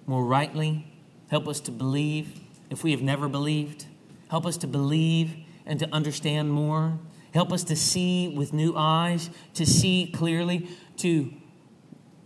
more 0.06 0.24
rightly. 0.24 0.86
Help 1.28 1.48
us 1.48 1.60
to 1.60 1.70
believe 1.70 2.40
if 2.70 2.82
we 2.82 2.90
have 2.90 3.02
never 3.02 3.28
believed. 3.28 3.86
Help 4.28 4.46
us 4.46 4.56
to 4.58 4.66
believe 4.66 5.36
and 5.66 5.78
to 5.78 5.88
understand 5.92 6.50
more. 6.50 6.98
Help 7.34 7.52
us 7.52 7.64
to 7.64 7.76
see 7.76 8.28
with 8.28 8.52
new 8.52 8.74
eyes, 8.76 9.30
to 9.54 9.64
see 9.64 10.10
clearly, 10.12 10.68
to 10.98 11.32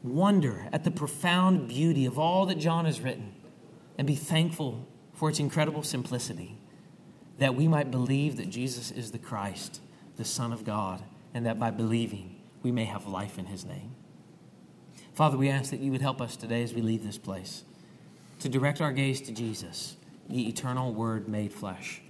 wonder 0.02 0.68
at 0.72 0.84
the 0.84 0.90
profound 0.90 1.68
beauty 1.68 2.06
of 2.06 2.18
all 2.18 2.46
that 2.46 2.58
John 2.58 2.84
has 2.84 3.00
written, 3.00 3.34
and 3.98 4.06
be 4.06 4.14
thankful 4.14 4.86
for 5.12 5.28
its 5.28 5.40
incredible 5.40 5.82
simplicity 5.82 6.58
that 7.38 7.54
we 7.54 7.68
might 7.68 7.90
believe 7.90 8.36
that 8.36 8.48
Jesus 8.48 8.90
is 8.90 9.12
the 9.12 9.18
Christ, 9.18 9.80
the 10.16 10.24
Son 10.24 10.52
of 10.52 10.64
God, 10.64 11.02
and 11.34 11.44
that 11.46 11.58
by 11.58 11.70
believing 11.70 12.36
we 12.62 12.72
may 12.72 12.84
have 12.84 13.06
life 13.06 13.38
in 13.38 13.46
his 13.46 13.64
name. 13.64 13.94
Father, 15.16 15.38
we 15.38 15.48
ask 15.48 15.70
that 15.70 15.80
you 15.80 15.90
would 15.92 16.02
help 16.02 16.20
us 16.20 16.36
today 16.36 16.62
as 16.62 16.74
we 16.74 16.82
leave 16.82 17.02
this 17.02 17.16
place 17.16 17.64
to 18.40 18.50
direct 18.50 18.82
our 18.82 18.92
gaze 18.92 19.18
to 19.22 19.32
Jesus, 19.32 19.96
the 20.28 20.46
eternal 20.46 20.92
Word 20.92 21.26
made 21.26 21.54
flesh. 21.54 22.02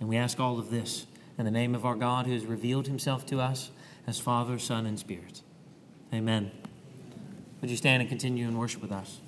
And 0.00 0.08
we 0.08 0.16
ask 0.16 0.40
all 0.40 0.58
of 0.58 0.70
this 0.70 1.06
in 1.36 1.44
the 1.44 1.50
name 1.50 1.74
of 1.74 1.84
our 1.84 1.94
God 1.94 2.24
who 2.24 2.32
has 2.32 2.46
revealed 2.46 2.86
himself 2.86 3.26
to 3.26 3.40
us 3.40 3.72
as 4.06 4.18
Father, 4.18 4.58
Son, 4.58 4.86
and 4.86 4.98
Spirit. 4.98 5.42
Amen. 6.14 6.50
Would 7.60 7.70
you 7.70 7.76
stand 7.76 8.00
and 8.00 8.08
continue 8.08 8.48
in 8.48 8.56
worship 8.56 8.80
with 8.80 8.90
us? 8.90 9.20